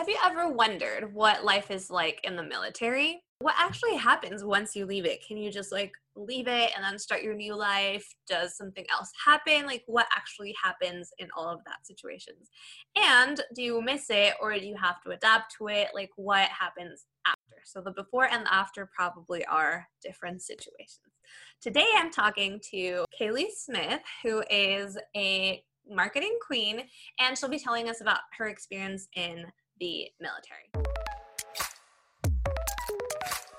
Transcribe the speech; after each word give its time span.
have 0.00 0.08
you 0.08 0.16
ever 0.24 0.50
wondered 0.50 1.12
what 1.12 1.44
life 1.44 1.70
is 1.70 1.90
like 1.90 2.22
in 2.24 2.34
the 2.34 2.42
military? 2.42 3.22
What 3.40 3.54
actually 3.58 3.96
happens 3.96 4.42
once 4.42 4.74
you 4.74 4.86
leave 4.86 5.04
it? 5.04 5.22
Can 5.28 5.36
you 5.36 5.52
just 5.52 5.72
like 5.72 5.92
leave 6.16 6.48
it 6.48 6.70
and 6.74 6.82
then 6.82 6.98
start 6.98 7.22
your 7.22 7.34
new 7.34 7.54
life? 7.54 8.06
Does 8.26 8.56
something 8.56 8.86
else 8.90 9.10
happen? 9.22 9.66
Like, 9.66 9.82
what 9.86 10.06
actually 10.16 10.54
happens 10.64 11.10
in 11.18 11.28
all 11.36 11.50
of 11.50 11.60
that 11.66 11.86
situations? 11.86 12.48
And 12.96 13.42
do 13.54 13.62
you 13.62 13.82
miss 13.82 14.06
it 14.08 14.36
or 14.40 14.54
do 14.54 14.66
you 14.66 14.74
have 14.80 15.02
to 15.02 15.10
adapt 15.10 15.54
to 15.58 15.68
it? 15.68 15.88
Like, 15.92 16.08
what 16.16 16.48
happens 16.48 17.04
after? 17.26 17.60
So, 17.66 17.82
the 17.82 17.92
before 17.92 18.24
and 18.24 18.46
the 18.46 18.54
after 18.54 18.88
probably 18.96 19.44
are 19.44 19.86
different 20.02 20.40
situations. 20.40 21.12
Today, 21.60 21.88
I'm 21.94 22.10
talking 22.10 22.58
to 22.70 23.04
Kaylee 23.20 23.50
Smith, 23.54 24.00
who 24.22 24.42
is 24.50 24.96
a 25.14 25.62
marketing 25.86 26.38
queen, 26.46 26.84
and 27.18 27.36
she'll 27.36 27.50
be 27.50 27.58
telling 27.58 27.90
us 27.90 28.00
about 28.00 28.20
her 28.38 28.48
experience 28.48 29.06
in 29.14 29.44
the 29.80 30.12
military. 30.20 30.68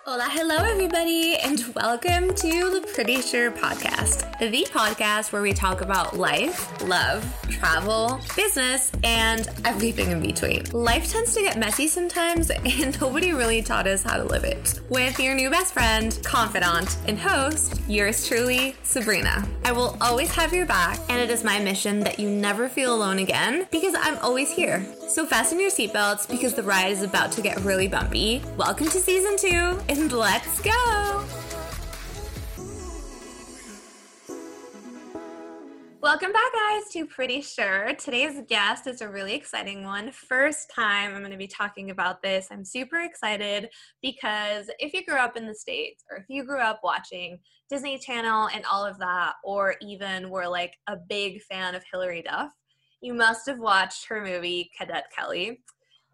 Hola, 0.04 0.28
hello, 0.32 0.56
everybody, 0.56 1.36
and 1.36 1.64
welcome 1.76 2.34
to 2.34 2.72
the 2.72 2.90
Pretty 2.96 3.22
Sure 3.22 3.52
podcast, 3.52 4.40
the 4.40 4.66
podcast 4.72 5.32
where 5.32 5.44
we 5.44 5.54
talk 5.54 5.82
about 5.82 6.18
life, 6.18 6.82
love, 6.82 7.24
travel, 7.52 8.20
business, 8.36 8.92
and 9.04 9.48
everything 9.64 10.10
in 10.10 10.20
between. 10.20 10.64
Life 10.72 11.12
tends 11.12 11.36
to 11.36 11.42
get 11.42 11.60
messy 11.60 11.88
sometimes, 11.88 12.50
and 12.66 13.00
nobody 13.00 13.32
really 13.32 13.62
taught 13.62 13.86
us 13.86 14.02
how 14.02 14.18
to 14.18 14.24
live 14.24 14.44
it. 14.44 14.82
With 14.90 15.20
your 15.20 15.36
new 15.36 15.52
best 15.52 15.72
friend, 15.72 16.20
confidant, 16.24 16.98
and 17.08 17.20
host, 17.20 17.80
yours 17.88 18.28
truly, 18.28 18.76
Sabrina. 18.82 19.48
I 19.66 19.72
will 19.72 19.98
always 20.02 20.34
have 20.34 20.52
your 20.52 20.66
back, 20.66 21.00
and 21.10 21.22
it 21.22 21.30
is 21.30 21.44
my 21.44 21.60
mission 21.60 22.00
that 22.00 22.18
you 22.18 22.28
never 22.28 22.68
feel 22.68 22.96
alone 22.96 23.20
again 23.20 23.68
because 23.70 23.94
I'm 23.96 24.18
always 24.18 24.52
here. 24.52 24.84
So 25.08 25.26
fasten 25.26 25.60
your 25.60 25.70
seatbelts 25.70 26.28
because 26.28 26.54
the 26.56 26.64
ride 26.64 26.92
is 26.92 27.04
about 27.04 27.34
to 27.34 27.42
get 27.42 27.60
really 27.60 27.88
bumpy. 27.88 28.42
Welcome 28.58 28.88
to 28.88 28.98
season 28.98 29.38
two 29.38 29.78
and 29.92 30.14
let's 30.14 30.62
go! 30.62 31.26
Welcome 36.00 36.32
back, 36.32 36.54
guys, 36.54 36.84
to 36.94 37.06
Pretty 37.06 37.42
Sure. 37.42 37.94
Today's 37.96 38.42
guest 38.48 38.88
is 38.88 39.02
a 39.02 39.10
really 39.10 39.34
exciting 39.34 39.84
one. 39.84 40.14
First 40.14 40.72
time 40.74 41.14
I'm 41.14 41.20
going 41.20 41.32
to 41.32 41.38
be 41.38 41.46
talking 41.46 41.92
about 41.92 42.22
this. 42.22 42.48
I'm 42.52 42.64
super 42.64 43.02
excited 43.02 43.68
because 44.02 44.70
if 44.80 44.94
you 44.94 45.04
grew 45.06 45.18
up 45.18 45.36
in 45.36 45.46
the 45.46 45.54
States 45.54 46.06
or 46.10 46.20
if 46.20 46.26
you 46.30 46.46
grew 46.46 46.62
up 46.62 46.80
watching 46.86 47.38
Disney 47.70 47.98
Channel 47.98 48.48
and 48.56 48.64
all 48.72 48.86
of 48.86 48.98
that, 49.00 49.34
or 49.44 49.76
even 49.82 50.30
were 50.30 50.48
like 50.48 50.78
a 50.88 50.96
big 51.10 51.42
fan 51.42 51.76
of 51.76 51.84
Hilary 51.92 52.22
Duff, 52.22 52.54
you 53.02 53.14
must 53.14 53.46
have 53.46 53.60
watched 53.60 54.08
her 54.08 54.24
movie 54.24 54.72
Cadet 54.78 55.08
Kelly. 55.14 55.60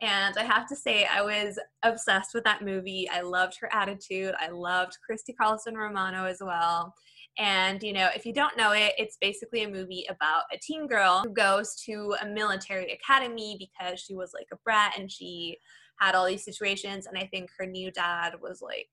And 0.02 0.38
I 0.38 0.44
have 0.44 0.67
to 0.67 0.76
say, 0.76 1.06
I 1.06 1.22
was 1.22 1.58
obsessed 1.84 2.34
with 2.34 2.44
that 2.44 2.64
movie. 2.64 3.09
I 3.09 3.22
loved 3.22 3.58
her 3.62 3.70
attitude. 3.73 4.36
I 4.39 4.50
loved 4.50 4.98
Christy 5.04 5.34
Carlson 5.34 5.76
Romano 5.76 6.26
as 6.26 6.38
well. 6.39 6.94
And, 7.39 7.81
you 7.84 7.94
know, 7.94 8.09
if 8.16 8.26
you 8.26 8.34
don't 8.34 8.58
know 8.58 8.72
it, 8.72 8.94
it's 8.98 9.17
basically 9.22 9.64
a 9.64 9.70
movie 9.70 10.06
about 10.09 10.44
a 10.52 10.58
teen 10.58 10.88
girl 10.88 11.22
who 11.23 11.34
goes 11.34 11.76
to 11.86 12.16
a 12.22 12.28
military 12.28 12.92
academy 12.92 13.58
because 13.59 14.00
she 14.00 14.16
was 14.16 14.31
like 14.34 14.48
a 14.52 14.58
brat 14.64 14.98
and 14.98 15.12
she 15.12 15.58
had 16.00 16.16
all 16.16 16.26
these 16.26 16.45
situations. 16.45 17.06
And 17.06 17.17
I 17.17 17.26
think 17.26 17.50
her 17.58 17.66
new 17.66 17.92
dad 17.92 18.34
was 18.42 18.61
like 18.61 18.88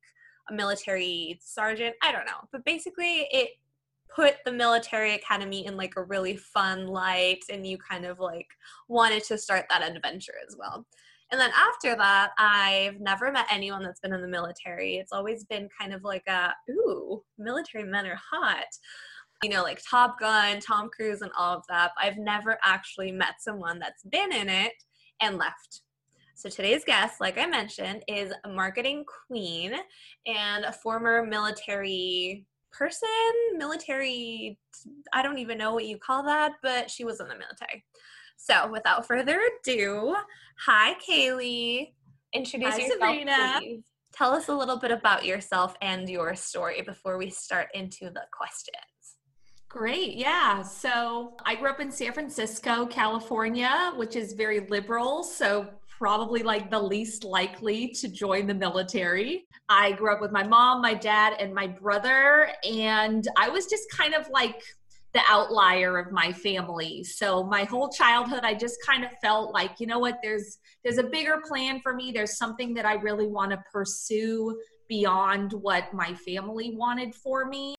a 0.50 0.54
military 0.54 1.38
sergeant. 1.42 1.96
I 2.02 2.12
don't 2.12 2.26
know. 2.26 2.48
But 2.52 2.64
basically, 2.64 3.28
it 3.30 3.50
put 4.14 4.36
the 4.44 4.52
military 4.52 5.14
academy 5.14 5.66
in 5.66 5.76
like 5.76 5.94
a 5.96 6.02
really 6.02 6.36
fun 6.36 6.86
light 6.86 7.44
and 7.50 7.66
you 7.66 7.78
kind 7.78 8.04
of 8.04 8.20
like 8.20 8.48
wanted 8.88 9.24
to 9.24 9.36
start 9.36 9.66
that 9.68 9.82
adventure 9.82 10.34
as 10.46 10.56
well. 10.58 10.86
And 11.32 11.40
then 11.40 11.50
after 11.56 11.96
that, 11.96 12.30
I've 12.38 13.00
never 13.00 13.32
met 13.32 13.46
anyone 13.50 13.82
that's 13.82 14.00
been 14.00 14.12
in 14.12 14.22
the 14.22 14.28
military. 14.28 14.96
It's 14.96 15.12
always 15.12 15.44
been 15.44 15.68
kind 15.80 15.92
of 15.92 16.04
like 16.04 16.24
a, 16.28 16.52
ooh, 16.70 17.22
military 17.38 17.84
men 17.84 18.06
are 18.06 18.20
hot. 18.30 18.66
You 19.42 19.50
know, 19.50 19.62
like 19.62 19.82
Top 19.88 20.20
Gun, 20.20 20.60
Tom 20.60 20.90
Cruise, 20.90 21.22
and 21.22 21.32
all 21.36 21.56
of 21.56 21.64
that. 21.68 21.90
I've 22.00 22.18
never 22.18 22.58
actually 22.62 23.10
met 23.10 23.40
someone 23.40 23.78
that's 23.78 24.04
been 24.04 24.32
in 24.32 24.48
it 24.48 24.74
and 25.20 25.38
left. 25.38 25.82
So 26.36 26.48
today's 26.48 26.84
guest, 26.84 27.20
like 27.20 27.38
I 27.38 27.46
mentioned, 27.46 28.04
is 28.06 28.32
a 28.44 28.48
marketing 28.48 29.04
queen 29.26 29.74
and 30.26 30.64
a 30.64 30.72
former 30.72 31.24
military 31.24 32.44
person, 32.76 33.08
military, 33.56 34.58
I 35.12 35.22
don't 35.22 35.38
even 35.38 35.58
know 35.58 35.72
what 35.72 35.86
you 35.86 35.98
call 35.98 36.22
that, 36.24 36.52
but 36.62 36.90
she 36.90 37.04
was 37.04 37.20
in 37.20 37.28
the 37.28 37.34
military. 37.34 37.84
So 38.36 38.70
without 38.70 39.06
further 39.06 39.40
ado, 39.40 40.16
hi 40.58 40.94
Kaylee. 41.06 41.92
Introduce 42.32 42.74
hi, 42.74 42.80
yourself, 42.80 43.00
Sabrina. 43.00 43.56
please. 43.58 43.84
Tell 44.12 44.32
us 44.32 44.48
a 44.48 44.54
little 44.54 44.78
bit 44.78 44.90
about 44.90 45.24
yourself 45.24 45.74
and 45.82 46.08
your 46.08 46.34
story 46.34 46.82
before 46.82 47.16
we 47.18 47.30
start 47.30 47.68
into 47.74 48.10
the 48.10 48.22
questions. 48.32 48.76
Great. 49.68 50.14
Yeah. 50.14 50.62
So 50.62 51.32
I 51.44 51.56
grew 51.56 51.68
up 51.68 51.80
in 51.80 51.90
San 51.90 52.12
Francisco, 52.12 52.86
California, 52.86 53.92
which 53.96 54.14
is 54.14 54.32
very 54.32 54.60
liberal. 54.68 55.24
So 55.24 55.68
probably 55.98 56.42
like 56.42 56.70
the 56.70 56.80
least 56.80 57.24
likely 57.24 57.88
to 57.88 58.08
join 58.08 58.46
the 58.46 58.54
military. 58.54 59.46
I 59.68 59.92
grew 59.92 60.12
up 60.12 60.20
with 60.20 60.32
my 60.32 60.46
mom, 60.46 60.82
my 60.82 60.94
dad, 60.94 61.34
and 61.38 61.54
my 61.54 61.66
brother, 61.66 62.50
and 62.68 63.26
I 63.38 63.48
was 63.48 63.66
just 63.66 63.84
kind 63.90 64.14
of 64.14 64.28
like 64.28 64.62
the 65.14 65.22
outlier 65.28 65.96
of 65.96 66.12
my 66.12 66.32
family. 66.32 67.04
So 67.04 67.44
my 67.44 67.62
whole 67.64 67.88
childhood 67.88 68.40
I 68.42 68.52
just 68.52 68.76
kind 68.84 69.04
of 69.04 69.10
felt 69.22 69.54
like, 69.54 69.78
you 69.78 69.86
know 69.86 70.00
what, 70.00 70.18
there's 70.22 70.58
there's 70.82 70.98
a 70.98 71.04
bigger 71.04 71.40
plan 71.46 71.80
for 71.80 71.94
me. 71.94 72.10
There's 72.12 72.36
something 72.36 72.74
that 72.74 72.84
I 72.84 72.94
really 72.94 73.28
want 73.28 73.52
to 73.52 73.62
pursue 73.72 74.58
beyond 74.94 75.52
what 75.54 75.92
my 75.92 76.14
family 76.14 76.76
wanted 76.76 77.12
for 77.16 77.46
me 77.46 77.74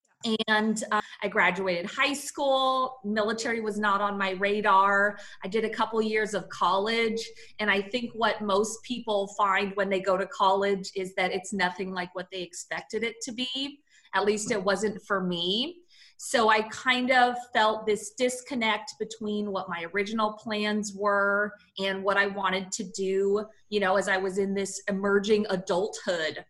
and 0.47 0.83
uh, 0.91 1.01
I 1.21 1.27
graduated 1.27 1.85
high 1.85 2.13
school. 2.13 2.99
Military 3.05 3.61
was 3.61 3.77
not 3.77 4.01
on 4.01 4.17
my 4.17 4.31
radar. 4.31 5.19
I 5.43 5.47
did 5.47 5.65
a 5.65 5.69
couple 5.69 6.01
years 6.01 6.33
of 6.33 6.49
college, 6.49 7.23
and 7.59 7.69
I 7.69 7.81
think 7.81 8.11
what 8.15 8.41
most 8.41 8.81
people 8.83 9.27
find 9.37 9.71
when 9.75 9.87
they 9.87 9.99
go 9.99 10.17
to 10.17 10.25
college 10.25 10.89
is 10.95 11.13
that 11.13 11.31
it's 11.31 11.53
nothing 11.53 11.93
like 11.93 12.13
what 12.15 12.27
they 12.31 12.41
expected 12.41 13.03
it 13.03 13.17
to 13.21 13.31
be. 13.31 13.79
At 14.15 14.25
least 14.25 14.49
it 14.49 14.63
wasn't 14.63 14.99
for 15.05 15.21
me. 15.21 15.77
So 16.17 16.49
I 16.49 16.61
kind 16.63 17.11
of 17.11 17.35
felt 17.53 17.85
this 17.85 18.13
disconnect 18.17 18.95
between 18.99 19.51
what 19.51 19.69
my 19.69 19.85
original 19.93 20.33
plans 20.33 20.93
were 20.95 21.51
and 21.77 22.03
what 22.03 22.17
I 22.17 22.27
wanted 22.27 22.71
to 22.73 22.83
do, 22.95 23.45
you 23.69 23.79
know, 23.79 23.97
as 23.97 24.07
I 24.07 24.17
was 24.17 24.37
in 24.37 24.53
this 24.53 24.81
emerging 24.87 25.45
adulthood. 25.49 26.45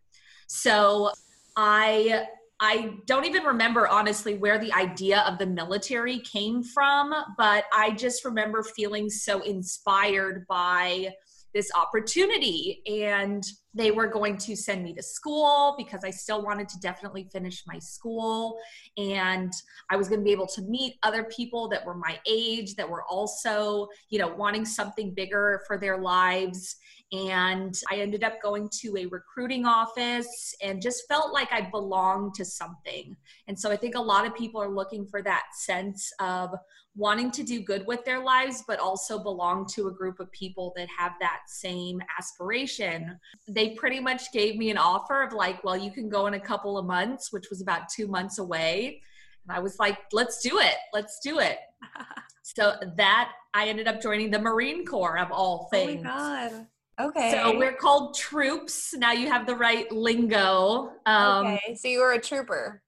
So 0.47 1.11
I 1.55 2.25
I 2.59 2.93
don't 3.05 3.25
even 3.25 3.43
remember 3.43 3.87
honestly 3.87 4.35
where 4.35 4.57
the 4.57 4.71
idea 4.71 5.21
of 5.27 5.37
the 5.37 5.45
military 5.45 6.19
came 6.19 6.63
from, 6.63 7.13
but 7.37 7.65
I 7.73 7.91
just 7.91 8.23
remember 8.23 8.63
feeling 8.63 9.09
so 9.09 9.41
inspired 9.41 10.45
by 10.47 11.13
this 11.55 11.71
opportunity. 11.73 12.81
And 12.85 13.43
they 13.73 13.91
were 13.91 14.07
going 14.07 14.37
to 14.37 14.55
send 14.55 14.83
me 14.83 14.93
to 14.93 15.01
school 15.01 15.75
because 15.77 16.03
I 16.03 16.11
still 16.11 16.43
wanted 16.43 16.69
to 16.69 16.79
definitely 16.79 17.27
finish 17.31 17.63
my 17.65 17.79
school. 17.79 18.57
And 18.97 19.51
I 19.89 19.95
was 19.95 20.07
going 20.07 20.19
to 20.19 20.23
be 20.23 20.33
able 20.33 20.47
to 20.47 20.61
meet 20.63 20.95
other 21.03 21.23
people 21.23 21.67
that 21.69 21.85
were 21.85 21.95
my 21.95 22.19
age 22.29 22.75
that 22.75 22.89
were 22.89 23.03
also, 23.09 23.87
you 24.09 24.19
know, 24.19 24.27
wanting 24.27 24.65
something 24.65 25.13
bigger 25.13 25.61
for 25.65 25.77
their 25.77 25.97
lives. 25.97 26.75
And 27.11 27.73
I 27.91 27.97
ended 27.97 28.23
up 28.23 28.41
going 28.41 28.69
to 28.81 28.97
a 28.97 29.05
recruiting 29.05 29.65
office 29.65 30.55
and 30.61 30.81
just 30.81 31.07
felt 31.07 31.33
like 31.33 31.51
I 31.51 31.61
belonged 31.69 32.33
to 32.35 32.45
something. 32.45 33.15
And 33.47 33.57
so 33.57 33.71
I 33.71 33.77
think 33.77 33.95
a 33.95 34.01
lot 34.01 34.25
of 34.25 34.35
people 34.35 34.61
are 34.61 34.69
looking 34.69 35.05
for 35.05 35.21
that 35.21 35.43
sense 35.53 36.11
of 36.19 36.55
wanting 36.95 37.29
to 37.29 37.43
do 37.43 37.61
good 37.61 37.85
with 37.85 38.03
their 38.05 38.23
lives, 38.23 38.63
but 38.67 38.79
also 38.79 39.21
belong 39.21 39.67
to 39.67 39.87
a 39.87 39.91
group 39.91 40.19
of 40.19 40.31
people 40.31 40.73
that 40.75 40.87
have 40.97 41.11
that 41.19 41.41
same 41.47 42.01
aspiration. 42.17 43.19
They 43.47 43.71
pretty 43.71 43.99
much 43.99 44.31
gave 44.31 44.55
me 44.55 44.71
an 44.71 44.77
offer 44.77 45.21
of 45.21 45.33
like, 45.33 45.63
well, 45.63 45.77
you 45.77 45.91
can 45.91 46.09
go 46.09 46.27
in 46.27 46.35
a 46.35 46.39
couple 46.39 46.77
of 46.77 46.85
months, 46.85 47.31
which 47.31 47.49
was 47.49 47.61
about 47.61 47.89
two 47.89 48.07
months 48.07 48.39
away. 48.39 49.01
And 49.47 49.55
I 49.55 49.59
was 49.59 49.77
like, 49.77 49.99
let's 50.13 50.41
do 50.41 50.59
it. 50.59 50.75
Let's 50.93 51.19
do 51.23 51.39
it. 51.39 51.57
so 52.43 52.75
that 52.97 53.31
I 53.53 53.67
ended 53.67 53.87
up 53.87 54.01
joining 54.01 54.31
the 54.31 54.39
Marine 54.39 54.85
Corps 54.85 55.17
of 55.17 55.31
all 55.31 55.67
things. 55.71 56.01
Oh 56.05 56.09
my 56.09 56.49
God. 56.49 56.67
Okay. 56.99 57.31
So 57.31 57.57
we're 57.57 57.73
called 57.73 58.15
troops. 58.15 58.93
Now 58.93 59.11
you 59.11 59.27
have 59.27 59.45
the 59.45 59.55
right 59.55 59.91
lingo. 59.91 60.93
Um, 61.05 61.47
okay. 61.47 61.75
So 61.75 61.87
you 61.87 61.99
were 61.99 62.13
a 62.13 62.21
trooper. 62.21 62.81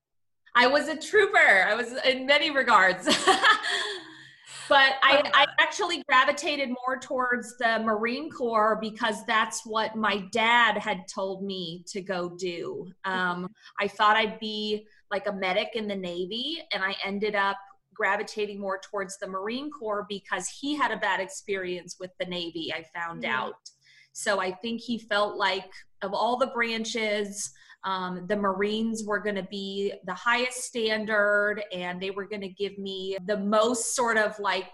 I 0.55 0.67
was 0.67 0.87
a 0.87 0.95
trooper. 0.95 1.65
I 1.67 1.75
was 1.75 1.93
in 2.05 2.25
many 2.25 2.49
regards. 2.49 3.05
but 4.69 4.93
I, 5.03 5.29
I, 5.33 5.45
actually 5.59 6.03
gravitated 6.07 6.69
more 6.69 6.97
towards 6.97 7.57
the 7.57 7.79
Marine 7.79 8.31
Corps 8.31 8.77
because 8.81 9.25
that's 9.25 9.65
what 9.65 9.95
my 9.95 10.25
dad 10.31 10.77
had 10.77 11.07
told 11.07 11.43
me 11.43 11.83
to 11.87 12.01
go 12.01 12.29
do. 12.29 12.91
Um, 13.05 13.49
I 13.79 13.87
thought 13.87 14.15
I'd 14.15 14.39
be 14.39 14.87
like 15.11 15.27
a 15.27 15.33
medic 15.33 15.69
in 15.75 15.87
the 15.87 15.95
Navy, 15.95 16.59
and 16.73 16.83
I 16.83 16.95
ended 17.05 17.35
up 17.35 17.57
gravitating 17.93 18.59
more 18.59 18.79
towards 18.79 19.17
the 19.17 19.27
Marine 19.27 19.71
Corps 19.71 20.05
because 20.07 20.47
he 20.47 20.75
had 20.75 20.91
a 20.91 20.97
bad 20.97 21.19
experience 21.19 21.97
with 21.99 22.11
the 22.19 22.25
Navy, 22.25 22.73
I 22.73 22.85
found 22.97 23.23
mm-hmm. 23.23 23.31
out. 23.31 23.69
So 24.17 24.41
I 24.41 24.51
think 24.51 24.81
he 24.81 24.97
felt 24.97 25.37
like 25.37 25.71
of 26.01 26.11
all 26.11 26.37
the 26.37 26.47
branches, 26.47 27.51
um, 27.83 28.25
the 28.27 28.35
Marines 28.35 29.03
were 29.05 29.19
going 29.19 29.35
to 29.35 29.47
be 29.51 29.93
the 30.07 30.13
highest 30.15 30.63
standard 30.63 31.61
and 31.71 32.01
they 32.01 32.09
were 32.09 32.25
going 32.25 32.41
to 32.41 32.49
give 32.49 32.79
me 32.79 33.15
the 33.27 33.37
most 33.37 33.95
sort 33.95 34.17
of 34.17 34.37
like 34.39 34.71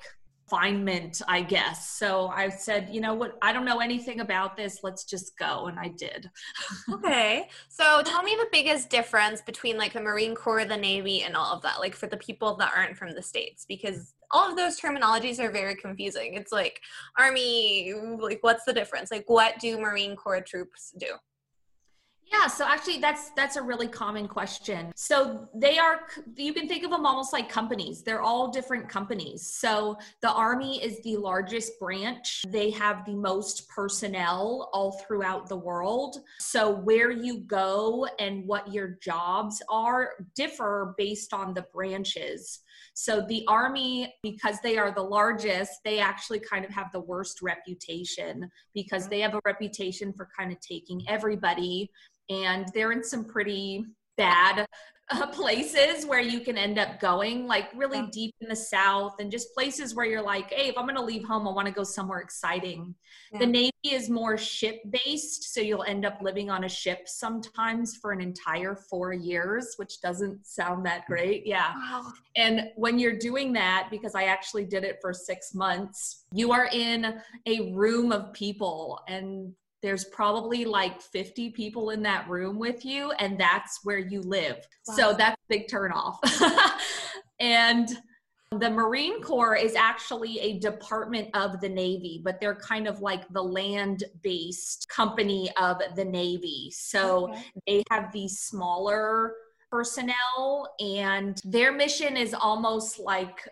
refinement, 0.53 1.21
I 1.27 1.41
guess. 1.41 1.89
So 1.89 2.27
I 2.27 2.47
said, 2.47 2.89
you 2.89 3.01
know 3.01 3.13
what, 3.13 3.37
I 3.41 3.51
don't 3.51 3.65
know 3.65 3.79
anything 3.79 4.21
about 4.21 4.55
this. 4.55 4.79
Let's 4.81 5.03
just 5.03 5.37
go. 5.37 5.67
And 5.67 5.79
I 5.79 5.89
did. 5.89 6.29
okay. 6.93 7.49
So 7.69 8.01
tell 8.03 8.23
me 8.23 8.35
the 8.39 8.47
biggest 8.51 8.89
difference 8.89 9.41
between 9.41 9.77
like 9.77 9.93
the 9.93 10.01
Marine 10.01 10.35
Corps, 10.35 10.65
the 10.65 10.77
Navy, 10.77 11.23
and 11.23 11.35
all 11.35 11.53
of 11.53 11.61
that, 11.63 11.79
like 11.79 11.95
for 11.95 12.07
the 12.07 12.17
people 12.17 12.55
that 12.57 12.71
aren't 12.75 12.97
from 12.97 13.13
the 13.13 13.21
States, 13.21 13.65
because 13.67 14.13
all 14.33 14.49
of 14.49 14.57
those 14.57 14.79
terminologies 14.79 15.39
are 15.39 15.51
very 15.51 15.75
confusing. 15.75 16.33
It's 16.33 16.51
like 16.51 16.81
Army, 17.17 17.93
like 18.19 18.39
what's 18.41 18.65
the 18.65 18.73
difference? 18.73 19.11
Like 19.11 19.25
what 19.27 19.59
do 19.59 19.79
Marine 19.79 20.15
Corps 20.15 20.41
troops 20.41 20.93
do? 20.97 21.07
Yeah, 22.33 22.47
so 22.47 22.65
actually 22.65 22.97
that's 22.97 23.29
that's 23.31 23.57
a 23.57 23.61
really 23.61 23.87
common 23.87 24.27
question. 24.27 24.91
So 24.95 25.47
they 25.53 25.77
are 25.77 26.01
you 26.35 26.51
can 26.53 26.67
think 26.67 26.83
of 26.83 26.89
them 26.89 27.05
almost 27.05 27.31
like 27.31 27.47
companies. 27.47 28.01
They're 28.01 28.21
all 28.21 28.49
different 28.49 28.89
companies. 28.89 29.45
So 29.45 29.97
the 30.21 30.31
army 30.31 30.83
is 30.83 30.99
the 31.03 31.17
largest 31.17 31.79
branch. 31.79 32.43
They 32.47 32.71
have 32.71 33.05
the 33.05 33.13
most 33.13 33.69
personnel 33.69 34.69
all 34.73 34.93
throughout 35.05 35.47
the 35.47 35.57
world. 35.57 36.17
So 36.39 36.71
where 36.71 37.11
you 37.11 37.41
go 37.41 38.07
and 38.19 38.47
what 38.47 38.73
your 38.73 38.97
jobs 39.01 39.61
are 39.69 40.13
differ 40.35 40.95
based 40.97 41.33
on 41.33 41.53
the 41.53 41.65
branches. 41.73 42.61
So 42.93 43.25
the 43.27 43.43
Army, 43.47 44.13
because 44.23 44.57
they 44.61 44.77
are 44.77 44.93
the 44.93 45.03
largest, 45.03 45.79
they 45.83 45.99
actually 45.99 46.39
kind 46.39 46.65
of 46.65 46.71
have 46.71 46.91
the 46.91 47.01
worst 47.01 47.41
reputation 47.41 48.49
because 48.73 49.03
mm-hmm. 49.03 49.09
they 49.11 49.19
have 49.21 49.35
a 49.35 49.41
reputation 49.45 50.13
for 50.13 50.29
kind 50.37 50.51
of 50.51 50.59
taking 50.59 51.01
everybody 51.07 51.89
and 52.29 52.67
they're 52.73 52.91
in 52.91 53.03
some 53.03 53.25
pretty 53.25 53.85
bad 54.17 54.65
uh, 55.11 55.27
places 55.27 56.05
where 56.05 56.21
you 56.21 56.39
can 56.39 56.57
end 56.57 56.79
up 56.79 56.99
going, 56.99 57.45
like 57.45 57.67
really 57.75 57.99
yeah. 57.99 58.07
deep 58.11 58.35
in 58.41 58.47
the 58.47 58.55
South, 58.55 59.15
and 59.19 59.29
just 59.29 59.53
places 59.53 59.93
where 59.93 60.05
you're 60.05 60.21
like, 60.21 60.51
hey, 60.51 60.69
if 60.69 60.77
I'm 60.77 60.85
going 60.85 60.95
to 60.95 61.03
leave 61.03 61.25
home, 61.25 61.47
I 61.47 61.51
want 61.51 61.67
to 61.67 61.73
go 61.73 61.83
somewhere 61.83 62.19
exciting. 62.19 62.95
Yeah. 63.31 63.39
The 63.39 63.45
Navy 63.45 63.71
is 63.83 64.09
more 64.09 64.37
ship 64.37 64.79
based, 64.89 65.53
so 65.53 65.59
you'll 65.59 65.83
end 65.83 66.05
up 66.05 66.19
living 66.21 66.49
on 66.49 66.63
a 66.63 66.69
ship 66.69 67.01
sometimes 67.05 67.97
for 67.97 68.11
an 68.11 68.21
entire 68.21 68.75
four 68.75 69.11
years, 69.11 69.73
which 69.75 69.99
doesn't 70.01 70.45
sound 70.45 70.85
that 70.85 71.05
great. 71.05 71.45
Yeah. 71.45 71.73
Wow. 71.75 72.13
And 72.37 72.69
when 72.75 72.97
you're 72.97 73.17
doing 73.17 73.51
that, 73.53 73.89
because 73.91 74.15
I 74.15 74.23
actually 74.23 74.65
did 74.65 74.83
it 74.83 74.99
for 75.01 75.13
six 75.13 75.53
months, 75.53 76.25
you 76.31 76.53
are 76.53 76.69
in 76.71 77.19
a 77.45 77.73
room 77.73 78.11
of 78.11 78.31
people 78.33 79.01
and 79.07 79.53
there's 79.83 80.05
probably 80.05 80.65
like 80.65 81.01
50 81.01 81.51
people 81.51 81.91
in 81.91 82.01
that 82.01 82.27
room 82.27 82.57
with 82.57 82.83
you 82.83 83.11
and 83.19 83.37
that's 83.37 83.81
where 83.83 83.99
you 83.99 84.21
live 84.21 84.57
wow. 84.87 84.95
so 84.95 85.13
that's 85.13 85.35
a 85.35 85.47
big 85.49 85.67
turn 85.67 85.91
off 85.91 86.19
and 87.39 87.89
the 88.59 88.69
marine 88.69 89.21
corps 89.21 89.55
is 89.55 89.75
actually 89.75 90.39
a 90.39 90.59
department 90.59 91.27
of 91.35 91.59
the 91.59 91.69
navy 91.69 92.21
but 92.23 92.39
they're 92.39 92.55
kind 92.55 92.87
of 92.87 93.01
like 93.01 93.27
the 93.29 93.41
land 93.41 94.05
based 94.21 94.87
company 94.89 95.51
of 95.57 95.79
the 95.95 96.05
navy 96.05 96.71
so 96.73 97.29
okay. 97.29 97.43
they 97.67 97.83
have 97.91 98.11
these 98.11 98.39
smaller 98.39 99.33
personnel 99.69 100.73
and 100.79 101.41
their 101.43 101.71
mission 101.71 102.15
is 102.15 102.33
almost 102.33 102.99
like 102.99 103.47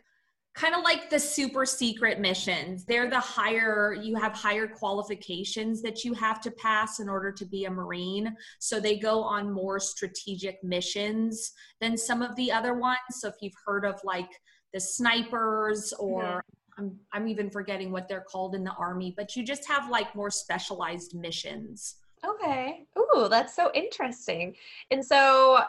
kind 0.53 0.75
of 0.75 0.83
like 0.83 1.09
the 1.09 1.19
super 1.19 1.65
secret 1.65 2.19
missions. 2.19 2.83
They're 2.86 3.09
the 3.09 3.19
higher, 3.19 3.94
you 3.94 4.15
have 4.15 4.33
higher 4.33 4.68
qualifications 4.68 5.81
that 5.81 6.03
you 6.03 6.13
have 6.13 6.42
to 6.42 6.51
pass 6.51 7.00
in 7.00 7.07
order 7.07 7.31
to 7.31 7.45
be 7.45 7.65
a 7.65 7.71
Marine. 7.71 8.36
So 8.59 8.80
they 8.80 8.98
go 8.98 9.21
on 9.24 9.51
more 9.51 9.80
strategic 9.80 10.62
missions 10.63 11.53
than 11.80 11.98
some 11.98 12.21
of 12.21 12.36
the 12.36 12.51
other 12.51 12.74
ones. 12.74 13.00
So 13.12 13.30
if 13.30 13.36
you've 13.42 13.53
heard 13.65 13.86
of 13.86 14.00
like 14.03 14.30
the 14.74 14.80
snipers 14.80 15.94
or 15.94 16.24
yeah. 16.24 16.39
I'm, 16.77 17.00
I'm 17.13 17.27
even 17.27 17.50
forgetting 17.50 17.92
what 17.92 18.09
they're 18.09 18.25
called 18.30 18.54
in 18.56 18.63
the 18.63 18.74
army, 18.74 19.13
but 19.15 19.36
you 19.36 19.45
just 19.45 19.65
have 19.68 19.89
like 19.89 20.13
more 20.15 20.30
specialized 20.30 21.15
missions. 21.15 21.95
Okay. 22.25 22.86
Ooh, 23.00 23.27
that's 23.30 23.56
so 23.56 23.71
interesting. 23.74 24.56
And 24.92 25.04
so 25.04 25.63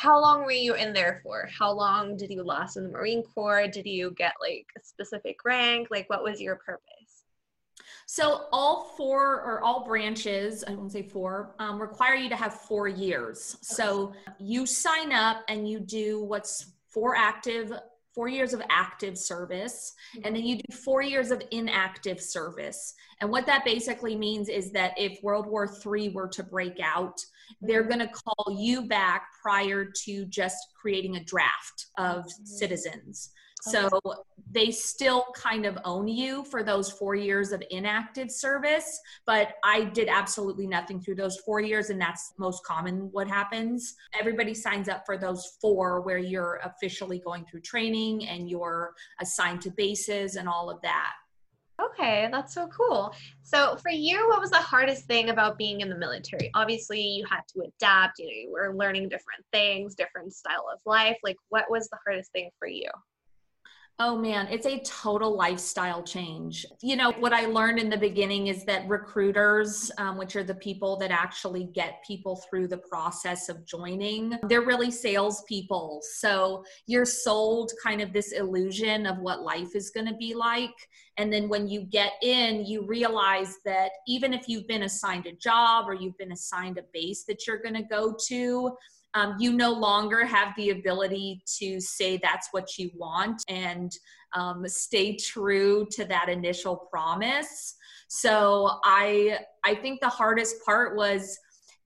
how 0.00 0.20
long 0.20 0.44
were 0.44 0.52
you 0.52 0.74
in 0.74 0.92
there 0.92 1.18
for? 1.24 1.48
How 1.50 1.72
long 1.72 2.16
did 2.16 2.30
you 2.30 2.44
last 2.44 2.76
in 2.76 2.84
the 2.84 2.88
Marine 2.88 3.24
Corps? 3.34 3.66
Did 3.66 3.84
you 3.84 4.12
get 4.12 4.32
like 4.40 4.68
a 4.76 4.84
specific 4.84 5.44
rank? 5.44 5.88
Like, 5.90 6.08
what 6.08 6.22
was 6.22 6.40
your 6.40 6.54
purpose? 6.54 7.24
So 8.06 8.44
all 8.52 8.94
four 8.96 9.42
or 9.42 9.60
all 9.60 9.84
branches, 9.84 10.62
I 10.62 10.70
won't 10.76 10.92
say 10.92 11.02
four, 11.02 11.56
um, 11.58 11.82
require 11.82 12.14
you 12.14 12.28
to 12.28 12.36
have 12.36 12.54
four 12.60 12.86
years. 12.86 13.56
So 13.60 14.12
you 14.38 14.66
sign 14.66 15.10
up 15.10 15.38
and 15.48 15.68
you 15.68 15.80
do 15.80 16.22
what's 16.22 16.74
four 16.86 17.16
active 17.16 17.72
four 18.18 18.26
years 18.26 18.52
of 18.52 18.60
active 18.68 19.16
service, 19.16 19.94
and 20.24 20.34
then 20.34 20.42
you 20.44 20.56
do 20.56 20.74
four 20.74 21.02
years 21.02 21.30
of 21.30 21.40
inactive 21.52 22.20
service. 22.20 22.94
And 23.20 23.30
what 23.30 23.46
that 23.46 23.64
basically 23.64 24.16
means 24.16 24.48
is 24.48 24.72
that 24.72 24.92
if 24.96 25.22
World 25.22 25.46
War 25.46 25.72
III 25.86 26.08
were 26.08 26.26
to 26.26 26.42
break 26.42 26.80
out, 26.82 27.16
they're 27.60 27.84
going 27.84 28.00
to 28.00 28.08
call 28.08 28.58
you 28.58 28.88
back 28.88 29.28
prior 29.40 29.84
to 29.84 30.24
just 30.24 30.56
creating 30.74 31.14
a 31.14 31.22
draft 31.22 31.86
of 31.96 32.24
mm-hmm. 32.24 32.44
citizens. 32.44 33.30
So 33.62 33.88
they 34.50 34.70
still 34.70 35.26
kind 35.34 35.66
of 35.66 35.78
own 35.84 36.08
you 36.08 36.44
for 36.44 36.62
those 36.62 36.90
four 36.90 37.14
years 37.14 37.52
of 37.52 37.62
inactive 37.70 38.30
service. 38.30 39.00
But 39.26 39.54
I 39.64 39.84
did 39.84 40.08
absolutely 40.08 40.66
nothing 40.66 41.00
through 41.00 41.16
those 41.16 41.38
four 41.38 41.60
years, 41.60 41.90
and 41.90 42.00
that's 42.00 42.32
most 42.38 42.64
common 42.64 43.08
what 43.12 43.28
happens. 43.28 43.94
Everybody 44.18 44.54
signs 44.54 44.88
up 44.88 45.04
for 45.04 45.18
those 45.18 45.56
four 45.60 46.00
where 46.00 46.18
you're 46.18 46.60
officially 46.64 47.18
going 47.18 47.44
through 47.44 47.60
training 47.60 48.26
and 48.28 48.48
you're 48.48 48.94
assigned 49.20 49.60
to 49.62 49.70
bases 49.70 50.36
and 50.36 50.48
all 50.48 50.70
of 50.70 50.80
that. 50.82 51.12
Okay, 51.80 52.28
that's 52.32 52.54
so 52.54 52.66
cool. 52.68 53.14
So, 53.42 53.76
for 53.76 53.90
you, 53.90 54.28
what 54.28 54.40
was 54.40 54.50
the 54.50 54.56
hardest 54.56 55.04
thing 55.04 55.30
about 55.30 55.56
being 55.56 55.80
in 55.80 55.88
the 55.88 55.96
military? 55.96 56.50
Obviously, 56.54 57.00
you 57.00 57.24
had 57.30 57.42
to 57.54 57.60
adapt, 57.60 58.18
you 58.18 58.26
know, 58.26 58.32
you 58.32 58.50
were 58.50 58.74
learning 58.74 59.04
different 59.04 59.44
things, 59.52 59.94
different 59.94 60.32
style 60.32 60.66
of 60.72 60.80
life. 60.86 61.16
Like, 61.22 61.36
what 61.50 61.70
was 61.70 61.88
the 61.88 61.98
hardest 62.04 62.32
thing 62.32 62.50
for 62.58 62.66
you? 62.66 62.90
Oh 64.00 64.16
man, 64.16 64.46
it's 64.48 64.66
a 64.66 64.78
total 64.84 65.36
lifestyle 65.36 66.04
change. 66.04 66.64
You 66.80 66.94
know, 66.94 67.10
what 67.18 67.32
I 67.32 67.46
learned 67.46 67.80
in 67.80 67.90
the 67.90 67.96
beginning 67.96 68.46
is 68.46 68.64
that 68.66 68.88
recruiters, 68.88 69.90
um, 69.98 70.16
which 70.16 70.36
are 70.36 70.44
the 70.44 70.54
people 70.54 70.96
that 70.98 71.10
actually 71.10 71.64
get 71.74 72.04
people 72.06 72.36
through 72.36 72.68
the 72.68 72.78
process 72.78 73.48
of 73.48 73.66
joining, 73.66 74.38
they're 74.44 74.62
really 74.62 74.92
salespeople. 74.92 76.00
So 76.12 76.64
you're 76.86 77.04
sold 77.04 77.72
kind 77.82 78.00
of 78.00 78.12
this 78.12 78.30
illusion 78.30 79.04
of 79.04 79.18
what 79.18 79.42
life 79.42 79.74
is 79.74 79.90
going 79.90 80.06
to 80.06 80.14
be 80.14 80.32
like. 80.32 80.70
And 81.16 81.32
then 81.32 81.48
when 81.48 81.66
you 81.66 81.80
get 81.80 82.12
in, 82.22 82.64
you 82.64 82.86
realize 82.86 83.56
that 83.64 83.90
even 84.06 84.32
if 84.32 84.48
you've 84.48 84.68
been 84.68 84.84
assigned 84.84 85.26
a 85.26 85.32
job 85.32 85.86
or 85.88 85.94
you've 85.94 86.18
been 86.18 86.30
assigned 86.30 86.78
a 86.78 86.84
base 86.92 87.24
that 87.24 87.48
you're 87.48 87.60
going 87.60 87.74
to 87.74 87.82
go 87.82 88.16
to, 88.28 88.76
um, 89.14 89.36
you 89.38 89.52
no 89.52 89.72
longer 89.72 90.24
have 90.24 90.54
the 90.56 90.70
ability 90.70 91.42
to 91.58 91.80
say 91.80 92.18
that's 92.18 92.48
what 92.52 92.78
you 92.78 92.90
want 92.94 93.42
and 93.48 93.92
um, 94.34 94.66
stay 94.68 95.16
true 95.16 95.86
to 95.92 96.04
that 96.04 96.28
initial 96.28 96.76
promise. 96.76 97.74
So 98.08 98.78
i 98.84 99.38
i 99.64 99.74
think 99.74 100.00
the 100.00 100.08
hardest 100.08 100.64
part 100.64 100.96
was 100.96 101.38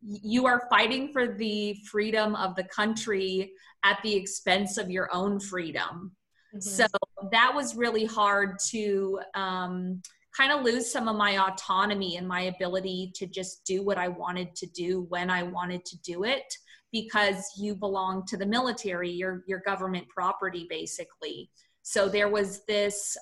you 0.02 0.46
are 0.46 0.66
fighting 0.68 1.12
for 1.12 1.34
the 1.36 1.74
freedom 1.90 2.34
of 2.34 2.54
the 2.56 2.64
country 2.64 3.52
at 3.84 4.00
the 4.02 4.14
expense 4.14 4.78
of 4.78 4.90
your 4.90 5.12
own 5.12 5.38
freedom. 5.38 6.12
Mm-hmm. 6.54 6.60
so 6.60 6.86
that 7.30 7.52
was 7.54 7.76
really 7.76 8.04
hard 8.04 8.58
to 8.70 9.18
um, 9.34 10.02
kind 10.36 10.52
of 10.52 10.62
lose 10.62 10.90
some 10.90 11.08
of 11.08 11.16
my 11.16 11.38
autonomy 11.38 12.16
and 12.16 12.28
my 12.28 12.42
ability 12.42 13.12
to 13.14 13.26
just 13.26 13.64
do 13.64 13.82
what 13.82 13.96
I 13.96 14.08
wanted 14.08 14.54
to 14.56 14.66
do 14.66 15.06
when 15.08 15.30
I 15.30 15.42
wanted 15.44 15.84
to 15.86 15.98
do 16.02 16.24
it 16.24 16.54
because 16.92 17.50
you 17.58 17.74
belong 17.74 18.24
to 18.26 18.36
the 18.36 18.46
military, 18.46 19.10
your 19.10 19.42
your 19.46 19.60
government 19.60 20.08
property 20.08 20.66
basically. 20.68 21.50
So 21.82 22.08
there 22.08 22.28
was 22.28 22.64
this 22.66 23.16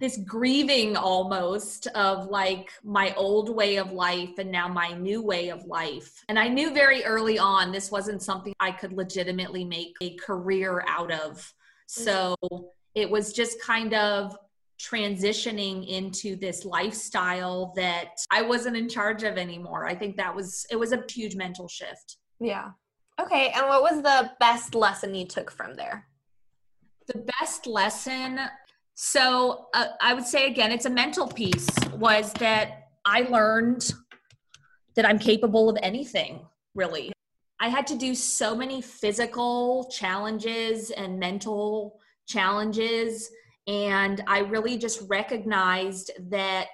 this 0.00 0.18
grieving 0.26 0.96
almost 0.96 1.86
of 1.88 2.26
like 2.28 2.72
my 2.82 3.14
old 3.16 3.54
way 3.54 3.76
of 3.76 3.92
life 3.92 4.38
and 4.38 4.50
now 4.50 4.66
my 4.66 4.92
new 4.92 5.22
way 5.22 5.50
of 5.50 5.62
life. 5.66 6.24
And 6.30 6.38
I 6.38 6.48
knew 6.48 6.72
very 6.72 7.04
early 7.04 7.38
on 7.38 7.70
this 7.70 7.90
wasn't 7.90 8.22
something 8.22 8.54
I 8.60 8.70
could 8.70 8.94
legitimately 8.94 9.64
make 9.64 9.94
a 10.00 10.16
career 10.16 10.82
out 10.88 11.12
of. 11.12 11.52
So 11.86 12.34
it 12.94 13.10
was 13.10 13.34
just 13.34 13.60
kind 13.60 13.92
of 13.92 14.34
transitioning 14.80 15.86
into 15.86 16.36
this 16.36 16.64
lifestyle 16.64 17.74
that 17.76 18.14
I 18.30 18.40
wasn't 18.40 18.78
in 18.78 18.88
charge 18.88 19.22
of 19.22 19.36
anymore. 19.36 19.86
I 19.86 19.94
think 19.94 20.16
that 20.16 20.34
was 20.34 20.66
it 20.70 20.76
was 20.76 20.92
a 20.92 21.04
huge 21.08 21.36
mental 21.36 21.68
shift. 21.68 22.16
Yeah. 22.40 22.70
Okay. 23.20 23.52
And 23.54 23.68
what 23.68 23.82
was 23.82 24.02
the 24.02 24.32
best 24.40 24.74
lesson 24.74 25.14
you 25.14 25.26
took 25.26 25.50
from 25.50 25.76
there? 25.76 26.06
The 27.06 27.26
best 27.38 27.66
lesson. 27.66 28.40
So 28.94 29.66
uh, 29.74 29.88
I 30.00 30.14
would 30.14 30.24
say 30.24 30.46
again, 30.46 30.72
it's 30.72 30.86
a 30.86 30.90
mental 30.90 31.26
piece. 31.26 31.68
Was 31.94 32.32
that 32.34 32.88
I 33.04 33.22
learned 33.22 33.92
that 34.96 35.06
I'm 35.06 35.18
capable 35.18 35.68
of 35.68 35.78
anything, 35.82 36.40
really. 36.74 37.12
I 37.60 37.68
had 37.68 37.86
to 37.88 37.96
do 37.96 38.14
so 38.14 38.54
many 38.56 38.80
physical 38.80 39.90
challenges 39.90 40.90
and 40.90 41.18
mental 41.18 42.00
challenges. 42.26 43.30
And 43.66 44.22
I 44.26 44.40
really 44.40 44.78
just 44.78 45.02
recognized 45.08 46.10
that 46.30 46.68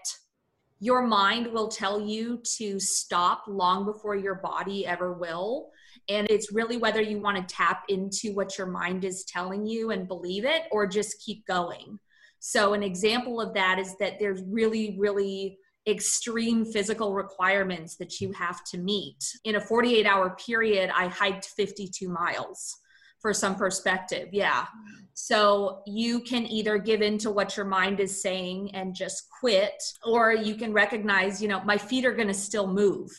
your 0.78 1.06
mind 1.06 1.52
will 1.52 1.68
tell 1.68 2.00
you 2.00 2.40
to 2.56 2.78
stop 2.78 3.44
long 3.48 3.84
before 3.84 4.16
your 4.16 4.36
body 4.36 4.86
ever 4.86 5.12
will. 5.12 5.70
And 6.08 6.26
it's 6.30 6.52
really 6.52 6.76
whether 6.76 7.00
you 7.00 7.20
want 7.20 7.36
to 7.36 7.54
tap 7.54 7.84
into 7.88 8.34
what 8.34 8.58
your 8.58 8.66
mind 8.66 9.04
is 9.04 9.24
telling 9.24 9.66
you 9.66 9.90
and 9.90 10.06
believe 10.06 10.44
it 10.44 10.64
or 10.70 10.86
just 10.86 11.20
keep 11.24 11.46
going. 11.46 11.98
So, 12.38 12.74
an 12.74 12.82
example 12.82 13.40
of 13.40 13.54
that 13.54 13.78
is 13.78 13.96
that 13.98 14.18
there's 14.20 14.42
really, 14.46 14.96
really 14.98 15.58
extreme 15.88 16.64
physical 16.64 17.14
requirements 17.14 17.96
that 17.96 18.20
you 18.20 18.32
have 18.32 18.62
to 18.64 18.78
meet. 18.78 19.24
In 19.44 19.56
a 19.56 19.60
48 19.60 20.06
hour 20.06 20.36
period, 20.36 20.90
I 20.94 21.08
hiked 21.08 21.46
52 21.56 22.08
miles 22.08 22.76
for 23.20 23.32
some 23.32 23.54
perspective. 23.54 24.28
Yeah. 24.32 24.62
Mm-hmm. 24.62 25.04
So 25.14 25.82
you 25.86 26.20
can 26.20 26.46
either 26.46 26.76
give 26.76 27.00
in 27.00 27.16
to 27.18 27.30
what 27.30 27.56
your 27.56 27.66
mind 27.66 28.00
is 28.00 28.20
saying 28.20 28.74
and 28.74 28.94
just 28.94 29.28
quit, 29.40 29.82
or 30.04 30.32
you 30.34 30.56
can 30.56 30.72
recognize, 30.72 31.40
you 31.40 31.48
know, 31.48 31.62
my 31.64 31.78
feet 31.78 32.04
are 32.04 32.12
going 32.12 32.28
to 32.28 32.34
still 32.34 32.66
move, 32.66 33.10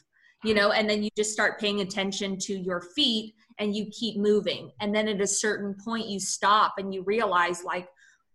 you 0.44 0.54
know, 0.54 0.72
and 0.72 0.88
then 0.88 1.02
you 1.02 1.10
just 1.18 1.32
start 1.32 1.60
paying 1.60 1.82
attention 1.82 2.38
to 2.38 2.54
your 2.54 2.82
feet 2.82 3.34
and 3.58 3.76
you 3.76 3.88
keep 3.92 4.18
moving. 4.18 4.70
And 4.80 4.94
then 4.94 5.08
at 5.08 5.22
a 5.22 5.28
certain 5.28 5.76
point, 5.84 6.08
you 6.08 6.20
stop 6.20 6.76
and 6.78 6.94
you 6.94 7.02
realize, 7.02 7.64
like, 7.64 7.88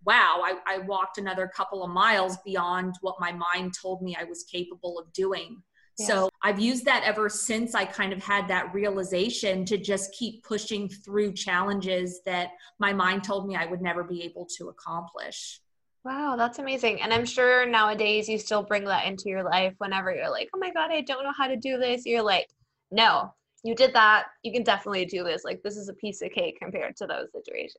wow, 0.05 0.41
I, 0.43 0.57
I 0.67 0.79
walked 0.79 1.19
another 1.19 1.47
couple 1.47 1.85
of 1.85 1.91
miles 1.91 2.37
beyond 2.45 2.97
what 3.03 3.21
my 3.21 3.31
mind 3.31 3.75
told 3.81 4.03
me 4.03 4.17
I 4.19 4.25
was 4.25 4.43
capable 4.43 4.99
of 4.99 5.13
doing. 5.13 5.63
Yes. 5.97 6.09
So 6.09 6.29
I've 6.45 6.59
used 6.59 6.85
that 6.87 7.05
ever 7.05 7.29
since 7.29 7.75
I 7.75 7.85
kind 7.85 8.13
of 8.13 8.23
had 8.23 8.49
that 8.49 8.75
realization 8.75 9.65
to 9.67 9.79
just 9.79 10.13
keep 10.13 10.43
pushing 10.43 10.89
through 10.89 11.35
challenges 11.35 12.21
that 12.27 12.51
my 12.81 12.93
mind 12.93 13.23
told 13.23 13.47
me 13.47 13.55
I 13.55 13.67
would 13.67 13.81
never 13.81 14.03
be 14.03 14.23
able 14.25 14.47
to 14.59 14.69
accomplish. 14.69 15.61
Wow, 16.05 16.35
that's 16.37 16.59
amazing. 16.59 17.01
And 17.01 17.13
I'm 17.13 17.25
sure 17.25 17.65
nowadays 17.65 18.29
you 18.29 18.39
still 18.39 18.65
bring 18.65 18.85
that 18.87 19.07
into 19.07 19.29
your 19.29 19.45
life 19.45 19.75
whenever 19.79 20.13
you're 20.13 20.31
like, 20.31 20.51
oh 20.53 20.59
my 20.59 20.73
God, 20.73 20.91
I 20.91 21.03
don't 21.03 21.23
know 21.23 21.33
how 21.37 21.47
to 21.47 21.57
do 21.57 21.79
this. 21.79 22.05
You're 22.05 22.23
like, 22.23 22.49
no, 22.91 23.33
you 23.63 23.77
did 23.77 23.95
that. 23.95 24.25
You 24.43 24.53
can 24.53 24.65
definitely 24.65 25.05
do 25.05 25.23
this. 25.23 25.45
Like, 25.45 25.63
this 25.63 25.77
is 25.77 25.89
a 25.89 25.95
piece 25.95 26.23
of 26.23 26.33
cake 26.33 26.59
compared 26.61 26.97
to 26.97 27.07
those 27.07 27.31
situations. 27.31 27.77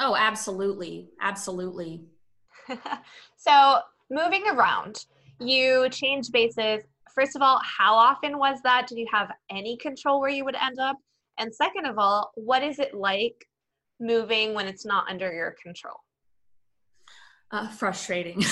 Oh, 0.00 0.16
absolutely. 0.16 1.10
Absolutely. 1.20 2.00
so, 3.36 3.80
moving 4.10 4.44
around, 4.48 5.04
you 5.38 5.88
changed 5.90 6.32
bases. 6.32 6.84
First 7.14 7.36
of 7.36 7.42
all, 7.42 7.60
how 7.62 7.94
often 7.94 8.38
was 8.38 8.58
that? 8.64 8.86
Did 8.88 8.98
you 8.98 9.06
have 9.12 9.30
any 9.50 9.76
control 9.76 10.20
where 10.20 10.30
you 10.30 10.44
would 10.44 10.56
end 10.56 10.78
up? 10.78 10.96
And 11.38 11.54
second 11.54 11.86
of 11.86 11.98
all, 11.98 12.32
what 12.34 12.62
is 12.62 12.78
it 12.78 12.94
like 12.94 13.46
moving 14.00 14.54
when 14.54 14.66
it's 14.66 14.84
not 14.84 15.08
under 15.08 15.32
your 15.32 15.54
control? 15.62 15.96
Uh, 17.50 17.68
frustrating. 17.68 18.38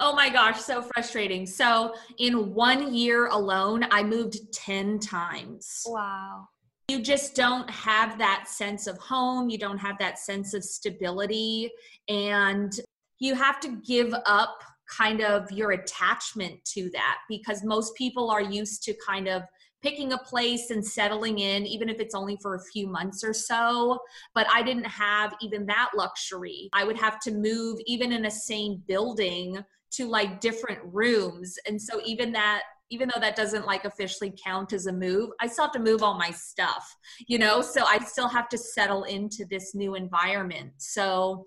oh 0.00 0.12
my 0.14 0.28
gosh, 0.28 0.60
so 0.60 0.82
frustrating. 0.82 1.46
So, 1.46 1.94
in 2.18 2.52
one 2.52 2.92
year 2.94 3.28
alone, 3.28 3.86
I 3.90 4.02
moved 4.02 4.52
10 4.52 4.98
times. 4.98 5.82
Wow 5.86 6.48
you 6.88 7.00
just 7.00 7.34
don't 7.34 7.68
have 7.68 8.16
that 8.18 8.44
sense 8.46 8.86
of 8.86 8.96
home 8.98 9.48
you 9.48 9.58
don't 9.58 9.78
have 9.78 9.98
that 9.98 10.18
sense 10.18 10.54
of 10.54 10.62
stability 10.62 11.70
and 12.08 12.78
you 13.18 13.34
have 13.34 13.58
to 13.60 13.80
give 13.84 14.14
up 14.24 14.62
kind 14.88 15.20
of 15.20 15.50
your 15.50 15.72
attachment 15.72 16.64
to 16.64 16.90
that 16.90 17.18
because 17.28 17.64
most 17.64 17.94
people 17.96 18.30
are 18.30 18.42
used 18.42 18.82
to 18.84 18.94
kind 19.06 19.28
of 19.28 19.42
picking 19.82 20.12
a 20.12 20.18
place 20.18 20.70
and 20.70 20.84
settling 20.84 21.38
in 21.38 21.66
even 21.66 21.88
if 21.88 22.00
it's 22.00 22.14
only 22.14 22.36
for 22.40 22.54
a 22.54 22.64
few 22.72 22.86
months 22.86 23.22
or 23.22 23.32
so. 23.32 23.98
But 24.34 24.46
i 24.52 24.62
didn't 24.62 24.86
have 24.86 25.34
even 25.40 25.66
that 25.66 25.90
luxury. 25.96 26.68
I 26.72 26.84
would 26.84 26.98
have 26.98 27.20
to 27.20 27.30
move 27.30 27.78
even 27.86 28.12
in 28.12 28.26
a 28.26 28.30
same 28.30 28.82
building 28.86 29.58
to 29.92 30.08
like 30.08 30.40
different 30.40 30.80
rooms. 30.84 31.56
And 31.66 31.80
so 31.80 32.00
even 32.04 32.32
that 32.32 32.62
even 32.90 33.10
though 33.12 33.20
that 33.20 33.36
doesn't 33.36 33.66
like 33.66 33.84
officially 33.84 34.32
count 34.42 34.72
as 34.72 34.86
a 34.86 34.92
move, 34.92 35.30
I 35.40 35.46
still 35.46 35.64
have 35.64 35.72
to 35.72 35.78
move 35.78 36.02
all 36.02 36.18
my 36.18 36.30
stuff, 36.30 36.96
you 37.26 37.38
know? 37.38 37.60
So 37.60 37.84
I 37.84 37.98
still 37.98 38.28
have 38.28 38.48
to 38.50 38.58
settle 38.58 39.04
into 39.04 39.44
this 39.44 39.74
new 39.74 39.94
environment. 39.94 40.72
So 40.78 41.46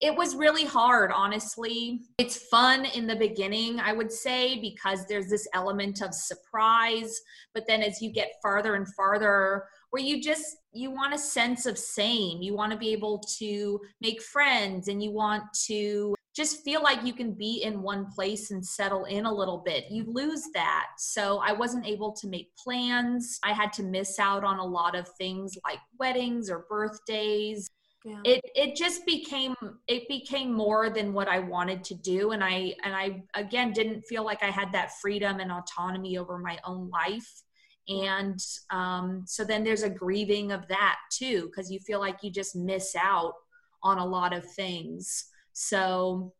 it 0.00 0.14
was 0.14 0.36
really 0.36 0.64
hard, 0.64 1.10
honestly. 1.12 2.00
It's 2.18 2.36
fun 2.48 2.84
in 2.84 3.06
the 3.06 3.16
beginning, 3.16 3.80
I 3.80 3.92
would 3.92 4.12
say, 4.12 4.60
because 4.60 5.06
there's 5.06 5.28
this 5.28 5.48
element 5.54 6.02
of 6.02 6.14
surprise. 6.14 7.20
But 7.54 7.66
then 7.66 7.82
as 7.82 8.02
you 8.02 8.12
get 8.12 8.32
farther 8.42 8.74
and 8.74 8.86
farther, 8.94 9.64
where 9.90 10.02
you 10.02 10.20
just 10.20 10.58
you 10.72 10.90
want 10.90 11.14
a 11.14 11.18
sense 11.18 11.64
of 11.64 11.78
same 11.78 12.42
you 12.42 12.54
want 12.54 12.70
to 12.70 12.76
be 12.76 12.92
able 12.92 13.18
to 13.38 13.80
make 14.02 14.20
friends 14.20 14.88
and 14.88 15.02
you 15.02 15.10
want 15.10 15.42
to 15.54 16.15
just 16.36 16.62
feel 16.62 16.82
like 16.82 17.02
you 17.02 17.14
can 17.14 17.32
be 17.32 17.62
in 17.62 17.80
one 17.80 18.06
place 18.12 18.50
and 18.50 18.64
settle 18.64 19.06
in 19.06 19.24
a 19.24 19.32
little 19.32 19.62
bit. 19.64 19.86
You 19.90 20.04
lose 20.06 20.42
that. 20.52 20.88
So 20.98 21.38
I 21.38 21.52
wasn't 21.52 21.86
able 21.86 22.12
to 22.12 22.28
make 22.28 22.54
plans. 22.56 23.40
I 23.42 23.52
had 23.54 23.72
to 23.74 23.82
miss 23.82 24.18
out 24.18 24.44
on 24.44 24.58
a 24.58 24.64
lot 24.64 24.94
of 24.94 25.08
things 25.16 25.56
like 25.64 25.78
weddings 25.98 26.50
or 26.50 26.66
birthdays. 26.68 27.70
Yeah. 28.04 28.20
It 28.24 28.40
it 28.54 28.76
just 28.76 29.06
became 29.06 29.54
it 29.88 30.06
became 30.08 30.52
more 30.52 30.90
than 30.90 31.14
what 31.14 31.26
I 31.26 31.40
wanted 31.40 31.82
to 31.84 31.94
do 31.94 32.30
and 32.30 32.44
I 32.44 32.74
and 32.84 32.94
I 32.94 33.24
again 33.34 33.72
didn't 33.72 34.02
feel 34.02 34.24
like 34.24 34.44
I 34.44 34.50
had 34.50 34.70
that 34.72 34.92
freedom 35.00 35.40
and 35.40 35.50
autonomy 35.50 36.16
over 36.16 36.38
my 36.38 36.56
own 36.64 36.88
life 36.90 37.42
and 37.88 38.38
um, 38.70 39.24
so 39.26 39.42
then 39.42 39.64
there's 39.64 39.82
a 39.82 39.90
grieving 39.90 40.52
of 40.52 40.68
that 40.68 40.98
too 41.10 41.46
because 41.46 41.68
you 41.68 41.80
feel 41.80 41.98
like 41.98 42.22
you 42.22 42.30
just 42.30 42.54
miss 42.54 42.94
out 42.94 43.34
on 43.82 43.98
a 43.98 44.06
lot 44.06 44.32
of 44.32 44.44
things 44.52 45.30
so 45.58 46.34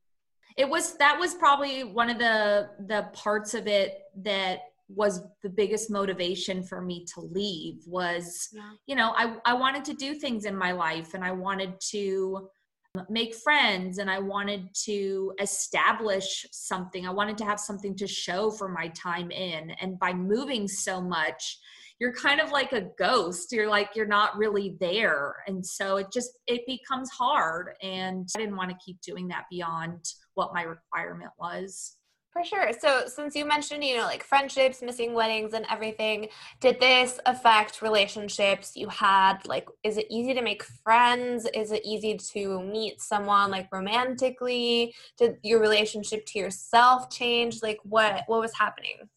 it 0.58 0.68
was 0.68 0.94
that 0.98 1.18
was 1.18 1.34
probably 1.34 1.84
one 1.84 2.10
of 2.10 2.18
the 2.18 2.68
the 2.86 3.08
parts 3.14 3.54
of 3.54 3.66
it 3.66 4.00
that 4.14 4.58
was 4.88 5.22
the 5.42 5.48
biggest 5.48 5.90
motivation 5.90 6.62
for 6.62 6.82
me 6.82 7.06
to 7.14 7.22
leave 7.22 7.80
was 7.86 8.50
yeah. 8.52 8.72
you 8.86 8.94
know 8.94 9.14
I, 9.16 9.36
I 9.46 9.54
wanted 9.54 9.86
to 9.86 9.94
do 9.94 10.14
things 10.16 10.44
in 10.44 10.54
my 10.54 10.72
life 10.72 11.14
and 11.14 11.24
i 11.24 11.32
wanted 11.32 11.80
to 11.92 12.50
make 13.08 13.34
friends 13.34 13.96
and 13.98 14.10
i 14.10 14.18
wanted 14.18 14.68
to 14.84 15.32
establish 15.40 16.44
something 16.52 17.06
i 17.06 17.10
wanted 17.10 17.38
to 17.38 17.44
have 17.46 17.58
something 17.58 17.96
to 17.96 18.06
show 18.06 18.50
for 18.50 18.68
my 18.68 18.88
time 18.88 19.30
in 19.30 19.70
and 19.80 19.98
by 19.98 20.12
moving 20.12 20.68
so 20.68 21.00
much 21.00 21.58
you're 21.98 22.12
kind 22.12 22.40
of 22.40 22.50
like 22.50 22.72
a 22.72 22.88
ghost 22.98 23.52
you're 23.52 23.68
like 23.68 23.90
you're 23.94 24.06
not 24.06 24.36
really 24.36 24.76
there 24.80 25.36
and 25.46 25.64
so 25.64 25.96
it 25.96 26.06
just 26.12 26.38
it 26.46 26.66
becomes 26.66 27.10
hard 27.10 27.70
and 27.82 28.28
i 28.36 28.40
didn't 28.40 28.56
want 28.56 28.70
to 28.70 28.76
keep 28.84 29.00
doing 29.00 29.28
that 29.28 29.44
beyond 29.50 30.04
what 30.34 30.54
my 30.54 30.62
requirement 30.62 31.30
was 31.38 31.96
for 32.36 32.44
sure. 32.44 32.70
So, 32.78 33.04
since 33.06 33.34
you 33.34 33.46
mentioned, 33.46 33.82
you 33.82 33.96
know, 33.96 34.04
like 34.04 34.22
friendships, 34.22 34.82
missing 34.82 35.14
weddings, 35.14 35.54
and 35.54 35.64
everything, 35.70 36.28
did 36.60 36.78
this 36.80 37.18
affect 37.24 37.80
relationships 37.80 38.72
you 38.76 38.88
had? 38.88 39.38
Like, 39.46 39.66
is 39.82 39.96
it 39.96 40.06
easy 40.10 40.34
to 40.34 40.42
make 40.42 40.62
friends? 40.62 41.46
Is 41.54 41.72
it 41.72 41.80
easy 41.82 42.18
to 42.32 42.60
meet 42.62 43.00
someone 43.00 43.50
like 43.50 43.68
romantically? 43.72 44.94
Did 45.16 45.36
your 45.42 45.60
relationship 45.60 46.26
to 46.26 46.38
yourself 46.38 47.08
change? 47.08 47.62
Like, 47.62 47.78
what 47.84 48.24
what 48.26 48.40
was 48.40 48.52
happening? 48.54 49.08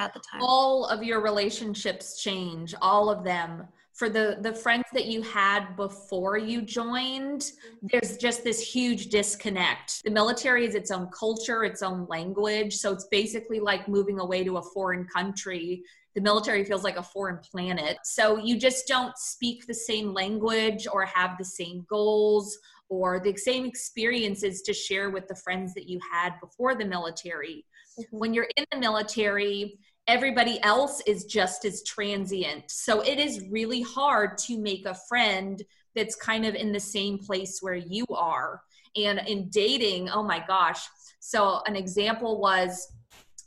At 0.00 0.14
the 0.14 0.20
time? 0.20 0.40
All 0.42 0.86
of 0.86 1.02
your 1.02 1.20
relationships 1.20 2.20
change, 2.20 2.74
all 2.80 3.10
of 3.10 3.24
them. 3.24 3.68
For 3.92 4.08
the 4.08 4.38
the 4.40 4.54
friends 4.54 4.86
that 4.94 5.06
you 5.06 5.20
had 5.20 5.76
before 5.76 6.38
you 6.38 6.62
joined, 6.62 7.52
there's 7.82 8.16
just 8.16 8.42
this 8.42 8.60
huge 8.60 9.08
disconnect. 9.08 10.02
The 10.04 10.10
military 10.10 10.64
is 10.66 10.74
its 10.74 10.90
own 10.90 11.08
culture, 11.08 11.64
its 11.64 11.82
own 11.82 12.06
language, 12.08 12.74
so 12.76 12.92
it's 12.92 13.04
basically 13.10 13.60
like 13.60 13.88
moving 13.88 14.18
away 14.18 14.42
to 14.44 14.56
a 14.56 14.62
foreign 14.62 15.04
country 15.04 15.82
the 16.14 16.20
military 16.20 16.64
feels 16.64 16.82
like 16.82 16.96
a 16.96 17.02
foreign 17.02 17.38
planet. 17.38 17.98
So 18.04 18.36
you 18.36 18.58
just 18.58 18.88
don't 18.88 19.16
speak 19.16 19.66
the 19.66 19.74
same 19.74 20.12
language 20.12 20.86
or 20.92 21.04
have 21.04 21.38
the 21.38 21.44
same 21.44 21.86
goals 21.88 22.58
or 22.88 23.20
the 23.20 23.36
same 23.36 23.64
experiences 23.64 24.62
to 24.62 24.74
share 24.74 25.10
with 25.10 25.28
the 25.28 25.36
friends 25.36 25.72
that 25.74 25.88
you 25.88 26.00
had 26.10 26.32
before 26.40 26.74
the 26.74 26.84
military. 26.84 27.64
Mm-hmm. 27.98 28.18
When 28.18 28.34
you're 28.34 28.48
in 28.56 28.64
the 28.72 28.78
military, 28.78 29.78
everybody 30.06 30.60
else 30.62 31.00
is 31.06 31.24
just 31.24 31.64
as 31.64 31.82
transient. 31.84 32.70
So 32.70 33.00
it 33.00 33.18
is 33.18 33.46
really 33.48 33.82
hard 33.82 34.38
to 34.38 34.58
make 34.58 34.86
a 34.86 34.98
friend 35.08 35.62
that's 35.94 36.16
kind 36.16 36.46
of 36.46 36.54
in 36.54 36.72
the 36.72 36.80
same 36.80 37.18
place 37.18 37.58
where 37.60 37.74
you 37.74 38.06
are. 38.10 38.60
And 38.96 39.20
in 39.26 39.48
dating, 39.50 40.10
oh 40.10 40.22
my 40.22 40.44
gosh. 40.46 40.82
So 41.20 41.60
an 41.66 41.76
example 41.76 42.40
was 42.40 42.92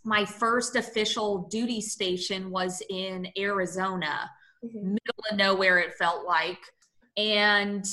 my 0.04 0.26
first 0.26 0.76
official 0.76 1.48
duty 1.50 1.82
station 1.82 2.52
was 2.52 2.82
in 2.90 3.28
Arizona, 3.38 4.30
mm-hmm. 4.64 4.94
middle 4.94 5.24
of 5.32 5.38
nowhere, 5.38 5.80
it 5.80 5.94
felt 5.96 6.26
like. 6.26 6.60
And 7.18 7.86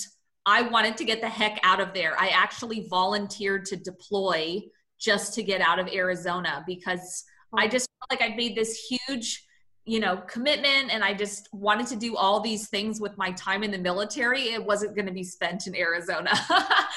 I 0.46 0.62
wanted 0.62 0.96
to 0.98 1.04
get 1.04 1.20
the 1.20 1.28
heck 1.28 1.60
out 1.62 1.80
of 1.80 1.94
there. 1.94 2.18
I 2.18 2.28
actually 2.28 2.86
volunteered 2.88 3.64
to 3.66 3.76
deploy 3.76 4.62
just 4.98 5.34
to 5.34 5.42
get 5.42 5.60
out 5.60 5.78
of 5.78 5.88
Arizona 5.88 6.64
because 6.66 7.24
I 7.56 7.68
just 7.68 7.88
felt 7.98 8.20
like 8.20 8.30
I'd 8.30 8.36
made 8.36 8.56
this 8.56 8.86
huge 9.08 9.44
you 9.86 9.98
know 9.98 10.18
commitment 10.28 10.92
and 10.92 11.02
i 11.02 11.12
just 11.12 11.48
wanted 11.52 11.86
to 11.86 11.96
do 11.96 12.14
all 12.16 12.38
these 12.40 12.68
things 12.68 13.00
with 13.00 13.16
my 13.16 13.32
time 13.32 13.62
in 13.62 13.70
the 13.70 13.78
military. 13.78 14.50
It 14.50 14.64
wasn't 14.64 14.94
going 14.94 15.06
to 15.06 15.12
be 15.12 15.24
spent 15.24 15.66
in 15.66 15.74
arizona. 15.74 16.32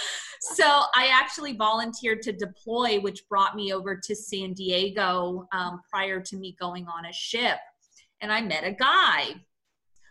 So 0.45 0.65
i 0.65 1.07
actually 1.07 1.53
volunteered 1.53 2.21
to 2.23 2.33
deploy 2.33 2.99
which 2.99 3.21
brought 3.29 3.55
me 3.55 3.71
over 3.71 3.95
to 3.95 4.13
san 4.13 4.51
diego 4.51 5.47
um, 5.53 5.81
prior 5.89 6.19
to 6.19 6.35
me 6.35 6.57
going 6.59 6.85
on 6.85 7.05
a 7.05 7.13
ship 7.13 7.59
and 8.19 8.29
i 8.29 8.41
met 8.41 8.65
a 8.65 8.73
guy. 8.73 9.35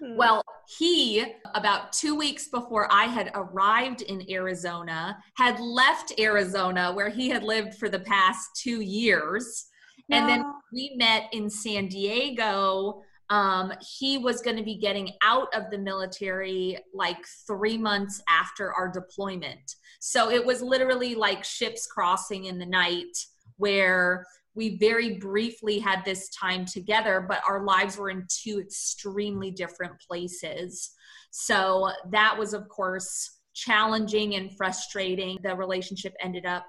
Hmm. 0.02 0.16
well 0.16 0.42
he 0.78 1.22
about 1.54 1.92
two 1.92 2.14
weeks 2.14 2.48
before 2.48 2.90
i 2.90 3.04
had 3.04 3.30
arrived 3.34 4.00
in 4.00 4.24
arizona 4.30 5.18
had 5.36 5.60
left 5.60 6.18
arizona 6.18 6.90
where 6.94 7.10
he 7.10 7.28
had 7.28 7.42
lived 7.42 7.74
for 7.74 7.90
the 7.90 8.00
past 8.00 8.48
two 8.56 8.80
years 8.80 9.66
and 10.10 10.28
then 10.28 10.44
we 10.72 10.94
met 10.96 11.28
in 11.32 11.48
San 11.48 11.88
Diego. 11.88 13.02
Um, 13.30 13.72
he 13.80 14.18
was 14.18 14.42
going 14.42 14.56
to 14.56 14.62
be 14.62 14.76
getting 14.76 15.10
out 15.22 15.48
of 15.54 15.70
the 15.70 15.78
military 15.78 16.78
like 16.92 17.24
three 17.46 17.78
months 17.78 18.22
after 18.28 18.72
our 18.74 18.90
deployment. 18.90 19.76
So 20.00 20.30
it 20.30 20.44
was 20.44 20.60
literally 20.60 21.14
like 21.14 21.44
ships 21.44 21.86
crossing 21.86 22.46
in 22.46 22.58
the 22.58 22.66
night 22.66 23.16
where 23.56 24.26
we 24.54 24.76
very 24.76 25.18
briefly 25.18 25.78
had 25.78 26.04
this 26.04 26.28
time 26.30 26.66
together, 26.66 27.24
but 27.26 27.40
our 27.48 27.64
lives 27.64 27.96
were 27.96 28.10
in 28.10 28.26
two 28.28 28.60
extremely 28.60 29.50
different 29.50 29.94
places. 30.06 30.90
So 31.30 31.90
that 32.10 32.36
was, 32.38 32.52
of 32.52 32.68
course, 32.68 33.38
challenging 33.54 34.34
and 34.34 34.54
frustrating. 34.56 35.38
The 35.42 35.56
relationship 35.56 36.14
ended 36.20 36.44
up 36.44 36.66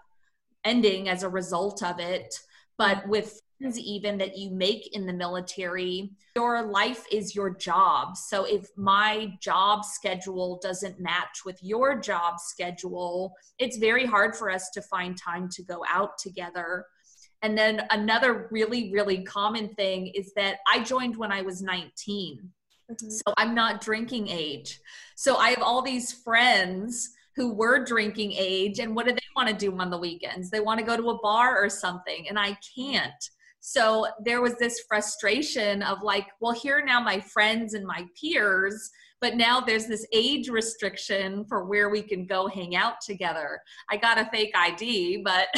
ending 0.64 1.10
as 1.10 1.24
a 1.24 1.30
result 1.30 1.84
of 1.84 2.00
it 2.00 2.34
but 2.78 3.08
with 3.08 3.40
friends 3.60 3.80
even 3.80 4.18
that 4.18 4.38
you 4.38 4.52
make 4.52 4.96
in 4.96 5.06
the 5.06 5.14
military 5.14 6.12
your 6.36 6.64
life 6.64 7.06
is 7.12 7.36
your 7.36 7.56
job. 7.56 8.18
So 8.18 8.46
if 8.46 8.68
my 8.76 9.34
job 9.40 9.86
schedule 9.86 10.60
doesn't 10.64 11.00
match 11.00 11.42
with 11.46 11.60
your 11.62 12.00
job 12.00 12.40
schedule 12.40 13.34
it's 13.60 13.78
very 13.78 14.06
hard 14.06 14.36
for 14.36 14.50
us 14.50 14.70
to 14.72 14.82
find 14.82 15.16
time 15.18 15.48
to 15.50 15.64
go 15.64 15.84
out 15.88 16.18
together. 16.18 16.86
And 17.44 17.58
then 17.58 17.86
another 17.92 18.48
really 18.52 18.92
really 18.92 19.24
common 19.24 19.70
thing 19.76 20.08
is 20.08 20.34
that 20.36 20.58
i 20.68 20.84
joined 20.84 21.16
when 21.18 21.32
i 21.32 21.42
was 21.42 21.62
19 21.62 22.40
mm-hmm. 22.92 23.10
so 23.10 23.34
i'm 23.38 23.54
not 23.54 23.82
drinking 23.82 24.28
age. 24.30 24.80
So 25.16 25.36
i 25.36 25.50
have 25.50 25.62
all 25.62 25.82
these 25.82 26.12
friends 26.12 27.12
who 27.36 27.54
were 27.54 27.84
drinking 27.84 28.34
age 28.34 28.80
and 28.80 28.96
what 28.96 29.06
do 29.06 29.12
they 29.12 29.20
want 29.36 29.50
to 29.50 29.56
do 29.56 29.78
on 29.80 29.90
the 29.90 29.98
weekends? 29.98 30.50
They 30.50 30.60
want 30.60 30.80
to 30.80 30.86
go 30.86 30.96
to 30.96 31.10
a 31.10 31.20
bar 31.20 31.58
or 31.64 31.70
something 31.70 32.28
and 32.30 32.38
i 32.38 32.58
can't. 32.76 33.30
So 33.60 34.08
there 34.24 34.42
was 34.42 34.56
this 34.56 34.82
frustration 34.88 35.82
of 35.84 36.04
like 36.04 36.28
well 36.40 36.54
here 36.54 36.84
now 36.86 37.00
my 37.00 37.20
friends 37.20 37.74
and 37.74 37.86
my 37.86 38.06
peers 38.20 38.92
but 39.24 39.38
now 39.38 39.62
there's 39.62 39.88
this 39.88 40.06
age 40.12 40.50
restriction 40.50 41.46
for 41.46 41.64
where 41.64 41.90
we 41.90 42.02
can 42.02 42.26
go 42.26 42.46
hang 42.48 42.76
out 42.76 42.96
together 43.02 43.60
i 43.90 43.96
got 43.96 44.20
a 44.20 44.26
fake 44.26 44.52
id 44.54 45.22
but 45.24 45.48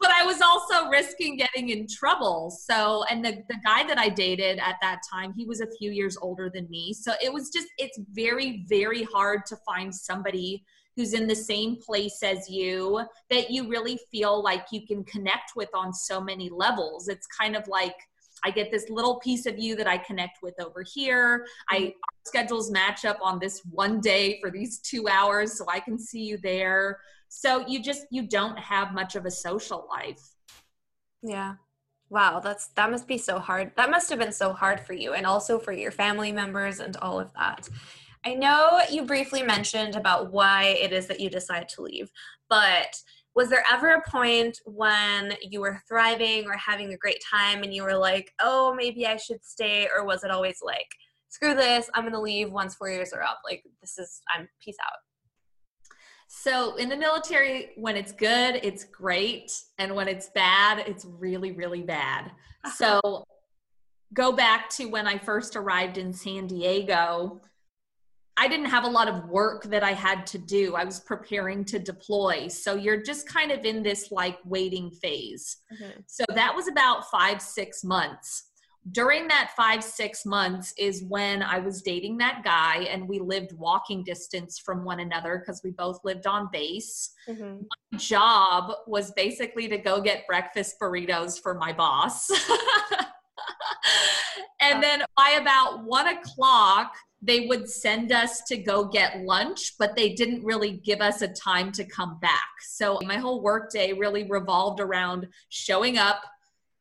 but 0.00 0.10
I 0.10 0.24
was 0.24 0.40
also 0.40 0.88
risking 0.88 1.36
getting 1.36 1.68
in 1.68 1.86
trouble. 1.86 2.50
So, 2.50 3.04
and 3.08 3.24
the, 3.24 3.42
the 3.48 3.56
guy 3.64 3.86
that 3.86 3.98
I 3.98 4.08
dated 4.08 4.58
at 4.58 4.76
that 4.82 5.00
time, 5.10 5.32
he 5.36 5.46
was 5.46 5.60
a 5.60 5.70
few 5.78 5.90
years 5.90 6.16
older 6.20 6.50
than 6.52 6.68
me. 6.68 6.92
So 6.92 7.12
it 7.22 7.32
was 7.32 7.50
just, 7.50 7.68
it's 7.78 7.98
very, 8.12 8.64
very 8.68 9.04
hard 9.04 9.46
to 9.46 9.56
find 9.64 9.94
somebody 9.94 10.64
who's 10.96 11.14
in 11.14 11.26
the 11.26 11.36
same 11.36 11.76
place 11.76 12.22
as 12.22 12.50
you 12.50 13.02
that 13.30 13.50
you 13.50 13.68
really 13.68 13.98
feel 14.10 14.42
like 14.42 14.66
you 14.72 14.86
can 14.86 15.04
connect 15.04 15.52
with 15.56 15.70
on 15.74 15.92
so 15.94 16.20
many 16.20 16.50
levels. 16.50 17.08
It's 17.08 17.26
kind 17.26 17.56
of 17.56 17.66
like, 17.68 17.94
I 18.44 18.50
get 18.50 18.70
this 18.70 18.88
little 18.90 19.18
piece 19.20 19.46
of 19.46 19.58
you 19.58 19.76
that 19.76 19.86
I 19.86 19.98
connect 19.98 20.42
with 20.42 20.54
over 20.60 20.82
here. 20.82 21.46
I 21.70 21.78
mm-hmm. 21.78 21.90
schedules 22.24 22.70
match 22.70 23.04
up 23.04 23.18
on 23.22 23.38
this 23.38 23.62
one 23.70 24.00
day 24.00 24.38
for 24.40 24.50
these 24.50 24.78
two 24.78 25.08
hours, 25.08 25.56
so 25.56 25.64
I 25.68 25.80
can 25.80 25.98
see 25.98 26.24
you 26.24 26.38
there. 26.38 27.00
So 27.28 27.66
you 27.66 27.82
just 27.82 28.06
you 28.10 28.22
don't 28.22 28.58
have 28.58 28.92
much 28.92 29.16
of 29.16 29.26
a 29.26 29.30
social 29.30 29.86
life. 29.88 30.22
Yeah. 31.22 31.54
Wow, 32.10 32.40
that's 32.40 32.66
that 32.74 32.90
must 32.90 33.08
be 33.08 33.16
so 33.16 33.38
hard. 33.38 33.72
That 33.76 33.90
must 33.90 34.10
have 34.10 34.18
been 34.18 34.32
so 34.32 34.52
hard 34.52 34.80
for 34.80 34.92
you 34.92 35.14
and 35.14 35.24
also 35.24 35.58
for 35.58 35.72
your 35.72 35.90
family 35.90 36.30
members 36.30 36.78
and 36.78 36.94
all 36.98 37.18
of 37.18 37.32
that. 37.34 37.68
I 38.24 38.34
know 38.34 38.80
you 38.90 39.04
briefly 39.04 39.42
mentioned 39.42 39.96
about 39.96 40.30
why 40.30 40.76
it 40.80 40.92
is 40.92 41.06
that 41.06 41.20
you 41.20 41.30
decide 41.30 41.68
to 41.70 41.82
leave, 41.82 42.10
but 42.48 43.00
was 43.34 43.48
there 43.48 43.64
ever 43.70 43.88
a 43.88 44.10
point 44.10 44.58
when 44.66 45.34
you 45.42 45.60
were 45.60 45.80
thriving 45.88 46.46
or 46.46 46.56
having 46.56 46.92
a 46.92 46.98
great 46.98 47.22
time 47.28 47.62
and 47.62 47.72
you 47.72 47.82
were 47.82 47.96
like, 47.96 48.30
oh, 48.40 48.74
maybe 48.74 49.06
I 49.06 49.16
should 49.16 49.44
stay? 49.44 49.88
Or 49.94 50.04
was 50.04 50.22
it 50.22 50.30
always 50.30 50.58
like, 50.62 50.88
screw 51.28 51.54
this, 51.54 51.88
I'm 51.94 52.02
going 52.02 52.12
to 52.12 52.20
leave 52.20 52.52
once 52.52 52.74
four 52.74 52.90
years 52.90 53.12
are 53.12 53.22
up? 53.22 53.40
Like, 53.44 53.64
this 53.80 53.98
is, 53.98 54.20
I'm 54.34 54.48
peace 54.62 54.76
out. 54.84 54.98
So 56.28 56.76
in 56.76 56.88
the 56.88 56.96
military, 56.96 57.70
when 57.76 57.96
it's 57.96 58.12
good, 58.12 58.60
it's 58.62 58.84
great. 58.84 59.52
And 59.78 59.94
when 59.94 60.08
it's 60.08 60.30
bad, 60.34 60.84
it's 60.86 61.04
really, 61.04 61.52
really 61.52 61.82
bad. 61.82 62.32
Uh-huh. 62.64 62.70
So 63.02 63.24
go 64.14 64.32
back 64.32 64.68
to 64.70 64.86
when 64.86 65.06
I 65.06 65.18
first 65.18 65.56
arrived 65.56 65.98
in 65.98 66.12
San 66.12 66.46
Diego. 66.46 67.40
I 68.36 68.48
didn't 68.48 68.66
have 68.66 68.84
a 68.84 68.88
lot 68.88 69.08
of 69.08 69.28
work 69.28 69.64
that 69.64 69.82
I 69.82 69.92
had 69.92 70.26
to 70.28 70.38
do. 70.38 70.74
I 70.74 70.84
was 70.84 71.00
preparing 71.00 71.64
to 71.66 71.78
deploy. 71.78 72.48
So 72.48 72.74
you're 72.74 73.02
just 73.02 73.28
kind 73.28 73.50
of 73.50 73.64
in 73.64 73.82
this 73.82 74.10
like 74.10 74.38
waiting 74.44 74.90
phase. 74.90 75.58
Mm-hmm. 75.72 76.00
So 76.06 76.24
that 76.34 76.54
was 76.54 76.68
about 76.68 77.10
five, 77.10 77.42
six 77.42 77.84
months 77.84 78.44
during 78.90 79.28
that 79.28 79.52
five, 79.56 79.84
six 79.84 80.26
months 80.26 80.74
is 80.76 81.04
when 81.04 81.42
I 81.42 81.60
was 81.60 81.82
dating 81.82 82.18
that 82.18 82.42
guy 82.42 82.78
and 82.90 83.08
we 83.08 83.20
lived 83.20 83.52
walking 83.52 84.02
distance 84.02 84.58
from 84.58 84.84
one 84.84 84.98
another 84.98 85.38
because 85.38 85.62
we 85.62 85.70
both 85.70 86.00
lived 86.02 86.26
on 86.26 86.48
base. 86.52 87.12
Mm-hmm. 87.28 87.58
My 87.92 87.98
job 87.98 88.72
was 88.88 89.12
basically 89.12 89.68
to 89.68 89.78
go 89.78 90.00
get 90.00 90.26
breakfast 90.26 90.76
burritos 90.82 91.40
for 91.40 91.54
my 91.54 91.72
boss. 91.72 92.28
and 94.60 94.82
then 94.82 95.04
by 95.16 95.38
about 95.40 95.84
one 95.84 96.08
o'clock, 96.08 96.92
they 97.22 97.46
would 97.46 97.70
send 97.70 98.10
us 98.10 98.42
to 98.42 98.56
go 98.56 98.84
get 98.84 99.22
lunch, 99.22 99.74
but 99.78 99.94
they 99.94 100.12
didn't 100.12 100.44
really 100.44 100.72
give 100.72 101.00
us 101.00 101.22
a 101.22 101.28
time 101.28 101.70
to 101.72 101.84
come 101.84 102.18
back. 102.20 102.48
So 102.60 102.98
my 103.04 103.16
whole 103.16 103.40
workday 103.40 103.92
really 103.92 104.24
revolved 104.24 104.80
around 104.80 105.28
showing 105.48 105.98
up, 105.98 106.22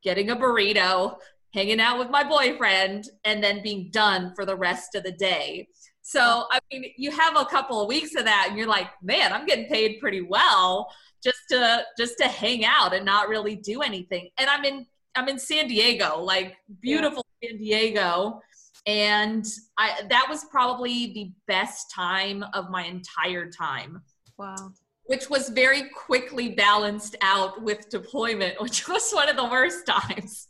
getting 0.04 0.32
a 0.32 0.36
burrito, 0.36 1.18
hanging 1.54 1.80
out 1.80 2.00
with 2.00 2.10
my 2.10 2.24
boyfriend, 2.24 3.10
and 3.24 3.44
then 3.44 3.62
being 3.62 3.90
done 3.92 4.34
for 4.36 4.46
the 4.46 4.56
rest 4.56 4.96
of 4.96 5.04
the 5.04 5.12
day. 5.12 5.68
So, 6.02 6.46
I 6.52 6.60
mean, 6.72 6.86
you 6.98 7.12
have 7.12 7.38
a 7.38 7.46
couple 7.46 7.80
of 7.80 7.88
weeks 7.88 8.16
of 8.16 8.26
that 8.26 8.48
and 8.50 8.58
you're 8.58 8.68
like, 8.68 8.88
man, 9.04 9.32
I'm 9.32 9.46
getting 9.46 9.68
paid 9.68 10.00
pretty 10.00 10.22
well 10.22 10.92
just 11.24 11.38
to 11.50 11.84
just 11.98 12.18
to 12.18 12.28
hang 12.28 12.66
out 12.66 12.94
and 12.94 13.06
not 13.06 13.30
really 13.30 13.56
do 13.56 13.82
anything. 13.82 14.30
And 14.40 14.50
I'm 14.50 14.66
in 14.66 14.88
I'm 15.16 15.28
in 15.28 15.38
San 15.38 15.68
Diego, 15.68 16.20
like 16.20 16.58
beautiful 16.80 17.26
yeah. 17.42 17.50
San 17.50 17.58
Diego. 17.60 18.42
And 18.86 19.46
I 19.78 20.02
that 20.10 20.28
was 20.30 20.46
probably 20.46 21.14
the 21.14 21.32
best 21.48 21.92
time 21.94 22.44
of 22.54 22.70
my 22.70 22.84
entire 22.84 23.50
time. 23.50 24.02
Wow 24.38 24.74
which 25.12 25.30
was 25.30 25.50
very 25.50 25.90
quickly 25.90 26.52
balanced 26.52 27.18
out 27.22 27.62
with 27.62 27.90
deployment, 27.90 28.62
which 28.62 28.88
was 28.88 29.12
one 29.12 29.28
of 29.28 29.36
the 29.36 29.44
worst 29.44 29.86
times. 29.86 30.48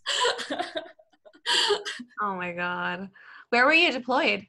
oh 2.22 2.36
my 2.36 2.52
God. 2.52 3.10
Where 3.50 3.66
were 3.66 3.74
you 3.74 3.92
deployed? 3.92 4.46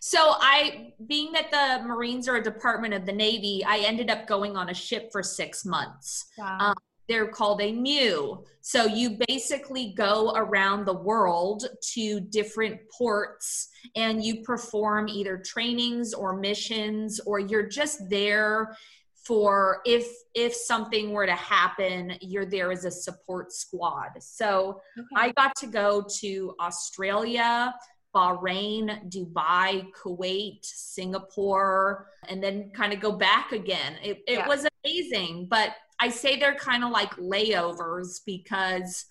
So 0.00 0.18
I, 0.18 0.94
being 1.06 1.30
that 1.32 1.52
the 1.52 1.86
Marines 1.86 2.28
are 2.28 2.34
a 2.34 2.42
department 2.42 2.94
of 2.94 3.06
the 3.06 3.12
Navy, 3.12 3.62
I 3.64 3.78
ended 3.78 4.10
up 4.10 4.26
going 4.26 4.56
on 4.56 4.70
a 4.70 4.74
ship 4.74 5.10
for 5.12 5.22
six 5.22 5.64
months. 5.64 6.26
Wow. 6.36 6.58
Um, 6.58 6.74
they're 7.08 7.28
called 7.28 7.60
a 7.60 7.72
MEU. 7.72 8.42
So 8.60 8.86
you 8.86 9.18
basically 9.28 9.92
go 9.96 10.32
around 10.36 10.86
the 10.86 10.96
world 10.96 11.66
to 11.94 12.20
different 12.20 12.80
ports 12.96 13.68
and 13.96 14.24
you 14.24 14.42
perform 14.42 15.08
either 15.08 15.38
trainings 15.38 16.14
or 16.14 16.38
missions, 16.38 17.20
or 17.20 17.40
you're 17.40 17.68
just 17.68 18.08
there 18.08 18.76
for 19.24 19.80
if 19.84 20.06
if 20.34 20.54
something 20.54 21.12
were 21.12 21.26
to 21.26 21.34
happen 21.34 22.14
you're 22.20 22.46
there 22.46 22.72
as 22.72 22.84
a 22.84 22.90
support 22.90 23.52
squad 23.52 24.10
so 24.18 24.80
okay. 24.98 25.06
i 25.16 25.32
got 25.32 25.54
to 25.54 25.66
go 25.66 26.04
to 26.20 26.54
australia 26.60 27.72
bahrain 28.14 29.08
dubai 29.08 29.86
kuwait 29.92 30.58
singapore 30.64 32.08
and 32.28 32.42
then 32.42 32.70
kind 32.74 32.92
of 32.92 33.00
go 33.00 33.12
back 33.12 33.52
again 33.52 33.94
it, 34.02 34.22
it 34.26 34.38
yeah. 34.38 34.48
was 34.48 34.66
amazing 34.84 35.46
but 35.48 35.70
i 36.02 36.08
say 36.08 36.38
they're 36.38 36.54
kind 36.56 36.82
of 36.84 36.90
like 36.90 37.14
layovers 37.16 38.20
because 38.26 39.06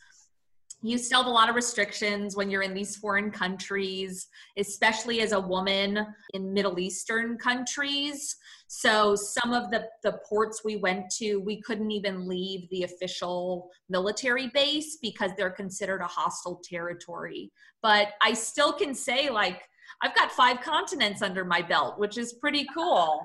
you 0.83 0.97
still 0.97 1.19
have 1.19 1.27
a 1.27 1.29
lot 1.29 1.47
of 1.47 1.55
restrictions 1.55 2.35
when 2.35 2.49
you're 2.49 2.63
in 2.63 2.73
these 2.73 2.95
foreign 2.95 3.29
countries, 3.29 4.27
especially 4.57 5.21
as 5.21 5.31
a 5.31 5.39
woman 5.39 6.05
in 6.33 6.53
Middle 6.53 6.79
Eastern 6.79 7.37
countries. 7.37 8.35
So 8.67 9.15
some 9.15 9.53
of 9.53 9.69
the, 9.69 9.87
the 10.03 10.17
ports 10.27 10.63
we 10.65 10.77
went 10.77 11.11
to, 11.17 11.37
we 11.37 11.61
couldn't 11.61 11.91
even 11.91 12.27
leave 12.27 12.67
the 12.69 12.83
official 12.83 13.69
military 13.89 14.47
base 14.47 14.97
because 15.01 15.31
they're 15.37 15.51
considered 15.51 16.01
a 16.01 16.07
hostile 16.07 16.61
territory. 16.63 17.51
But 17.83 18.13
I 18.23 18.33
still 18.33 18.73
can 18.73 18.95
say, 18.95 19.29
like, 19.29 19.61
I've 20.01 20.15
got 20.15 20.31
five 20.31 20.61
continents 20.61 21.21
under 21.21 21.45
my 21.45 21.61
belt, 21.61 21.99
which 21.99 22.17
is 22.17 22.33
pretty 22.33 22.65
cool. 22.73 23.23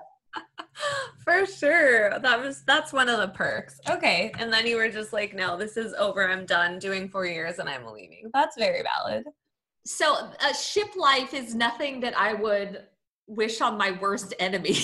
For 1.24 1.46
sure. 1.46 2.18
That 2.20 2.40
was 2.40 2.62
that's 2.64 2.92
one 2.92 3.08
of 3.08 3.18
the 3.18 3.28
perks. 3.28 3.80
Okay. 3.88 4.32
And 4.38 4.52
then 4.52 4.66
you 4.66 4.76
were 4.76 4.88
just 4.88 5.12
like, 5.12 5.34
no, 5.34 5.56
this 5.56 5.76
is 5.76 5.92
over. 5.94 6.28
I'm 6.28 6.46
done 6.46 6.78
doing 6.78 7.08
four 7.08 7.26
years 7.26 7.58
and 7.58 7.68
I'm 7.68 7.86
leaving. 7.86 8.30
That's 8.32 8.56
very 8.56 8.82
valid. 8.82 9.24
So 9.84 10.30
uh, 10.40 10.52
ship 10.52 10.88
life 10.96 11.34
is 11.34 11.54
nothing 11.54 12.00
that 12.00 12.18
I 12.18 12.34
would 12.34 12.84
wish 13.26 13.60
on 13.60 13.76
my 13.76 13.92
worst 14.00 14.34
enemy. 14.38 14.76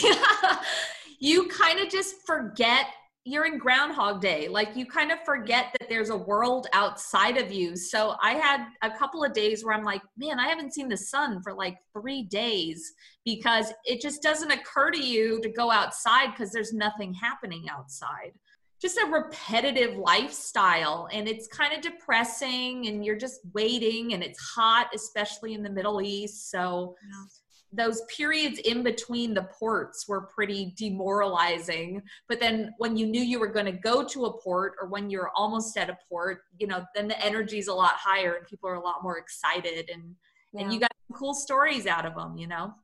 you 1.21 1.49
kind 1.49 1.81
of 1.81 1.89
just 1.89 2.27
forget 2.27 2.87
you're 3.25 3.47
in 3.47 3.59
groundhog 3.59 4.21
day. 4.21 4.49
Like 4.49 4.75
you 4.75 4.85
kind 4.85 5.13
of 5.13 5.19
forget 5.25 5.75
that 5.79 5.89
there's 5.89 6.11
a 6.11 6.17
world 6.17 6.67
outside 6.73 7.37
of 7.37 7.53
you. 7.53 7.77
So 7.77 8.17
i 8.23 8.33
had 8.33 8.67
a 8.83 8.91
couple 8.91 9.23
of 9.23 9.33
days 9.33 9.65
where 9.65 9.75
i'm 9.75 9.85
like 9.85 10.03
man 10.17 10.39
i 10.39 10.49
haven't 10.49 10.75
seen 10.75 10.89
the 10.89 10.97
sun 10.97 11.41
for 11.43 11.53
like 11.53 11.77
three 11.93 12.23
days 12.25 12.93
because 13.25 13.73
it 13.85 14.01
just 14.01 14.23
doesn't 14.23 14.51
occur 14.51 14.91
to 14.91 15.01
you 15.01 15.41
to 15.43 15.49
go 15.49 15.71
outside 15.71 16.31
because 16.33 16.53
there's 16.53 16.73
nothing 16.73 17.15
happening 17.15 17.67
outside. 17.71 18.33
Just 18.81 18.99
a 18.99 19.07
repetitive 19.07 19.97
lifestyle 19.97 21.09
and 21.13 21.29
it's 21.29 21.47
kind 21.47 21.73
of 21.73 21.81
depressing 21.81 22.89
and 22.89 23.05
you're 23.05 23.17
just 23.17 23.41
waiting 23.55 24.15
and 24.15 24.25
it's 24.25 24.41
hot 24.41 24.89
especially 24.93 25.55
in 25.55 25.63
the 25.63 25.71
middle 25.71 26.03
east. 26.03 26.51
So 26.51 26.97
yeah 27.09 27.25
those 27.73 28.03
periods 28.03 28.59
in 28.59 28.83
between 28.83 29.33
the 29.33 29.45
ports 29.45 30.07
were 30.07 30.23
pretty 30.23 30.75
demoralizing. 30.77 32.03
But 32.29 32.39
then 32.39 32.75
when 32.79 32.97
you 32.97 33.07
knew 33.07 33.23
you 33.23 33.41
were 33.41 33.49
going 33.49 33.67
to 33.67 33.73
go 33.73 34.05
to 34.05 34.27
a 34.27 34.39
port 34.41 34.75
or 34.81 34.89
when 34.89 35.09
you're 35.09 35.31
almost 35.35 35.77
at 35.77 35.91
a 35.91 35.99
port 36.09 36.43
you 36.59 36.67
know 36.67 36.85
then 36.95 37.09
the 37.09 37.25
energy's 37.25 37.69
a 37.69 37.75
lot 37.75 37.93
higher 37.95 38.35
and 38.35 38.47
people 38.47 38.69
are 38.69 38.75
a 38.75 38.81
lot 38.81 39.03
more 39.03 39.19
excited 39.19 39.91
and 39.93 40.15
yeah. 40.53 40.63
and 40.63 40.73
you 40.73 40.81
got 40.81 40.91
cool 41.13 41.35
stories 41.35 41.87
out 41.87 42.07
of 42.07 42.15
them 42.15 42.37
you 42.37 42.47
know? 42.47 42.75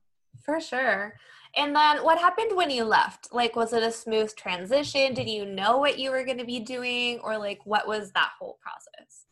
For 0.43 0.59
sure. 0.59 1.15
And 1.55 1.75
then 1.75 2.03
what 2.03 2.19
happened 2.19 2.55
when 2.55 2.69
you 2.69 2.83
left? 2.83 3.33
Like 3.33 3.55
was 3.55 3.73
it 3.73 3.83
a 3.83 3.91
smooth 3.91 4.35
transition? 4.35 5.13
Did 5.13 5.29
you 5.29 5.45
know 5.45 5.77
what 5.77 5.99
you 5.99 6.11
were 6.11 6.23
going 6.23 6.37
to 6.37 6.45
be 6.45 6.59
doing? 6.59 7.19
Or 7.19 7.37
like 7.37 7.59
what 7.65 7.87
was 7.87 8.11
that 8.11 8.31
whole 8.39 8.57
process 8.61 9.25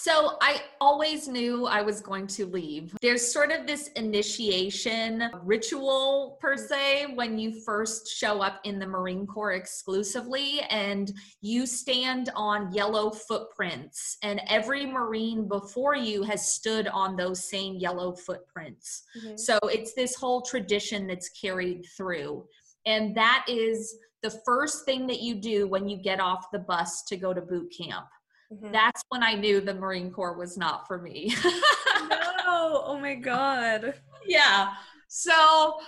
so 0.00 0.36
I 0.40 0.62
always 0.80 1.26
knew 1.26 1.66
I 1.66 1.82
was 1.82 2.00
going 2.00 2.28
to 2.28 2.46
leave. 2.46 2.96
There's 3.02 3.32
sort 3.32 3.50
of 3.50 3.66
this 3.66 3.88
initiation 3.96 5.28
ritual, 5.42 6.38
per 6.40 6.56
se, 6.56 7.14
when 7.16 7.36
you 7.36 7.60
first 7.62 8.06
show 8.06 8.40
up 8.40 8.60
in 8.62 8.78
the 8.78 8.86
Marine 8.86 9.26
Corps 9.26 9.54
exclusively, 9.54 10.60
and 10.70 11.12
you 11.40 11.66
stand 11.66 12.30
on 12.36 12.72
yellow 12.72 13.10
footprints, 13.10 14.18
and 14.22 14.40
every 14.46 14.86
Marine 14.86 15.48
before 15.48 15.96
you 15.96 16.22
has 16.22 16.52
stood 16.52 16.86
on 16.86 17.16
those 17.16 17.50
same 17.50 17.74
yellow 17.74 18.12
footprints. 18.14 19.02
Mm-hmm. 19.18 19.36
So 19.36 19.58
it's 19.64 19.94
this 19.94 20.14
whole 20.14 20.42
tradition 20.42 21.08
that's 21.08 21.30
carried 21.30 21.84
through. 21.96 22.46
And 22.86 23.16
that 23.16 23.44
is 23.48 23.98
the 24.22 24.30
first 24.46 24.84
thing 24.84 25.08
that 25.08 25.22
you 25.22 25.34
do 25.34 25.66
when 25.66 25.88
you 25.88 25.96
get 26.00 26.20
off 26.20 26.52
the 26.52 26.60
bus 26.60 27.02
to 27.04 27.16
go 27.16 27.34
to 27.34 27.40
boot 27.40 27.74
camp 27.76 28.06
Mm-hmm. 28.52 28.72
That's 28.72 29.02
when 29.10 29.22
I 29.22 29.34
knew 29.34 29.60
the 29.60 29.74
Marine 29.74 30.10
Corps 30.10 30.36
was 30.36 30.56
not 30.56 30.86
for 30.86 30.98
me. 30.98 31.34
no, 31.44 32.82
oh 32.84 32.98
my 33.00 33.14
God. 33.22 33.94
Yeah. 34.26 34.72
So 35.08 35.78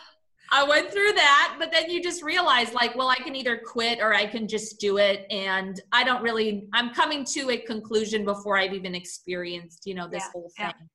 I 0.52 0.64
went 0.64 0.90
through 0.90 1.12
that, 1.12 1.56
but 1.58 1.72
then 1.72 1.90
you 1.90 2.02
just 2.02 2.22
realize, 2.22 2.72
like, 2.74 2.94
well, 2.96 3.08
I 3.08 3.16
can 3.16 3.34
either 3.34 3.60
quit 3.64 4.00
or 4.00 4.14
I 4.14 4.26
can 4.26 4.46
just 4.48 4.80
do 4.80 4.98
it. 4.98 5.26
And 5.30 5.80
I 5.92 6.04
don't 6.04 6.22
really, 6.22 6.68
I'm 6.74 6.92
coming 6.92 7.24
to 7.32 7.50
a 7.50 7.56
conclusion 7.56 8.24
before 8.24 8.58
I've 8.58 8.74
even 8.74 8.94
experienced, 8.94 9.86
you 9.86 9.94
know, 9.94 10.08
this 10.08 10.24
yeah, 10.24 10.30
whole 10.32 10.50
thing. 10.56 10.66
Yeah 10.78 10.86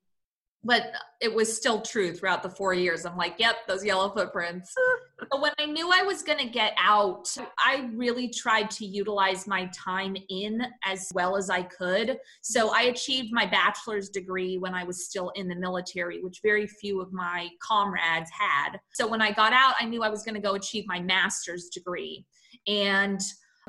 but 0.66 0.92
it 1.20 1.32
was 1.32 1.56
still 1.56 1.80
true 1.80 2.12
throughout 2.12 2.42
the 2.42 2.50
four 2.50 2.74
years. 2.74 3.06
I'm 3.06 3.16
like, 3.16 3.36
yep, 3.38 3.56
those 3.68 3.84
yellow 3.84 4.10
footprints. 4.10 4.74
but 5.30 5.40
when 5.40 5.52
I 5.58 5.66
knew 5.66 5.90
I 5.92 6.02
was 6.02 6.22
going 6.22 6.40
to 6.40 6.48
get 6.48 6.74
out, 6.78 7.28
I 7.64 7.88
really 7.94 8.28
tried 8.28 8.70
to 8.72 8.84
utilize 8.84 9.46
my 9.46 9.70
time 9.72 10.16
in 10.28 10.60
as 10.84 11.08
well 11.14 11.36
as 11.36 11.50
I 11.50 11.62
could. 11.62 12.18
So 12.42 12.74
I 12.74 12.82
achieved 12.82 13.32
my 13.32 13.46
bachelor's 13.46 14.08
degree 14.08 14.58
when 14.58 14.74
I 14.74 14.82
was 14.82 15.06
still 15.06 15.30
in 15.36 15.46
the 15.46 15.54
military, 15.54 16.20
which 16.20 16.40
very 16.42 16.66
few 16.66 17.00
of 17.00 17.12
my 17.12 17.48
comrades 17.62 18.30
had. 18.36 18.78
So 18.92 19.06
when 19.06 19.22
I 19.22 19.30
got 19.30 19.52
out, 19.52 19.74
I 19.80 19.84
knew 19.84 20.02
I 20.02 20.08
was 20.08 20.24
going 20.24 20.34
to 20.34 20.40
go 20.40 20.54
achieve 20.54 20.84
my 20.88 20.98
master's 21.00 21.68
degree. 21.68 22.26
And 22.66 23.20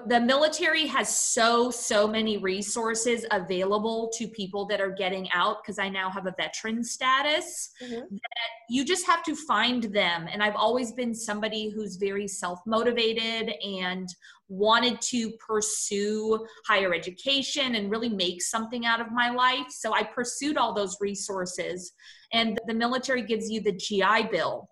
the 0.05 0.19
military 0.19 0.85
has 0.85 1.17
so 1.17 1.71
so 1.71 2.07
many 2.07 2.37
resources 2.37 3.25
available 3.31 4.11
to 4.15 4.27
people 4.27 4.65
that 4.67 4.79
are 4.79 4.91
getting 4.91 5.29
out 5.31 5.57
because 5.61 5.79
i 5.79 5.89
now 5.89 6.09
have 6.09 6.27
a 6.27 6.35
veteran 6.37 6.83
status 6.83 7.71
mm-hmm. 7.81 8.01
that 8.11 8.49
you 8.69 8.83
just 8.83 9.05
have 9.05 9.23
to 9.23 9.35
find 9.35 9.83
them. 9.83 10.27
And 10.31 10.43
i've 10.43 10.55
always 10.55 10.91
been 10.91 11.15
somebody 11.15 11.69
who's 11.69 11.95
very 11.95 12.27
self 12.27 12.59
motivated 12.65 13.53
and 13.65 14.07
wanted 14.49 15.01
to 15.01 15.31
pursue 15.45 16.45
higher 16.65 16.93
education 16.93 17.75
and 17.75 17.91
really 17.91 18.09
make 18.09 18.41
something 18.41 18.85
out 18.85 19.01
of 19.01 19.11
my 19.11 19.31
life. 19.31 19.67
So 19.69 19.93
i 19.93 20.03
pursued 20.03 20.57
all 20.57 20.73
those 20.73 20.97
resources. 21.01 21.93
And 22.33 22.59
the 22.67 22.73
military 22.73 23.23
gives 23.23 23.49
you 23.49 23.61
the 23.61 23.71
gi 23.71 24.27
bill 24.31 24.69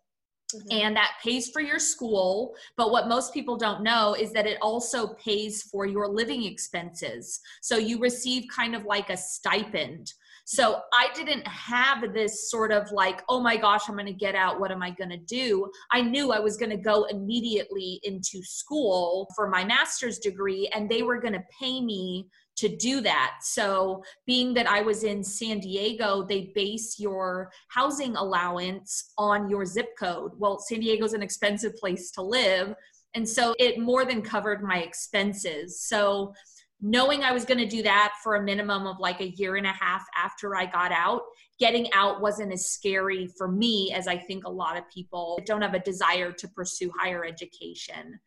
Mm-hmm. 0.54 0.68
And 0.72 0.96
that 0.96 1.14
pays 1.24 1.50
for 1.50 1.62
your 1.62 1.80
school. 1.80 2.54
But 2.78 2.92
what 2.92 3.08
most 3.08 3.34
people 3.34 3.58
don't 3.58 3.82
know 3.82 4.14
is 4.14 4.32
that 4.34 4.46
it 4.46 4.58
also 4.62 5.14
pays 5.16 5.64
for 5.64 5.86
your 5.86 6.08
living 6.08 6.44
expenses. 6.44 7.40
So 7.62 7.78
you 7.78 8.00
receive 8.00 8.46
kind 8.56 8.76
of 8.76 8.86
like 8.86 9.10
a 9.10 9.18
stipend. 9.18 10.14
So 10.48 10.82
I 10.94 11.08
didn't 11.16 11.48
have 11.48 12.14
this 12.14 12.52
sort 12.52 12.72
of 12.72 12.92
like, 12.92 13.24
oh 13.30 13.42
my 13.42 13.58
gosh, 13.58 13.90
I'm 13.90 13.96
going 13.96 14.06
to 14.06 14.14
get 14.14 14.36
out. 14.36 14.60
What 14.60 14.72
am 14.72 14.84
I 14.84 14.92
going 14.92 15.10
to 15.10 15.18
do? 15.18 15.72
I 15.92 16.02
knew 16.02 16.32
I 16.32 16.40
was 16.40 16.56
going 16.56 16.70
to 16.70 16.78
go 16.78 17.06
immediately 17.06 18.00
into 18.04 18.44
school 18.44 19.28
for 19.36 19.50
my 19.50 19.66
master's 19.66 20.20
degree, 20.20 20.70
and 20.76 20.88
they 20.88 21.02
were 21.02 21.20
going 21.20 21.34
to 21.34 21.44
pay 21.60 21.82
me 21.82 22.28
to 22.58 22.70
do 22.70 23.02
that. 23.02 23.38
So, 23.42 24.04
being 24.26 24.54
that 24.54 24.68
I 24.68 24.82
was 24.82 25.04
in 25.04 25.24
San 25.24 25.60
Diego, 25.60 26.24
they 26.24 26.52
base 26.56 27.00
your 27.00 27.52
housing 27.70 28.16
allowance 28.16 29.12
on 29.18 29.50
your 29.50 29.66
zip 29.66 29.98
code. 29.98 30.32
Well, 30.38 30.60
San 30.60 30.80
Diego's 30.80 31.14
an 31.14 31.24
expensive 31.24 31.76
place 31.78 32.12
to 32.12 32.22
live. 32.22 32.74
And 33.14 33.28
so 33.28 33.56
it 33.60 33.80
more 33.80 34.04
than 34.04 34.22
covered 34.22 34.62
my 34.62 34.80
expenses. 34.80 35.82
So, 35.82 36.34
knowing 36.82 37.24
I 37.24 37.32
was 37.32 37.46
going 37.46 37.58
to 37.58 37.66
do 37.66 37.82
that 37.84 38.14
for 38.22 38.36
a 38.36 38.44
minimum 38.44 38.86
of 38.86 39.00
like 39.00 39.22
a 39.22 39.30
year 39.30 39.56
and 39.56 39.66
a 39.66 39.72
half 39.72 40.06
after 40.16 40.56
I 40.56 40.66
got 40.66 40.92
out, 40.92 41.22
getting 41.60 41.92
out 41.94 42.22
wasn't 42.22 42.52
as 42.52 42.66
scary 42.66 43.28
for 43.38 43.48
me 43.48 43.94
as 43.94 44.08
I 44.08 44.18
think 44.18 44.46
a 44.46 44.52
lot 44.52 44.78
of 44.78 44.84
people 44.94 45.40
don't 45.46 45.62
have 45.62 45.74
a 45.74 45.80
desire 45.80 46.32
to 46.34 46.48
pursue 46.50 46.92
higher 47.00 47.26
education 47.26 48.20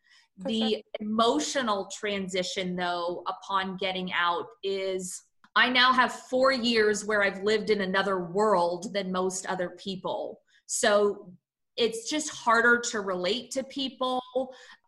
the 0.45 0.69
sure. 0.69 0.79
emotional 0.99 1.89
transition, 1.97 2.75
though, 2.75 3.23
upon 3.27 3.77
getting 3.77 4.11
out 4.13 4.45
is 4.63 5.23
I 5.55 5.69
now 5.69 5.91
have 5.91 6.13
four 6.13 6.51
years 6.51 7.05
where 7.05 7.23
I've 7.23 7.43
lived 7.43 7.69
in 7.69 7.81
another 7.81 8.25
world 8.25 8.93
than 8.93 9.11
most 9.11 9.45
other 9.47 9.71
people. 9.71 10.39
So 10.67 11.33
it's 11.75 12.09
just 12.09 12.29
harder 12.29 12.79
to 12.91 12.99
relate 12.99 13.51
to 13.51 13.63
people. 13.63 14.21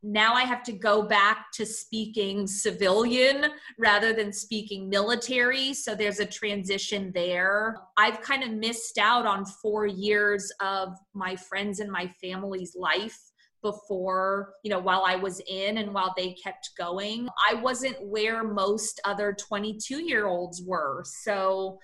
Now 0.04 0.34
I 0.34 0.42
have 0.42 0.62
to 0.64 0.74
go 0.74 1.04
back 1.04 1.46
to 1.54 1.66
speaking 1.66 2.46
civilian 2.48 3.52
rather 3.80 4.14
than 4.14 4.34
speaking 4.34 4.90
military. 4.90 5.74
So 5.74 5.96
there's 5.96 6.20
a 6.20 6.26
transition 6.26 7.12
there. 7.16 7.78
I've 7.98 8.22
kind 8.22 8.44
of 8.44 8.52
missed 8.52 8.98
out 8.98 9.26
on 9.26 9.46
four 9.46 9.88
years 9.88 10.52
of 10.60 10.98
my 11.14 11.36
friends 11.36 11.80
and 11.80 11.90
my 11.90 12.08
family's 12.22 12.76
life 12.76 13.31
before, 13.62 14.54
you 14.64 14.72
know, 14.72 14.80
while 14.80 15.04
I 15.06 15.16
was 15.16 15.42
in 15.48 15.78
and 15.78 15.94
while 15.94 16.14
they 16.18 16.34
kept 16.34 16.72
going. 16.78 17.28
I 17.50 17.56
wasn't 17.56 17.98
where 18.02 18.44
most 18.44 19.00
other 19.06 19.34
22 19.34 20.04
year 20.04 20.28
olds 20.28 20.62
were. 20.66 21.04
So, 21.06 21.80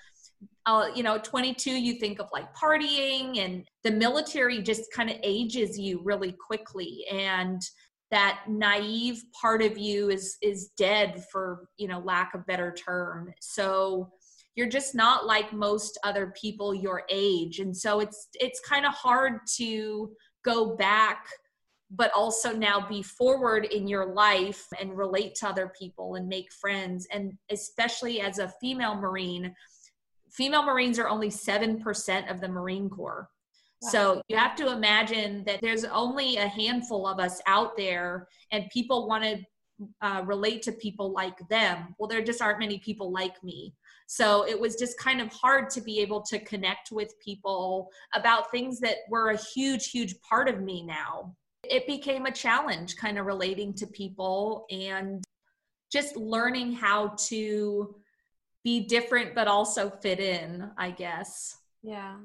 uh, 0.66 0.88
you 0.94 1.04
know, 1.04 1.18
22, 1.18 1.72
you 1.72 1.94
think 1.94 2.20
of 2.20 2.28
like 2.34 2.54
partying, 2.56 3.40
and 3.40 3.66
the 3.84 3.92
military 3.92 4.62
just 4.62 4.92
kind 4.94 5.10
of 5.10 5.16
ages 5.24 5.80
you 5.80 6.02
really 6.04 6.34
quickly. 6.34 7.06
And 7.12 7.62
that 8.12 8.42
naive 8.48 9.24
part 9.40 9.62
of 9.62 9.78
you 9.78 10.10
is 10.10 10.38
is 10.42 10.70
dead 10.78 11.24
for 11.32 11.68
you 11.78 11.88
know 11.88 12.00
lack 12.00 12.34
of 12.34 12.46
better 12.46 12.74
term 12.74 13.34
so 13.42 14.10
you're 14.56 14.70
just 14.70 14.96
not 14.96 15.26
like 15.26 15.52
most 15.54 16.00
other 16.04 16.34
people 16.40 16.74
your 16.74 17.04
age 17.10 17.60
and 17.60 17.76
so 17.76 18.00
it's 18.00 18.30
it's 18.36 18.60
kind 18.62 18.86
of 18.86 18.94
hard 18.94 19.40
to 19.58 20.10
go 20.46 20.76
back 20.78 21.28
but 21.90 22.12
also 22.14 22.52
now 22.52 22.86
be 22.88 23.02
forward 23.02 23.66
in 23.66 23.88
your 23.88 24.14
life 24.14 24.66
and 24.80 24.98
relate 24.98 25.36
to 25.36 25.48
other 25.48 25.72
people 25.80 26.16
and 26.16 26.28
make 26.28 26.52
friends. 26.52 27.08
And 27.12 27.34
especially 27.50 28.20
as 28.20 28.40
a 28.40 28.54
female 28.60 28.96
Marine, 28.96 29.54
female 30.32 30.64
Marines 30.64 31.00
are 31.00 31.08
only 31.08 31.30
7% 31.30 32.32
of 32.32 32.42
the 32.42 32.48
Marine 32.48 32.90
Corps. 32.90 33.30
Wow. 33.82 33.90
So 33.90 34.22
you 34.28 34.36
have 34.36 34.56
to 34.56 34.72
imagine 34.72 35.44
that 35.46 35.62
there's 35.62 35.86
only 35.86 36.38
a 36.38 36.48
handful 36.48 37.08
of 37.08 37.20
us 37.20 37.40
out 37.46 37.78
there, 37.78 38.28
and 38.52 38.66
people 38.72 39.08
want 39.08 39.24
to 39.24 39.38
uh, 40.02 40.24
relate 40.26 40.64
to 40.64 40.72
people 40.72 41.14
like 41.14 41.38
them. 41.50 41.96
Well, 42.00 42.08
there 42.08 42.24
just 42.24 42.42
aren't 42.42 42.60
many 42.60 42.80
people 42.80 43.12
like 43.12 43.42
me. 43.44 43.76
So 44.08 44.48
it 44.48 44.60
was 44.60 44.76
just 44.78 44.98
kind 44.98 45.22
of 45.22 45.32
hard 45.32 45.70
to 45.72 45.82
be 45.82 46.00
able 46.00 46.22
to 46.24 46.40
connect 46.40 46.92
with 46.92 47.14
people 47.24 47.90
about 48.16 48.50
things 48.50 48.80
that 48.80 48.98
were 49.10 49.30
a 49.30 49.38
huge, 49.54 49.92
huge 49.92 50.16
part 50.22 50.50
of 50.50 50.62
me 50.62 50.84
now. 50.84 51.36
It 51.64 51.88
became 51.88 52.26
a 52.26 52.32
challenge 52.32 52.96
kind 52.96 53.18
of 53.18 53.26
relating 53.26 53.74
to 53.76 53.88
people 53.88 54.66
and 54.70 55.24
just 55.92 56.16
learning 56.16 56.74
how 56.74 57.16
to 57.28 57.96
be 58.64 58.86
different 58.86 59.34
but 59.34 59.48
also 59.48 59.90
fit 59.90 60.20
in, 60.20 60.70
I 60.78 60.92
guess. 60.92 61.58
Yeah. 61.82 62.18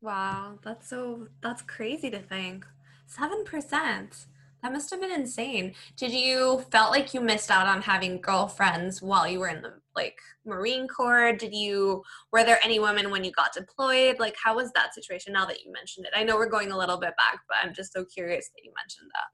Wow. 0.00 0.58
That's 0.62 0.88
so, 0.88 1.28
that's 1.40 1.62
crazy 1.62 2.10
to 2.10 2.18
think. 2.18 2.66
7%. 3.08 4.26
That 4.66 4.72
must 4.72 4.90
have 4.90 5.00
been 5.00 5.12
insane. 5.12 5.74
Did 5.96 6.10
you 6.10 6.64
felt 6.72 6.90
like 6.90 7.14
you 7.14 7.20
missed 7.20 7.52
out 7.52 7.68
on 7.68 7.80
having 7.80 8.20
girlfriends 8.20 9.00
while 9.00 9.28
you 9.28 9.38
were 9.38 9.46
in 9.46 9.62
the 9.62 9.74
like 9.94 10.18
Marine 10.44 10.88
Corps? 10.88 11.34
Did 11.34 11.54
you 11.54 12.02
were 12.32 12.42
there 12.42 12.58
any 12.64 12.80
women 12.80 13.12
when 13.12 13.22
you 13.22 13.30
got 13.30 13.52
deployed? 13.52 14.18
Like 14.18 14.34
how 14.42 14.56
was 14.56 14.72
that 14.72 14.92
situation 14.92 15.34
now 15.34 15.46
that 15.46 15.62
you 15.62 15.70
mentioned 15.70 16.04
it? 16.06 16.12
I 16.16 16.24
know 16.24 16.34
we're 16.34 16.48
going 16.48 16.72
a 16.72 16.76
little 16.76 16.98
bit 16.98 17.16
back, 17.16 17.38
but 17.48 17.58
I'm 17.62 17.74
just 17.74 17.92
so 17.92 18.04
curious 18.04 18.48
that 18.56 18.64
you 18.64 18.72
mentioned 18.76 19.08
that. 19.14 19.28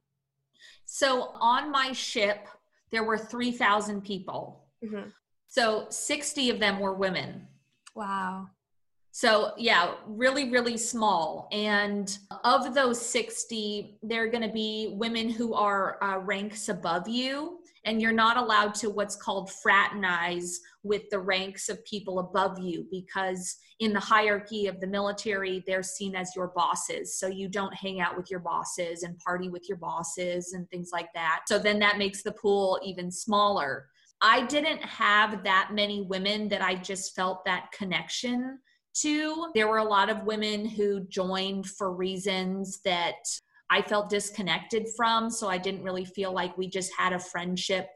So 0.84 1.30
on 1.40 1.72
my 1.72 1.92
ship 1.92 2.46
there 2.90 3.04
were 3.04 3.16
3,000 3.16 4.02
people. 4.02 4.66
Mm-hmm. 4.84 5.08
So 5.48 5.86
60 5.88 6.50
of 6.50 6.60
them 6.60 6.78
were 6.78 6.92
women. 6.92 7.48
Wow. 7.94 8.48
So, 9.14 9.52
yeah, 9.58 9.92
really, 10.06 10.48
really 10.48 10.78
small. 10.78 11.46
And 11.52 12.18
of 12.44 12.74
those 12.74 12.98
60, 12.98 13.98
there 14.02 14.24
are 14.24 14.28
going 14.28 14.42
to 14.42 14.52
be 14.52 14.94
women 14.96 15.28
who 15.28 15.52
are 15.52 16.02
uh, 16.02 16.16
ranks 16.20 16.70
above 16.70 17.06
you, 17.06 17.58
and 17.84 18.00
you're 18.00 18.10
not 18.10 18.38
allowed 18.38 18.74
to 18.76 18.88
what's 18.88 19.14
called 19.14 19.50
fraternize 19.52 20.60
with 20.82 21.02
the 21.10 21.18
ranks 21.18 21.68
of 21.68 21.84
people 21.84 22.20
above 22.20 22.58
you 22.58 22.86
because 22.90 23.54
in 23.80 23.92
the 23.92 24.00
hierarchy 24.00 24.66
of 24.66 24.80
the 24.80 24.86
military, 24.86 25.62
they're 25.66 25.82
seen 25.82 26.16
as 26.16 26.34
your 26.34 26.48
bosses. 26.56 27.18
So, 27.18 27.26
you 27.26 27.50
don't 27.50 27.74
hang 27.74 28.00
out 28.00 28.16
with 28.16 28.30
your 28.30 28.40
bosses 28.40 29.02
and 29.02 29.18
party 29.18 29.50
with 29.50 29.68
your 29.68 29.78
bosses 29.78 30.54
and 30.54 30.66
things 30.70 30.88
like 30.90 31.12
that. 31.14 31.42
So, 31.48 31.58
then 31.58 31.78
that 31.80 31.98
makes 31.98 32.22
the 32.22 32.32
pool 32.32 32.80
even 32.82 33.10
smaller. 33.10 33.88
I 34.22 34.46
didn't 34.46 34.82
have 34.82 35.44
that 35.44 35.72
many 35.74 36.00
women 36.00 36.48
that 36.48 36.62
I 36.62 36.76
just 36.76 37.14
felt 37.14 37.44
that 37.44 37.72
connection 37.72 38.58
Two, 38.94 39.50
there 39.54 39.68
were 39.68 39.78
a 39.78 39.84
lot 39.84 40.10
of 40.10 40.24
women 40.24 40.66
who 40.66 41.00
joined 41.08 41.66
for 41.66 41.92
reasons 41.92 42.80
that 42.84 43.16
I 43.70 43.80
felt 43.80 44.10
disconnected 44.10 44.86
from. 44.96 45.30
So 45.30 45.48
I 45.48 45.58
didn't 45.58 45.82
really 45.82 46.04
feel 46.04 46.32
like 46.32 46.56
we 46.58 46.68
just 46.68 46.92
had 46.96 47.12
a 47.12 47.18
friendship 47.18 47.88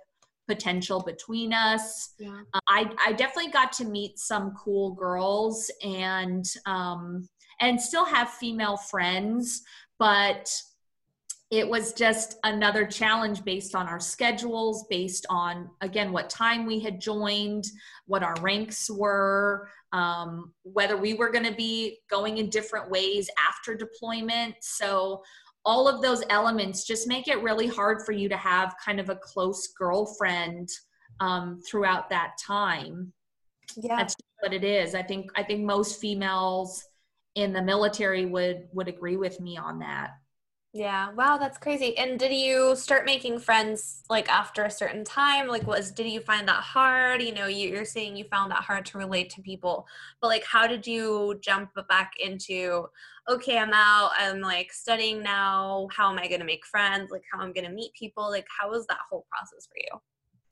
potential 0.49 1.03
between 1.03 1.53
us. 1.53 2.15
Yeah. 2.19 2.41
Uh, 2.55 2.61
I, 2.69 2.91
I 3.05 3.13
definitely 3.13 3.51
got 3.51 3.73
to 3.73 3.85
meet 3.85 4.19
some 4.19 4.55
cool 4.57 4.93
girls 4.95 5.71
and 5.85 6.45
um, 6.67 7.29
and 7.61 7.81
still 7.81 8.05
have 8.05 8.31
female 8.31 8.77
friends, 8.77 9.63
but 9.99 10.51
it 11.51 11.69
was 11.69 11.93
just 11.93 12.39
another 12.43 12.85
challenge 12.85 13.45
based 13.45 13.75
on 13.75 13.87
our 13.87 14.01
schedules, 14.01 14.85
based 14.91 15.27
on, 15.31 15.71
again, 15.81 16.11
what 16.11 16.29
time 16.29 16.67
we 16.67 16.81
had 16.81 17.01
joined, 17.01 17.65
what 18.07 18.25
our 18.25 18.35
ranks 18.41 18.91
were, 18.91 19.69
um, 19.93 20.53
whether 20.65 20.97
we 20.97 21.15
were 21.15 21.31
going 21.31 21.45
to 21.45 21.55
be 21.55 21.99
going 22.11 22.39
in 22.39 22.51
different 22.51 22.91
ways 22.91 23.31
after 23.49 23.77
deployment. 23.77 24.57
So, 24.61 25.23
all 25.65 25.89
of 25.89 26.01
those 26.01 26.23
elements 26.31 26.85
just 26.85 27.09
make 27.09 27.27
it 27.27 27.43
really 27.43 27.67
hard 27.67 28.03
for 28.07 28.13
you 28.13 28.29
to 28.29 28.37
have 28.37 28.77
kind 28.85 29.01
of 29.01 29.11
a 29.11 29.17
close 29.17 29.67
girlfriend 29.77 30.69
um, 31.19 31.61
throughout 31.69 32.09
that 32.09 32.35
time. 32.45 33.13
Yeah. 33.77 33.97
That's 33.97 34.15
what 34.41 34.53
it 34.53 34.63
is. 34.63 34.95
I 34.95 35.03
think 35.03 35.31
I 35.35 35.43
think 35.43 35.65
most 35.65 36.01
females 36.01 36.85
in 37.35 37.53
the 37.53 37.63
military 37.63 38.27
would 38.27 38.69
would 38.73 38.87
agree 38.87 39.17
with 39.17 39.41
me 39.41 39.57
on 39.57 39.81
that. 39.81 40.11
Yeah. 40.77 41.11
Wow, 41.13 41.39
that's 41.39 41.57
crazy. 41.57 41.97
And 41.97 42.19
did 42.19 42.35
you 42.35 42.77
start 42.77 43.07
making 43.07 43.39
friends 43.39 44.03
like 44.11 44.29
after 44.29 44.65
a 44.65 44.71
certain 44.71 45.05
time? 45.05 45.49
Like 45.49 45.67
was 45.67 45.91
did 45.91 46.07
you 46.07 46.21
find 46.21 46.47
that 46.49 46.63
hard? 46.63 47.23
You 47.23 47.33
know, 47.33 47.47
you, 47.47 47.71
you're 47.71 47.87
saying 47.87 48.15
you 48.15 48.25
found 48.25 48.51
that 48.51 48.63
hard 48.63 48.85
to 48.87 48.99
relate 48.99 49.31
to 49.31 49.41
people. 49.41 49.87
But 50.21 50.29
like 50.29 50.45
how 50.45 50.67
did 50.67 50.87
you 50.87 51.41
jump 51.41 51.71
back 51.89 52.13
into 52.23 52.89
okay, 53.27 53.57
I'm 53.57 53.73
out, 53.73 54.11
I'm 54.19 54.43
like 54.43 54.71
studying 54.71 55.23
now. 55.23 55.89
How 55.97 56.13
am 56.13 56.19
I 56.19 56.29
gonna 56.29 56.45
make 56.45 56.67
friends? 56.67 57.11
Like 57.11 57.23
how 57.33 57.41
I'm 57.41 57.55
gonna 57.55 57.71
meet 57.71 57.95
people? 57.95 58.29
Like 58.29 58.47
how 58.61 58.69
was 58.69 58.87
that 58.89 58.99
whole 59.11 59.25
process 59.31 59.67
for 59.67 59.79
you? 59.79 59.99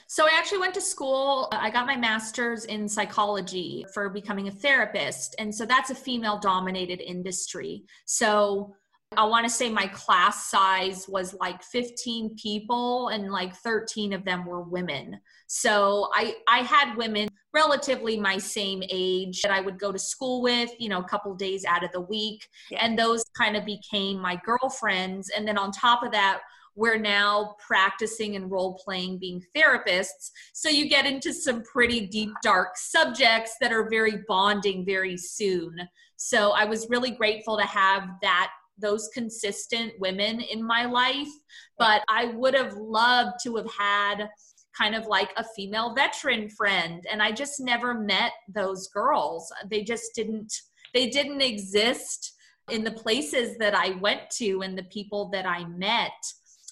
So 0.07 0.25
I 0.25 0.31
actually 0.33 0.59
went 0.59 0.73
to 0.73 0.81
school. 0.81 1.49
I 1.51 1.69
got 1.69 1.85
my 1.85 1.97
master's 1.97 2.65
in 2.65 2.89
psychology 2.89 3.85
for 3.93 4.09
becoming 4.09 4.47
a 4.47 4.51
therapist. 4.51 5.35
And 5.37 5.53
so 5.53 5.67
that's 5.67 5.91
a 5.91 5.95
female 5.95 6.39
dominated 6.39 6.99
industry. 7.01 7.83
So 8.05 8.75
I 9.17 9.23
want 9.25 9.45
to 9.45 9.49
say 9.49 9.69
my 9.69 9.87
class 9.87 10.47
size 10.49 11.07
was 11.07 11.35
like 11.35 11.63
15 11.63 12.35
people 12.35 13.09
and 13.09 13.31
like 13.31 13.55
13 13.55 14.13
of 14.13 14.25
them 14.25 14.45
were 14.45 14.61
women. 14.61 15.19
So 15.47 16.09
I 16.13 16.35
I 16.47 16.59
had 16.59 16.97
women 16.97 17.29
relatively 17.53 18.19
my 18.19 18.37
same 18.37 18.83
age 18.89 19.41
that 19.41 19.51
I 19.51 19.61
would 19.61 19.79
go 19.79 19.91
to 19.91 19.99
school 19.99 20.41
with, 20.41 20.69
you 20.79 20.89
know, 20.89 20.99
a 20.99 21.07
couple 21.07 21.33
days 21.35 21.63
out 21.65 21.83
of 21.83 21.91
the 21.91 22.01
week 22.01 22.45
yeah. 22.69 22.83
and 22.83 22.99
those 22.99 23.23
kind 23.37 23.55
of 23.55 23.65
became 23.65 24.19
my 24.19 24.39
girlfriends 24.43 25.29
and 25.29 25.47
then 25.47 25.57
on 25.57 25.71
top 25.71 26.03
of 26.03 26.11
that 26.11 26.41
we're 26.75 26.97
now 26.97 27.55
practicing 27.65 28.35
and 28.35 28.51
role 28.51 28.77
playing 28.83 29.17
being 29.17 29.41
therapists. 29.55 30.31
So 30.53 30.67
you 30.67 30.89
get 30.89 31.05
into 31.05 31.33
some 31.33 31.63
pretty 31.63 32.05
deep, 32.05 32.31
dark 32.43 32.75
subjects 32.75 33.55
that 33.61 33.71
are 33.71 33.89
very 33.89 34.23
bonding 34.27 34.85
very 34.85 35.15
soon. 35.15 35.73
So 36.17 36.51
I 36.51 36.65
was 36.65 36.89
really 36.89 37.11
grateful 37.11 37.57
to 37.57 37.63
have 37.63 38.03
that 38.21 38.51
those 38.77 39.09
consistent 39.13 39.93
women 39.99 40.41
in 40.41 40.65
my 40.65 40.85
life, 40.85 41.29
but 41.77 42.03
I 42.09 42.25
would 42.27 42.53
have 42.53 42.73
loved 42.73 43.33
to 43.43 43.55
have 43.55 43.71
had 43.71 44.29
kind 44.77 44.95
of 44.95 45.05
like 45.07 45.31
a 45.37 45.43
female 45.55 45.95
veteran 45.95 46.49
friend 46.49 47.05
and 47.09 47.23
I 47.23 47.31
just 47.31 47.59
never 47.59 47.93
met 47.93 48.33
those 48.53 48.87
girls. 48.89 49.51
They 49.69 49.83
just 49.83 50.11
didn't 50.15 50.53
they 50.93 51.09
didn't 51.09 51.41
exist 51.41 52.33
in 52.69 52.83
the 52.83 52.91
places 52.91 53.57
that 53.57 53.75
I 53.75 53.91
went 54.01 54.29
to 54.37 54.61
and 54.61 54.77
the 54.77 54.83
people 54.83 55.29
that 55.31 55.45
I 55.45 55.65
met. 55.65 56.11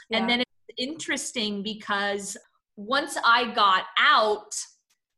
Yeah. 0.10 0.18
And 0.18 0.30
then 0.30 0.40
it's 0.42 0.50
interesting 0.78 1.62
because 1.62 2.38
once 2.76 3.18
I 3.24 3.54
got 3.54 3.84
out, 4.00 4.56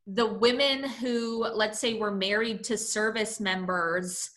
the 0.07 0.25
women 0.25 0.87
who, 0.87 1.45
let's 1.45 1.79
say, 1.79 1.95
were 1.95 2.11
married 2.11 2.63
to 2.65 2.77
service 2.77 3.39
members 3.39 4.29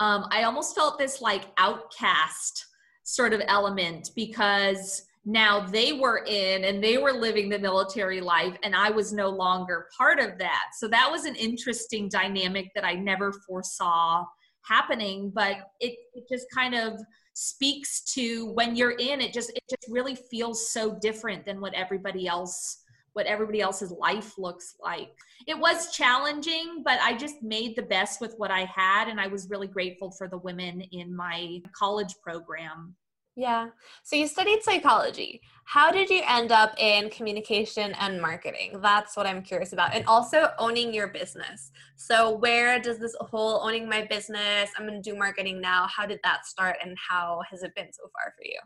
um, 0.00 0.26
I 0.30 0.44
almost 0.44 0.74
felt 0.74 0.98
this 0.98 1.20
like 1.20 1.44
outcast 1.58 2.66
sort 3.04 3.32
of 3.32 3.42
element 3.46 4.10
because 4.16 5.02
now 5.26 5.60
they 5.66 5.92
were 5.92 6.24
in 6.26 6.64
and 6.64 6.82
they 6.82 6.96
were 6.96 7.12
living 7.12 7.50
the 7.50 7.58
military 7.58 8.20
life 8.20 8.56
and 8.62 8.74
I 8.74 8.90
was 8.90 9.12
no 9.12 9.28
longer 9.28 9.86
part 9.96 10.18
of 10.18 10.38
that. 10.38 10.70
So 10.78 10.88
that 10.88 11.10
was 11.10 11.26
an 11.26 11.36
interesting 11.36 12.08
dynamic 12.08 12.70
that 12.74 12.84
I 12.84 12.94
never 12.94 13.32
foresaw 13.46 14.24
happening, 14.62 15.30
but 15.34 15.56
it, 15.80 15.96
it 16.14 16.24
just 16.30 16.46
kind 16.54 16.74
of 16.74 16.94
speaks 17.34 18.02
to 18.14 18.52
when 18.52 18.74
you're 18.74 18.96
in 18.98 19.20
it 19.20 19.32
just 19.32 19.50
it 19.50 19.62
just 19.70 19.90
really 19.90 20.14
feels 20.14 20.72
so 20.72 20.98
different 21.00 21.46
than 21.46 21.60
what 21.60 21.72
everybody 21.74 22.26
else 22.26 22.82
what 23.12 23.26
everybody 23.26 23.60
else's 23.60 23.90
life 23.90 24.38
looks 24.38 24.76
like. 24.80 25.10
It 25.46 25.58
was 25.58 25.92
challenging, 25.92 26.82
but 26.84 26.98
I 27.00 27.16
just 27.16 27.42
made 27.42 27.76
the 27.76 27.82
best 27.82 28.20
with 28.20 28.34
what 28.36 28.50
I 28.50 28.64
had. 28.64 29.08
And 29.08 29.20
I 29.20 29.26
was 29.26 29.50
really 29.50 29.66
grateful 29.66 30.10
for 30.10 30.28
the 30.28 30.38
women 30.38 30.80
in 30.92 31.14
my 31.14 31.60
college 31.74 32.14
program. 32.22 32.94
Yeah. 33.36 33.68
So 34.02 34.16
you 34.16 34.26
studied 34.26 34.62
psychology. 34.62 35.40
How 35.64 35.90
did 35.90 36.10
you 36.10 36.22
end 36.26 36.52
up 36.52 36.74
in 36.78 37.08
communication 37.10 37.94
and 37.98 38.20
marketing? 38.20 38.80
That's 38.82 39.16
what 39.16 39.26
I'm 39.26 39.42
curious 39.42 39.72
about. 39.72 39.94
And 39.94 40.04
also 40.06 40.50
owning 40.58 40.92
your 40.92 41.08
business. 41.08 41.70
So, 41.96 42.36
where 42.36 42.80
does 42.80 42.98
this 42.98 43.14
whole 43.20 43.62
owning 43.62 43.88
my 43.88 44.04
business, 44.04 44.70
I'm 44.76 44.86
going 44.86 45.00
to 45.00 45.10
do 45.10 45.16
marketing 45.16 45.60
now, 45.60 45.86
how 45.86 46.06
did 46.06 46.18
that 46.24 46.44
start 46.44 46.76
and 46.84 46.96
how 46.98 47.40
has 47.48 47.62
it 47.62 47.74
been 47.74 47.92
so 47.92 48.02
far 48.12 48.34
for 48.36 48.44
you? 48.44 48.58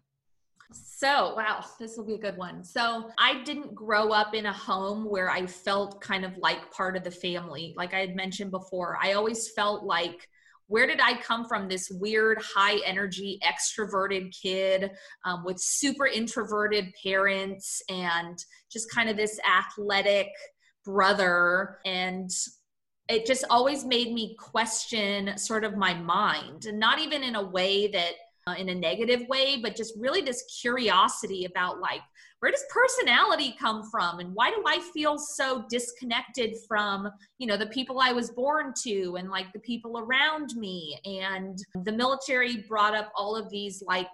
So, 0.74 1.34
wow, 1.36 1.64
this 1.78 1.96
will 1.96 2.04
be 2.04 2.14
a 2.14 2.18
good 2.18 2.36
one. 2.36 2.64
So, 2.64 3.10
I 3.18 3.42
didn't 3.44 3.74
grow 3.74 4.10
up 4.10 4.34
in 4.34 4.46
a 4.46 4.52
home 4.52 5.04
where 5.04 5.30
I 5.30 5.46
felt 5.46 6.00
kind 6.00 6.24
of 6.24 6.36
like 6.38 6.70
part 6.70 6.96
of 6.96 7.04
the 7.04 7.10
family. 7.10 7.74
Like 7.76 7.94
I 7.94 8.00
had 8.00 8.16
mentioned 8.16 8.50
before, 8.50 8.98
I 9.02 9.12
always 9.12 9.50
felt 9.50 9.84
like 9.84 10.28
where 10.66 10.86
did 10.86 11.00
I 11.00 11.14
come 11.20 11.44
from? 11.46 11.68
This 11.68 11.90
weird, 11.90 12.42
high 12.42 12.78
energy, 12.86 13.38
extroverted 13.42 14.34
kid 14.40 14.90
um, 15.24 15.44
with 15.44 15.60
super 15.60 16.06
introverted 16.06 16.92
parents 17.02 17.82
and 17.90 18.38
just 18.72 18.90
kind 18.90 19.08
of 19.08 19.16
this 19.16 19.38
athletic 19.46 20.28
brother. 20.84 21.78
And 21.84 22.30
it 23.08 23.26
just 23.26 23.44
always 23.50 23.84
made 23.84 24.12
me 24.12 24.36
question 24.38 25.36
sort 25.36 25.64
of 25.64 25.76
my 25.76 25.92
mind, 25.94 26.64
and 26.64 26.80
not 26.80 26.98
even 26.98 27.22
in 27.22 27.34
a 27.34 27.44
way 27.44 27.88
that 27.88 28.12
uh, 28.46 28.54
in 28.58 28.68
a 28.68 28.74
negative 28.74 29.26
way, 29.28 29.58
but 29.62 29.76
just 29.76 29.94
really 29.98 30.20
this 30.20 30.44
curiosity 30.60 31.44
about 31.44 31.80
like, 31.80 32.00
where 32.40 32.52
does 32.52 32.64
personality 32.68 33.56
come 33.58 33.88
from? 33.90 34.18
And 34.18 34.34
why 34.34 34.50
do 34.50 34.62
i 34.66 34.78
feel 34.92 35.16
so 35.16 35.64
disconnected 35.70 36.56
from 36.68 37.08
you 37.38 37.46
know 37.46 37.56
the 37.56 37.68
people 37.68 38.00
i 38.00 38.12
was 38.12 38.30
born 38.30 38.74
to 38.82 39.16
and 39.16 39.30
like 39.30 39.50
the 39.54 39.60
people 39.60 39.98
around 39.98 40.50
me? 40.56 40.98
And 41.06 41.58
the 41.84 41.92
military 41.92 42.58
brought 42.68 42.94
up 42.94 43.10
all 43.16 43.34
of 43.34 43.48
these 43.50 43.82
like 43.86 44.08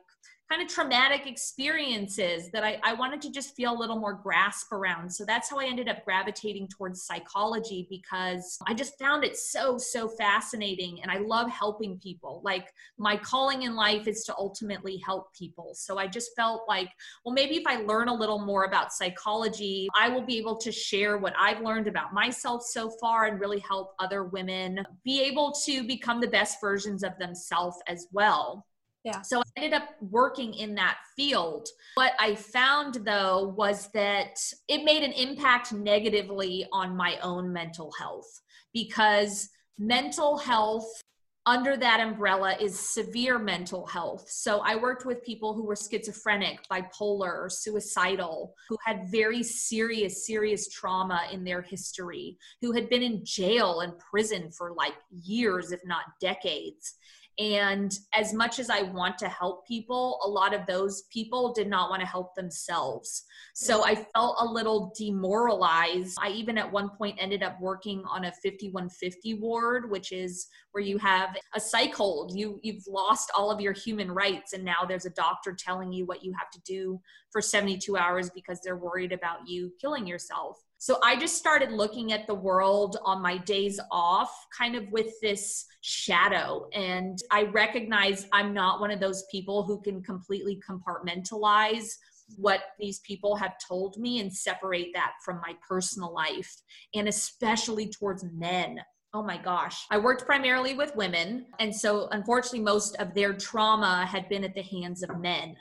kind 0.50 0.62
of 0.62 0.68
traumatic 0.68 1.28
experiences 1.28 2.50
that 2.50 2.64
I, 2.64 2.80
I 2.82 2.92
wanted 2.94 3.20
to 3.22 3.30
just 3.30 3.54
feel 3.54 3.72
a 3.72 3.78
little 3.78 4.00
more 4.00 4.14
grasp 4.14 4.72
around. 4.72 5.08
So 5.08 5.24
that's 5.24 5.48
how 5.48 5.60
I 5.60 5.66
ended 5.66 5.88
up 5.88 6.04
gravitating 6.04 6.66
towards 6.68 7.04
psychology 7.04 7.86
because 7.88 8.58
I 8.66 8.74
just 8.74 8.98
found 8.98 9.22
it 9.22 9.36
so, 9.36 9.78
so 9.78 10.08
fascinating. 10.08 11.02
And 11.02 11.10
I 11.10 11.18
love 11.18 11.48
helping 11.50 12.00
people. 12.00 12.40
Like 12.44 12.72
my 12.98 13.16
calling 13.16 13.62
in 13.62 13.76
life 13.76 14.08
is 14.08 14.24
to 14.24 14.34
ultimately 14.36 15.00
help 15.06 15.32
people. 15.34 15.70
So 15.74 15.98
I 15.98 16.08
just 16.08 16.34
felt 16.34 16.62
like, 16.66 16.88
well, 17.24 17.32
maybe 17.32 17.56
if 17.56 17.66
I 17.68 17.76
learn 17.82 18.08
a 18.08 18.14
little 18.14 18.44
more 18.44 18.64
about 18.64 18.92
psychology, 18.92 19.88
I 19.96 20.08
will 20.08 20.26
be 20.26 20.38
able 20.38 20.56
to 20.56 20.72
share 20.72 21.18
what 21.18 21.34
I've 21.38 21.60
learned 21.60 21.86
about 21.86 22.12
myself 22.12 22.64
so 22.64 22.90
far 23.00 23.26
and 23.26 23.38
really 23.38 23.60
help 23.60 23.94
other 24.00 24.24
women 24.24 24.84
be 25.04 25.22
able 25.22 25.52
to 25.64 25.86
become 25.86 26.20
the 26.20 26.26
best 26.26 26.60
versions 26.60 27.04
of 27.04 27.16
themselves 27.18 27.76
as 27.86 28.08
well. 28.10 28.66
Yeah. 29.04 29.22
So 29.22 29.40
I 29.40 29.42
ended 29.56 29.80
up 29.80 29.88
working 30.00 30.54
in 30.54 30.74
that 30.74 30.98
field. 31.16 31.68
What 31.94 32.12
I 32.20 32.34
found 32.34 32.96
though 33.06 33.54
was 33.56 33.88
that 33.94 34.36
it 34.68 34.84
made 34.84 35.02
an 35.02 35.12
impact 35.12 35.72
negatively 35.72 36.66
on 36.72 36.96
my 36.96 37.18
own 37.22 37.52
mental 37.52 37.92
health 37.98 38.42
because 38.74 39.48
mental 39.78 40.36
health 40.36 41.02
under 41.46 41.76
that 41.76 42.00
umbrella 42.00 42.54
is 42.60 42.78
severe 42.78 43.38
mental 43.38 43.86
health. 43.86 44.28
So 44.28 44.60
I 44.60 44.76
worked 44.76 45.06
with 45.06 45.24
people 45.24 45.54
who 45.54 45.64
were 45.64 45.74
schizophrenic, 45.74 46.60
bipolar, 46.70 47.50
suicidal, 47.50 48.54
who 48.68 48.76
had 48.84 49.10
very 49.10 49.42
serious, 49.42 50.26
serious 50.26 50.68
trauma 50.68 51.22
in 51.32 51.42
their 51.42 51.62
history, 51.62 52.36
who 52.60 52.72
had 52.72 52.90
been 52.90 53.02
in 53.02 53.24
jail 53.24 53.80
and 53.80 53.98
prison 53.98 54.50
for 54.50 54.74
like 54.74 54.94
years, 55.10 55.72
if 55.72 55.80
not 55.86 56.04
decades. 56.20 56.96
And 57.40 57.98
as 58.12 58.34
much 58.34 58.58
as 58.58 58.68
I 58.68 58.82
want 58.82 59.16
to 59.18 59.28
help 59.28 59.66
people, 59.66 60.20
a 60.22 60.28
lot 60.28 60.52
of 60.52 60.66
those 60.66 61.04
people 61.10 61.54
did 61.54 61.68
not 61.68 61.88
want 61.88 62.00
to 62.00 62.06
help 62.06 62.34
themselves. 62.34 63.24
So 63.54 63.80
mm-hmm. 63.80 63.90
I 63.90 64.06
felt 64.14 64.36
a 64.40 64.44
little 64.44 64.92
demoralized. 64.94 66.18
I 66.20 66.28
even 66.32 66.58
at 66.58 66.70
one 66.70 66.90
point 66.90 67.16
ended 67.18 67.42
up 67.42 67.58
working 67.58 68.02
on 68.06 68.26
a 68.26 68.32
5150 68.44 69.34
ward, 69.40 69.90
which 69.90 70.12
is 70.12 70.48
where 70.72 70.84
you 70.84 70.98
have 70.98 71.34
a 71.54 71.60
psych 71.60 71.94
hold. 71.94 72.36
You 72.36 72.60
you've 72.62 72.86
lost 72.86 73.32
all 73.34 73.50
of 73.50 73.58
your 73.58 73.72
human 73.72 74.12
rights 74.12 74.52
and 74.52 74.62
now 74.62 74.84
there's 74.86 75.06
a 75.06 75.10
doctor 75.10 75.56
telling 75.58 75.94
you 75.94 76.04
what 76.04 76.22
you 76.22 76.34
have 76.38 76.50
to 76.50 76.60
do 76.66 77.00
for 77.30 77.40
72 77.40 77.96
hours 77.96 78.28
because 78.28 78.60
they're 78.62 78.76
worried 78.76 79.12
about 79.12 79.48
you 79.48 79.72
killing 79.80 80.06
yourself. 80.06 80.58
So 80.82 80.98
I 81.04 81.14
just 81.14 81.36
started 81.36 81.72
looking 81.72 82.14
at 82.14 82.26
the 82.26 82.34
world 82.34 82.96
on 83.04 83.20
my 83.20 83.36
days 83.36 83.78
off, 83.90 84.46
kind 84.56 84.74
of 84.74 84.90
with 84.90 85.12
this 85.20 85.66
shadow. 85.82 86.70
And 86.72 87.18
I 87.30 87.42
recognize 87.42 88.26
I'm 88.32 88.54
not 88.54 88.80
one 88.80 88.90
of 88.90 88.98
those 88.98 89.24
people 89.30 89.62
who 89.62 89.82
can 89.82 90.02
completely 90.02 90.58
compartmentalize 90.66 91.96
what 92.36 92.60
these 92.78 93.00
people 93.00 93.36
have 93.36 93.56
told 93.58 93.98
me 93.98 94.20
and 94.20 94.34
separate 94.34 94.88
that 94.94 95.12
from 95.22 95.42
my 95.46 95.54
personal 95.68 96.14
life, 96.14 96.50
and 96.94 97.08
especially 97.08 97.90
towards 97.90 98.24
men. 98.32 98.80
Oh 99.12 99.22
my 99.22 99.36
gosh. 99.36 99.84
I 99.90 99.98
worked 99.98 100.24
primarily 100.24 100.72
with 100.72 100.96
women. 100.96 101.44
And 101.58 101.76
so, 101.76 102.08
unfortunately, 102.12 102.60
most 102.60 102.96
of 102.96 103.12
their 103.12 103.34
trauma 103.34 104.06
had 104.06 104.30
been 104.30 104.44
at 104.44 104.54
the 104.54 104.62
hands 104.62 105.02
of 105.02 105.20
men. 105.20 105.56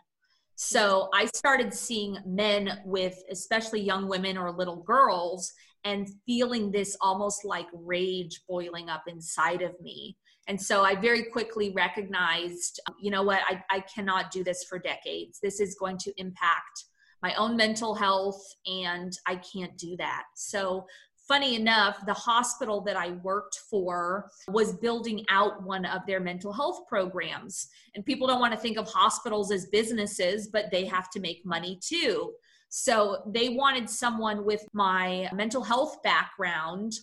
So 0.61 1.07
I 1.13 1.27
started 1.27 1.73
seeing 1.73 2.17
men 2.25 2.81
with, 2.83 3.23
especially 3.31 3.79
young 3.79 4.09
women 4.09 4.37
or 4.37 4.51
little 4.51 4.83
girls, 4.83 5.53
and 5.85 6.09
feeling 6.25 6.69
this 6.69 6.97
almost 6.99 7.45
like 7.45 7.67
rage 7.73 8.41
boiling 8.45 8.89
up 8.89 9.03
inside 9.07 9.61
of 9.61 9.71
me. 9.79 10.17
And 10.49 10.61
so 10.61 10.83
I 10.83 10.95
very 10.95 11.23
quickly 11.23 11.71
recognized, 11.71 12.81
um, 12.89 12.95
you 13.01 13.09
know 13.09 13.23
what, 13.23 13.39
I, 13.49 13.63
I 13.71 13.79
cannot 13.79 14.31
do 14.31 14.43
this 14.43 14.65
for 14.65 14.79
decades. 14.79 15.39
This 15.41 15.61
is 15.61 15.77
going 15.79 15.97
to 15.99 16.11
impact 16.17 16.83
my 17.23 17.33
own 17.35 17.55
mental 17.55 17.95
health, 17.95 18.43
and 18.65 19.13
I 19.27 19.35
can't 19.37 19.77
do 19.77 19.95
that. 19.95 20.23
So 20.35 20.85
funny 21.29 21.55
enough, 21.55 22.03
the 22.07 22.13
hospital 22.13 22.81
that 22.81 22.97
I 22.97 23.11
worked 23.23 23.59
for 23.69 24.31
was 24.47 24.73
building 24.73 25.23
out 25.29 25.63
one 25.63 25.85
of 25.85 26.01
their 26.07 26.19
mental 26.19 26.51
health 26.51 26.87
programs. 26.89 27.67
And 27.95 28.03
people 28.03 28.27
don't 28.27 28.39
want 28.39 28.53
to 28.53 28.59
think 28.59 28.77
of 28.77 28.87
hospitals 28.87 29.51
as 29.51 29.67
businesses, 29.67 30.47
but 30.47 30.71
they 30.71 30.85
have 30.85 31.11
to 31.11 31.19
make 31.19 31.45
money 31.45 31.79
too. 31.81 32.33
So 32.69 33.23
they 33.27 33.49
wanted 33.49 33.87
someone 33.89 34.43
with 34.43 34.65
my 34.73 35.29
mental 35.31 35.63
health 35.63 36.01
background 36.03 36.93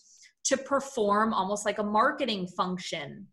to 0.45 0.57
perform 0.57 1.33
almost 1.33 1.65
like 1.65 1.79
a 1.79 1.85
marketing 1.85 2.49
function 2.49 3.29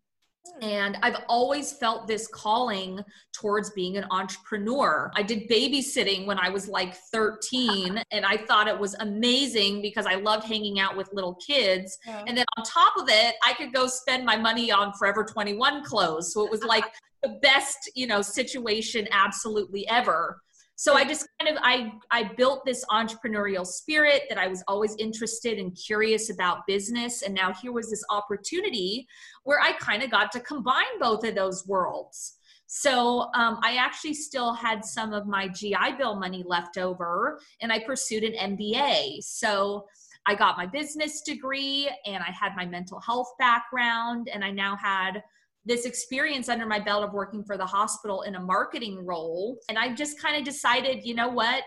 and 0.60 0.96
I've 1.02 1.16
always 1.28 1.72
felt 1.72 2.06
this 2.06 2.26
calling 2.28 3.00
towards 3.32 3.70
being 3.70 3.96
an 3.96 4.06
entrepreneur. 4.10 5.10
I 5.14 5.22
did 5.22 5.48
babysitting 5.48 6.26
when 6.26 6.38
I 6.38 6.48
was 6.48 6.68
like 6.68 6.94
13, 7.12 8.02
and 8.10 8.24
I 8.24 8.36
thought 8.36 8.68
it 8.68 8.78
was 8.78 8.94
amazing 9.00 9.82
because 9.82 10.06
I 10.06 10.16
loved 10.16 10.44
hanging 10.44 10.80
out 10.80 10.96
with 10.96 11.08
little 11.12 11.34
kids. 11.36 11.98
Yeah. 12.06 12.24
And 12.26 12.36
then 12.36 12.46
on 12.56 12.64
top 12.64 12.94
of 12.96 13.08
it, 13.08 13.34
I 13.44 13.54
could 13.54 13.72
go 13.72 13.86
spend 13.86 14.24
my 14.24 14.36
money 14.36 14.70
on 14.70 14.92
Forever 14.92 15.24
21 15.24 15.84
clothes. 15.84 16.32
So 16.32 16.44
it 16.44 16.50
was 16.50 16.62
like 16.62 16.84
the 17.22 17.38
best, 17.42 17.90
you 17.94 18.06
know, 18.06 18.22
situation 18.22 19.08
absolutely 19.10 19.88
ever 19.88 20.40
so 20.76 20.94
i 20.94 21.04
just 21.04 21.28
kind 21.40 21.56
of 21.56 21.62
i 21.64 21.92
i 22.10 22.24
built 22.36 22.64
this 22.64 22.84
entrepreneurial 22.90 23.66
spirit 23.66 24.22
that 24.28 24.38
i 24.38 24.48
was 24.48 24.62
always 24.66 24.96
interested 24.96 25.58
and 25.58 25.76
curious 25.76 26.30
about 26.30 26.66
business. 26.66 27.22
And 27.22 27.34
now 27.34 27.52
here 27.52 27.72
was 27.72 27.90
this 27.90 28.04
opportunity 28.10 29.06
where 29.44 29.60
i 29.60 29.72
kind 29.72 30.02
of 30.02 30.10
got 30.10 30.32
to 30.32 30.40
combine 30.40 30.98
both 31.00 31.24
of 31.24 31.34
those 31.34 31.66
worlds. 31.66 32.38
So 32.66 33.30
um, 33.34 33.60
i 33.62 33.76
actually 33.76 34.14
still 34.14 34.52
had 34.52 34.84
some 34.84 35.12
of 35.12 35.26
my 35.26 35.48
gi 35.48 35.76
bill 35.98 36.16
money 36.16 36.42
left 36.46 36.78
over 36.78 37.38
and 37.60 37.72
i 37.72 37.78
pursued 37.78 38.24
an 38.24 38.56
mba 38.56 39.22
so 39.22 39.84
i 40.26 40.34
got 40.34 40.56
my 40.56 40.66
business 40.66 41.20
degree 41.20 41.88
and 42.06 42.22
i 42.22 42.30
had 42.32 42.56
my 42.56 42.66
mental 42.66 43.00
health 43.00 43.32
background 43.38 44.28
and 44.32 44.44
i 44.44 44.50
now 44.50 44.76
had 44.76 45.22
this 45.64 45.86
experience 45.86 46.48
under 46.48 46.66
my 46.66 46.78
belt 46.78 47.04
of 47.04 47.12
working 47.12 47.44
for 47.44 47.56
the 47.56 47.66
hospital 47.66 48.22
in 48.22 48.34
a 48.34 48.40
marketing 48.40 49.04
role. 49.04 49.58
And 49.68 49.78
I 49.78 49.94
just 49.94 50.20
kind 50.20 50.36
of 50.36 50.44
decided, 50.44 51.04
you 51.04 51.14
know 51.14 51.28
what? 51.28 51.62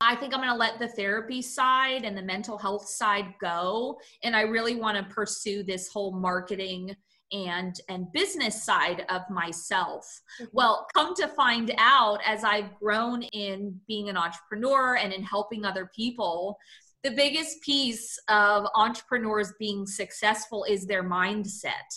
I 0.00 0.16
think 0.16 0.34
I'm 0.34 0.40
going 0.40 0.50
to 0.50 0.56
let 0.56 0.78
the 0.78 0.88
therapy 0.88 1.42
side 1.42 2.04
and 2.04 2.16
the 2.16 2.22
mental 2.22 2.58
health 2.58 2.88
side 2.88 3.34
go. 3.40 4.00
And 4.24 4.34
I 4.34 4.42
really 4.42 4.74
want 4.74 4.96
to 4.96 5.14
pursue 5.14 5.62
this 5.62 5.88
whole 5.88 6.12
marketing 6.18 6.96
and 7.32 7.80
and 7.88 8.12
business 8.12 8.62
side 8.62 9.04
of 9.08 9.22
myself 9.30 10.20
mm-hmm. 10.40 10.44
well 10.52 10.86
come 10.94 11.14
to 11.14 11.26
find 11.28 11.74
out 11.78 12.20
as 12.26 12.44
i've 12.44 12.74
grown 12.78 13.22
in 13.22 13.78
being 13.88 14.08
an 14.08 14.16
entrepreneur 14.16 14.96
and 14.96 15.12
in 15.12 15.22
helping 15.22 15.64
other 15.64 15.90
people 15.96 16.58
the 17.02 17.10
biggest 17.10 17.60
piece 17.62 18.18
of 18.28 18.66
entrepreneurs 18.74 19.52
being 19.58 19.86
successful 19.86 20.64
is 20.64 20.86
their 20.86 21.02
mindset 21.02 21.88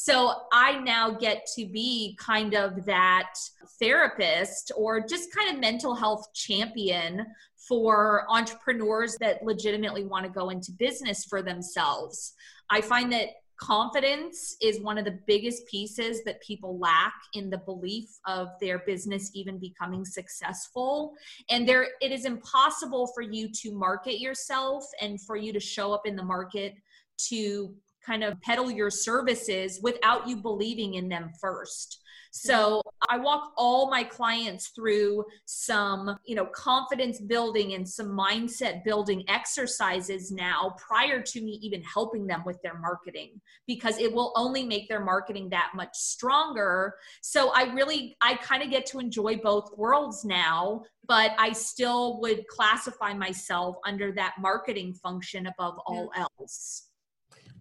so 0.00 0.32
I 0.52 0.78
now 0.78 1.10
get 1.10 1.44
to 1.56 1.66
be 1.66 2.16
kind 2.20 2.54
of 2.54 2.84
that 2.84 3.32
therapist 3.80 4.70
or 4.76 5.00
just 5.04 5.34
kind 5.34 5.52
of 5.52 5.60
mental 5.60 5.92
health 5.92 6.32
champion 6.34 7.26
for 7.56 8.24
entrepreneurs 8.28 9.16
that 9.18 9.42
legitimately 9.42 10.04
want 10.04 10.24
to 10.24 10.30
go 10.30 10.50
into 10.50 10.70
business 10.70 11.24
for 11.24 11.42
themselves. 11.42 12.34
I 12.70 12.80
find 12.80 13.12
that 13.12 13.30
confidence 13.56 14.56
is 14.62 14.80
one 14.80 14.98
of 14.98 15.04
the 15.04 15.18
biggest 15.26 15.66
pieces 15.66 16.22
that 16.22 16.40
people 16.42 16.78
lack 16.78 17.14
in 17.34 17.50
the 17.50 17.58
belief 17.58 18.08
of 18.24 18.50
their 18.60 18.78
business 18.78 19.32
even 19.34 19.58
becoming 19.58 20.04
successful 20.04 21.12
and 21.50 21.68
there 21.68 21.88
it 22.00 22.12
is 22.12 22.24
impossible 22.24 23.08
for 23.08 23.22
you 23.22 23.48
to 23.48 23.72
market 23.72 24.20
yourself 24.20 24.84
and 25.02 25.20
for 25.20 25.34
you 25.34 25.52
to 25.52 25.58
show 25.58 25.92
up 25.92 26.06
in 26.06 26.14
the 26.14 26.22
market 26.22 26.74
to 27.16 27.74
kind 28.08 28.24
of 28.24 28.40
peddle 28.40 28.70
your 28.70 28.90
services 28.90 29.78
without 29.82 30.26
you 30.26 30.36
believing 30.36 30.94
in 30.94 31.08
them 31.08 31.30
first. 31.40 32.00
Mm-hmm. 32.28 32.48
So 32.48 32.82
I 33.08 33.18
walk 33.18 33.52
all 33.56 33.90
my 33.90 34.04
clients 34.04 34.68
through 34.68 35.24
some, 35.46 36.18
you 36.26 36.34
know, 36.34 36.46
confidence 36.46 37.20
building 37.20 37.74
and 37.74 37.88
some 37.88 38.08
mindset 38.08 38.84
building 38.84 39.24
exercises 39.28 40.30
now 40.30 40.74
prior 40.78 41.22
to 41.22 41.40
me 41.40 41.58
even 41.62 41.82
helping 41.82 42.26
them 42.26 42.42
with 42.44 42.60
their 42.62 42.78
marketing 42.78 43.40
because 43.66 43.98
it 43.98 44.12
will 44.12 44.32
only 44.36 44.64
make 44.64 44.88
their 44.88 45.04
marketing 45.04 45.48
that 45.50 45.72
much 45.74 45.96
stronger. 45.96 46.94
So 47.22 47.50
I 47.54 47.72
really 47.74 48.16
I 48.20 48.34
kind 48.36 48.62
of 48.62 48.70
get 48.70 48.86
to 48.86 48.98
enjoy 48.98 49.36
both 49.36 49.70
worlds 49.76 50.24
now, 50.24 50.82
but 51.06 51.32
I 51.38 51.52
still 51.52 52.20
would 52.20 52.46
classify 52.48 53.14
myself 53.14 53.76
under 53.86 54.12
that 54.12 54.34
marketing 54.38 54.94
function 54.94 55.46
above 55.46 55.78
all 55.86 56.10
else. 56.14 56.87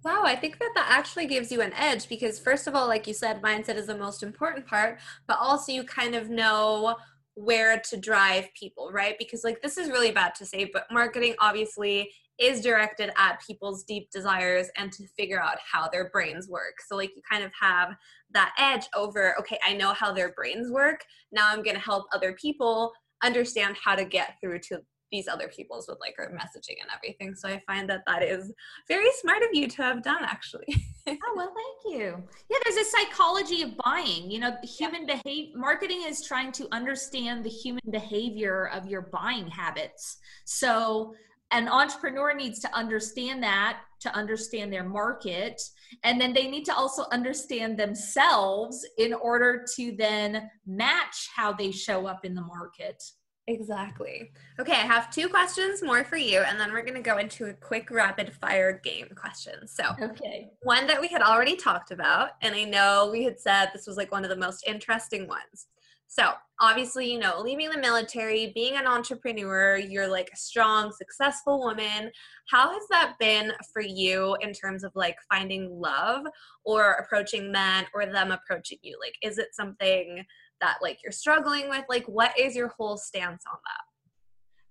Wow, 0.04 0.24
I 0.26 0.36
think 0.36 0.60
that 0.60 0.72
that 0.76 0.88
actually 0.90 1.26
gives 1.26 1.52
you 1.52 1.62
an 1.62 1.74
edge 1.74 2.08
because, 2.08 2.40
first 2.40 2.68
of 2.68 2.76
all, 2.76 2.88
like 2.88 3.08
you 3.08 3.14
said, 3.14 3.42
mindset 3.42 3.76
is 3.76 3.88
the 3.88 3.98
most 3.98 4.24
important 4.24 4.66
part, 4.66 5.00
but 5.28 5.38
also 5.40 5.72
you 5.72 5.84
kind 5.84 6.16
of 6.16 6.30
know 6.30 6.96
where 7.34 7.80
to 7.90 7.98
drive 7.98 8.48
people, 8.60 8.90
right? 8.92 9.16
Because, 9.20 9.44
like, 9.44 9.62
this 9.62 9.78
is 9.78 9.90
really 9.90 10.12
bad 10.12 10.34
to 10.36 10.46
say, 10.46 10.70
but 10.72 10.86
marketing 10.92 11.36
obviously 11.40 12.10
is 12.40 12.62
directed 12.62 13.12
at 13.18 13.42
people's 13.46 13.84
deep 13.84 14.10
desires 14.12 14.68
and 14.78 14.92
to 14.92 15.08
figure 15.18 15.42
out 15.42 15.58
how 15.72 15.88
their 15.88 16.10
brains 16.10 16.48
work. 16.48 16.76
So, 16.88 16.96
like, 16.96 17.16
you 17.16 17.22
kind 17.30 17.44
of 17.44 17.52
have 17.60 17.96
that 18.32 18.54
edge 18.60 18.88
over, 18.96 19.38
okay, 19.40 19.60
I 19.66 19.74
know 19.74 19.94
how 19.94 20.14
their 20.14 20.32
brains 20.34 20.72
work. 20.72 21.04
Now 21.32 21.50
I'm 21.52 21.64
going 21.64 21.76
to 21.76 21.82
help 21.82 22.06
other 22.14 22.34
people 22.34 22.92
understand 23.24 23.76
how 23.84 23.96
to 23.96 24.06
get 24.06 24.36
through 24.40 24.60
to 24.60 24.82
these 25.12 25.28
other 25.28 25.48
people's 25.48 25.88
with 25.88 26.00
like 26.00 26.16
our 26.20 26.30
messaging 26.32 26.78
and 26.82 26.90
everything. 26.96 27.36
So 27.36 27.48
I 27.48 27.62
find 27.66 27.90
that 27.90 28.04
that 28.08 28.24
is 28.24 28.52
very 28.88 29.10
smart 29.22 29.42
of 29.44 29.50
you 29.54 29.68
to 29.68 29.82
have 29.82 30.04
done 30.04 30.24
actually. 30.24 30.66
oh, 31.08 31.34
well, 31.36 31.54
thank 31.54 31.96
you. 31.96 32.24
Yeah, 32.50 32.58
there's 32.64 32.88
a 32.88 32.90
psychology 32.90 33.62
of 33.62 33.72
buying. 33.84 34.30
You 34.30 34.40
know, 34.40 34.56
human 34.64 35.08
yeah. 35.08 35.16
behavior, 35.16 35.58
marketing 35.58 36.04
is 36.06 36.26
trying 36.26 36.52
to 36.54 36.68
understand 36.72 37.44
the 37.44 37.50
human 37.50 37.84
behavior 37.90 38.70
of 38.74 38.88
your 38.88 39.10
buying 39.14 39.48
habits. 39.48 40.18
So 40.46 41.14
an 41.52 41.68
entrepreneur 41.68 42.34
needs 42.34 42.60
to 42.60 42.76
understand 42.76 43.42
that 43.44 43.80
to 44.00 44.14
understand 44.16 44.72
their 44.72 44.84
market 44.84 45.62
and 46.04 46.20
then 46.20 46.34
they 46.34 46.48
need 46.48 46.66
to 46.66 46.76
also 46.76 47.06
understand 47.12 47.78
themselves 47.78 48.86
in 48.98 49.14
order 49.14 49.66
to 49.76 49.96
then 49.98 50.50
match 50.66 51.30
how 51.34 51.54
they 51.54 51.72
show 51.72 52.06
up 52.06 52.26
in 52.26 52.36
the 52.36 52.42
market 52.42 53.02
Exactly. 53.50 54.30
Okay, 54.60 54.74
I 54.74 54.76
have 54.76 55.10
two 55.10 55.30
questions 55.30 55.82
more 55.82 56.04
for 56.04 56.18
you, 56.18 56.40
and 56.40 56.60
then 56.60 56.74
we're 56.74 56.82
going 56.82 56.96
to 56.96 57.02
go 57.02 57.18
into 57.18 57.46
a 57.46 57.54
quick 57.54 57.90
rapid 57.90 58.34
fire 58.34 58.82
game 58.84 59.08
question. 59.16 59.66
So, 59.68 59.86
okay. 60.02 60.50
One 60.64 60.86
that 60.88 61.00
we 61.00 61.08
had 61.08 61.22
already 61.22 61.56
talked 61.56 61.92
about, 61.92 62.32
and 62.42 62.54
I 62.54 62.66
know 62.66 63.10
we 63.10 63.24
had 63.24 63.40
said 63.40 63.70
this 63.72 63.88
was 63.88 63.96
like 63.96 64.12
one 64.12 64.26
of 64.26 64.30
the 64.30 64.36
most 64.36 64.68
interesting 64.68 65.30
ones. 65.30 65.68
So, 66.08 66.32
obviously, 66.60 67.12
you 67.12 67.20
know, 67.20 67.40
leaving 67.42 67.70
the 67.70 67.78
military, 67.78 68.52
being 68.54 68.76
an 68.76 68.88
entrepreneur, 68.88 69.78
you're 69.78 70.08
like 70.08 70.30
a 70.34 70.38
strong, 70.38 70.92
successful 70.92 71.60
woman. 71.60 72.12
How 72.50 72.72
has 72.72 72.84
that 72.90 73.16
been 73.20 73.54
for 73.74 73.82
you 73.82 74.36
in 74.42 74.52
terms 74.54 74.84
of 74.84 74.92
like 74.96 75.18
finding 75.32 75.70
love 75.70 76.26
or 76.66 76.94
approaching 76.94 77.52
men 77.52 77.86
or 77.94 78.06
them 78.06 78.32
approaching 78.32 78.80
you? 78.82 78.98
Like, 79.02 79.16
is 79.22 79.38
it 79.38 79.50
something 79.54 80.26
that 80.62 80.78
like 80.82 81.00
you're 81.04 81.12
struggling 81.12 81.70
with? 81.70 81.84
Like, 81.90 82.06
what 82.06 82.38
is 82.38 82.56
your 82.56 82.70
whole 82.70 82.98
stance 82.98 83.44
on 83.52 83.58
that? 83.66 83.82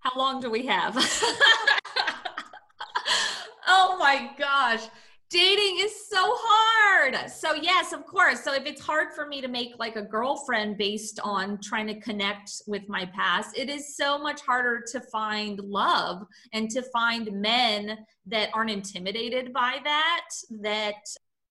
How 0.01 0.18
long 0.18 0.41
do 0.41 0.51
we 0.51 0.66
have? 0.66 0.97
oh 3.66 3.97
my 3.99 4.30
gosh. 4.39 4.89
Dating 5.28 5.78
is 5.80 6.09
so 6.09 6.22
hard. 6.22 7.28
So, 7.28 7.55
yes, 7.55 7.93
of 7.93 8.07
course. 8.07 8.45
So, 8.45 8.55
if 8.55 8.64
it's 8.64 8.80
hard 8.80 9.12
for 9.12 9.26
me 9.26 9.41
to 9.41 9.49
make 9.49 9.72
like 9.76 9.97
a 9.97 10.03
girlfriend 10.03 10.78
based 10.78 11.18
on 11.24 11.59
trying 11.61 11.89
to 11.89 11.99
connect 11.99 12.62
with 12.68 12.89
my 12.89 13.07
past, 13.07 13.59
it 13.59 13.68
is 13.68 13.97
so 13.97 14.18
much 14.18 14.41
harder 14.43 14.84
to 14.93 15.01
find 15.01 15.59
love 15.59 16.22
and 16.53 16.70
to 16.70 16.82
find 16.82 17.32
men 17.32 17.99
that 18.26 18.51
aren't 18.55 18.70
intimidated 18.70 19.53
by 19.53 19.78
that, 19.82 20.28
that 20.61 20.95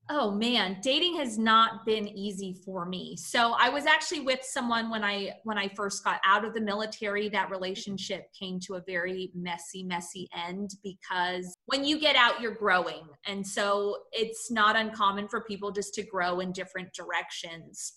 Oh 0.08 0.30
man, 0.30 0.78
dating 0.84 1.16
has 1.16 1.40
not 1.40 1.84
been 1.84 2.08
easy 2.08 2.54
for 2.64 2.86
me. 2.86 3.18
So 3.18 3.56
I 3.58 3.70
was 3.70 3.88
actually 3.88 4.20
with 4.20 4.44
someone 4.44 4.92
when 4.92 5.04
I 5.04 5.34
when 5.46 5.58
I 5.58 5.68
first 5.70 6.04
got 6.04 6.20
out 6.24 6.46
of 6.46 6.54
the 6.54 6.62
military 6.62 7.28
that 7.30 7.50
relationship 7.50 8.28
came 8.40 8.60
to 8.62 8.76
a 8.76 8.84
very 8.86 9.32
messy 9.34 9.84
messy 9.84 10.30
end 10.36 10.76
because 10.84 11.56
when 11.66 11.84
you 11.84 12.00
get 12.00 12.16
out 12.16 12.40
you're 12.40 12.54
growing. 12.54 13.08
And 13.26 13.46
so 13.46 13.98
it's 14.12 14.52
not 14.52 14.76
uncommon 14.76 15.28
for 15.28 15.42
people 15.42 15.72
just 15.72 15.96
to 15.96 16.04
grow 16.04 16.40
in 16.40 16.52
different 16.52 16.94
directions. 16.94 17.94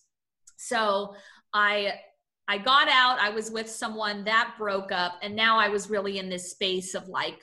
So 0.57 1.15
I 1.53 1.93
I 2.51 2.57
got 2.57 2.89
out, 2.89 3.19
I 3.19 3.29
was 3.29 3.51
with 3.51 3.69
someone 3.69 4.25
that 4.25 4.55
broke 4.57 4.93
up 4.93 5.19
and 5.21 5.37
now 5.37 5.59
I 5.59 5.69
was 5.69 5.91
really 5.91 6.19
in 6.19 6.31
this 6.31 6.53
space 6.53 6.95
of 6.95 7.07
like 7.09 7.39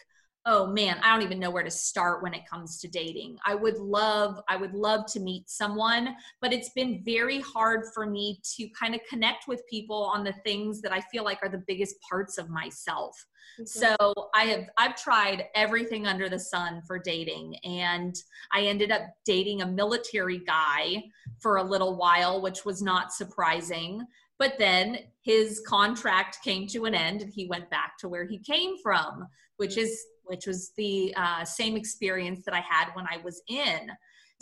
oh 0.46 0.68
man 0.68 0.98
i 1.02 1.12
don't 1.12 1.24
even 1.24 1.40
know 1.40 1.50
where 1.50 1.64
to 1.64 1.72
start 1.72 2.22
when 2.22 2.34
it 2.34 2.48
comes 2.50 2.80
to 2.80 2.88
dating. 2.88 3.38
I 3.46 3.56
would 3.56 3.78
love 3.78 4.40
i 4.48 4.56
would 4.56 4.74
love 4.74 5.06
to 5.08 5.20
meet 5.20 5.50
someone 5.50 6.16
but 6.42 6.54
it's 6.54 6.70
been 6.70 7.04
very 7.04 7.42
hard 7.42 7.86
for 7.94 8.06
me 8.06 8.40
to 8.56 8.68
kind 8.70 8.96
of 8.96 9.02
connect 9.10 9.48
with 9.48 9.64
people 9.70 10.04
on 10.14 10.24
the 10.24 10.34
things 10.44 10.82
that 10.82 10.92
i 10.92 11.02
feel 11.12 11.24
like 11.24 11.40
are 11.42 11.50
the 11.50 11.64
biggest 11.68 11.96
parts 12.08 12.38
of 12.38 12.50
myself. 12.50 13.16
Mm-hmm. 13.60 13.66
so 13.66 14.14
i 14.36 14.44
have 14.44 14.70
i've 14.78 14.96
tried 14.96 15.46
everything 15.56 16.08
under 16.08 16.30
the 16.30 16.40
sun 16.40 16.82
for 16.86 17.00
dating 17.00 17.56
and 17.64 18.16
i 18.54 18.62
ended 18.62 18.92
up 18.92 19.02
dating 19.26 19.62
a 19.62 19.68
military 19.68 20.40
guy 20.40 21.04
for 21.40 21.58
a 21.58 21.64
little 21.64 21.96
while 21.96 22.42
which 22.42 22.66
was 22.66 22.82
not 22.82 23.14
surprising. 23.14 24.06
But 24.38 24.56
then 24.60 24.98
his 25.22 25.62
contract 25.66 26.40
came 26.44 26.68
to 26.68 26.84
an 26.84 26.94
end 26.94 27.22
and 27.22 27.32
he 27.32 27.46
went 27.46 27.70
back 27.70 27.98
to 28.00 28.10
where 28.10 28.26
he 28.26 28.38
came 28.38 28.76
from 28.84 29.28
which 29.58 29.78
is 29.78 30.06
which 30.26 30.48
was 30.48 30.72
the 30.78 31.14
uh, 31.16 31.44
same 31.46 31.76
experience 31.76 32.44
that 32.46 32.54
I 32.54 32.62
had 32.62 32.90
when 32.94 33.06
I 33.10 33.18
was 33.24 33.42
in. 33.48 33.90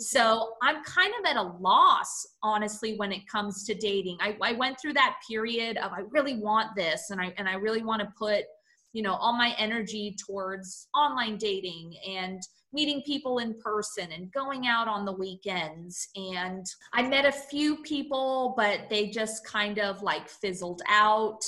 So 0.00 0.54
I'm 0.60 0.82
kind 0.82 1.12
of 1.20 1.30
at 1.30 1.36
a 1.36 1.42
loss, 1.60 2.26
honestly, 2.42 2.96
when 2.96 3.12
it 3.12 3.28
comes 3.28 3.64
to 3.64 3.74
dating. 3.74 4.18
I, 4.20 4.36
I 4.42 4.52
went 4.52 4.80
through 4.80 4.94
that 4.94 5.16
period 5.28 5.76
of 5.76 5.92
I 5.92 6.00
really 6.10 6.38
want 6.38 6.74
this, 6.76 7.10
and 7.10 7.20
I 7.20 7.32
and 7.38 7.48
I 7.48 7.54
really 7.54 7.82
want 7.82 8.02
to 8.02 8.08
put, 8.18 8.44
you 8.92 9.02
know, 9.02 9.14
all 9.14 9.34
my 9.36 9.54
energy 9.56 10.16
towards 10.26 10.88
online 10.96 11.36
dating 11.36 11.94
and 12.08 12.42
meeting 12.72 13.02
people 13.06 13.38
in 13.38 13.54
person 13.60 14.10
and 14.10 14.32
going 14.32 14.66
out 14.66 14.88
on 14.88 15.04
the 15.04 15.12
weekends. 15.12 16.08
And 16.16 16.66
I 16.92 17.06
met 17.06 17.24
a 17.24 17.32
few 17.32 17.76
people, 17.76 18.54
but 18.56 18.90
they 18.90 19.08
just 19.08 19.46
kind 19.46 19.78
of 19.78 20.02
like 20.02 20.28
fizzled 20.28 20.82
out 20.88 21.40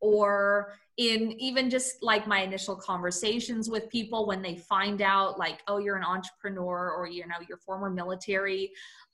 or 0.00 0.74
in 0.96 1.32
even 1.40 1.68
just 1.68 1.96
like 2.02 2.26
my 2.26 2.40
initial 2.40 2.76
conversations 2.76 3.68
with 3.68 3.88
people 3.88 4.26
when 4.26 4.42
they 4.42 4.56
find 4.56 5.02
out 5.02 5.38
like 5.38 5.60
oh 5.66 5.78
you're 5.78 5.96
an 5.96 6.04
entrepreneur 6.04 6.92
or 6.92 7.08
you 7.08 7.26
know 7.26 7.34
you're 7.48 7.58
former 7.58 7.90
military 7.90 8.70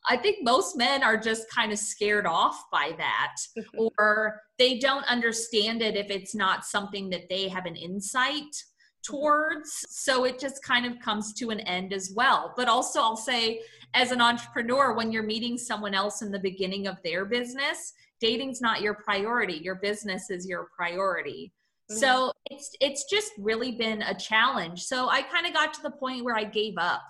i 0.09 0.17
think 0.17 0.37
most 0.43 0.77
men 0.77 1.03
are 1.03 1.17
just 1.17 1.51
kind 1.51 1.73
of 1.73 1.79
scared 1.79 2.27
off 2.27 2.65
by 2.71 2.93
that 2.99 3.37
or 3.99 4.41
they 4.59 4.79
don't 4.79 5.05
understand 5.05 5.81
it 5.81 5.97
if 5.97 6.11
it's 6.11 6.35
not 6.35 6.67
something 6.67 7.09
that 7.09 7.29
they 7.31 7.49
have 7.49 7.67
an 7.67 7.77
insight 7.77 8.63
towards. 9.03 9.87
So 9.89 10.25
it 10.25 10.39
just 10.39 10.63
kind 10.63 10.85
of 10.85 11.01
comes 11.01 11.33
to 11.35 11.49
an 11.49 11.61
end 11.61 11.95
as 11.95 12.13
well. 12.15 12.53
But 12.55 12.69
also 12.69 13.01
i'll 13.01 13.17
say 13.17 13.63
as 13.95 14.13
an 14.13 14.21
entrepreneur 14.21 14.95
when 14.95 15.11
you're 15.11 15.23
meeting 15.23 15.57
someone 15.57 15.95
else 15.95 16.21
in 16.21 16.31
the 16.31 16.39
beginning 16.39 16.87
of 16.87 16.99
their 17.03 17.25
business 17.25 17.95
dating's 18.21 18.61
not 18.61 18.83
your 18.83 18.95
priority. 18.95 19.55
Your 19.55 19.77
business 19.77 20.31
is 20.31 20.47
your 20.47 20.69
priority 20.77 21.53
mm-hmm. 21.91 21.99
so 21.99 22.33
it's 22.51 22.71
it's 22.81 23.05
just 23.05 23.33
really 23.39 23.73
been 23.73 24.03
a 24.03 24.15
challenge 24.15 24.83
so 24.83 25.09
i 25.09 25.23
kind 25.23 25.47
of 25.47 25.53
got 25.53 25.75
to 25.75 25.83
the 25.83 25.91
point 25.91 26.25
where 26.25 26.37
i 26.37 26.45
gave 26.45 26.75
up 26.79 27.03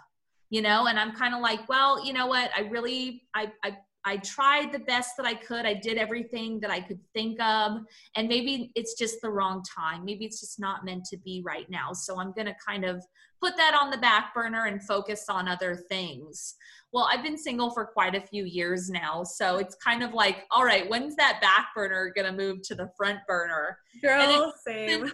you 0.48 0.62
know 0.62 0.86
and 0.86 0.98
i'm 0.98 1.12
kind 1.12 1.34
of 1.34 1.40
like 1.40 1.68
well 1.68 2.04
you 2.04 2.12
know 2.12 2.26
what 2.26 2.50
i 2.56 2.62
really 2.62 3.22
I, 3.34 3.52
I 3.64 3.76
I 4.04 4.16
tried 4.18 4.72
the 4.72 4.78
best 4.78 5.16
that 5.16 5.26
I 5.26 5.34
could. 5.34 5.66
I 5.66 5.74
did 5.74 5.98
everything 5.98 6.60
that 6.60 6.70
I 6.70 6.80
could 6.80 7.00
think 7.12 7.40
of. 7.40 7.78
And 8.16 8.28
maybe 8.28 8.72
it's 8.74 8.94
just 8.94 9.20
the 9.20 9.30
wrong 9.30 9.62
time. 9.62 10.04
Maybe 10.04 10.24
it's 10.24 10.40
just 10.40 10.58
not 10.58 10.84
meant 10.84 11.04
to 11.06 11.18
be 11.18 11.42
right 11.44 11.68
now. 11.68 11.92
So 11.92 12.18
I'm 12.18 12.32
going 12.32 12.46
to 12.46 12.54
kind 12.66 12.84
of 12.84 13.04
put 13.42 13.56
that 13.56 13.78
on 13.80 13.90
the 13.90 13.98
back 13.98 14.34
burner 14.34 14.66
and 14.66 14.82
focus 14.82 15.26
on 15.28 15.48
other 15.48 15.76
things. 15.76 16.54
Well, 16.92 17.08
I've 17.10 17.22
been 17.22 17.38
single 17.38 17.70
for 17.70 17.86
quite 17.86 18.14
a 18.14 18.20
few 18.20 18.44
years 18.44 18.90
now. 18.90 19.22
So 19.22 19.58
it's 19.58 19.76
kind 19.76 20.02
of 20.02 20.12
like, 20.12 20.44
all 20.50 20.64
right, 20.64 20.88
when's 20.88 21.16
that 21.16 21.40
back 21.40 21.68
burner 21.74 22.12
going 22.14 22.26
to 22.26 22.36
move 22.36 22.62
to 22.62 22.74
the 22.74 22.90
front 22.96 23.20
burner? 23.28 23.78
Girl, 24.02 24.52
same. 24.66 25.12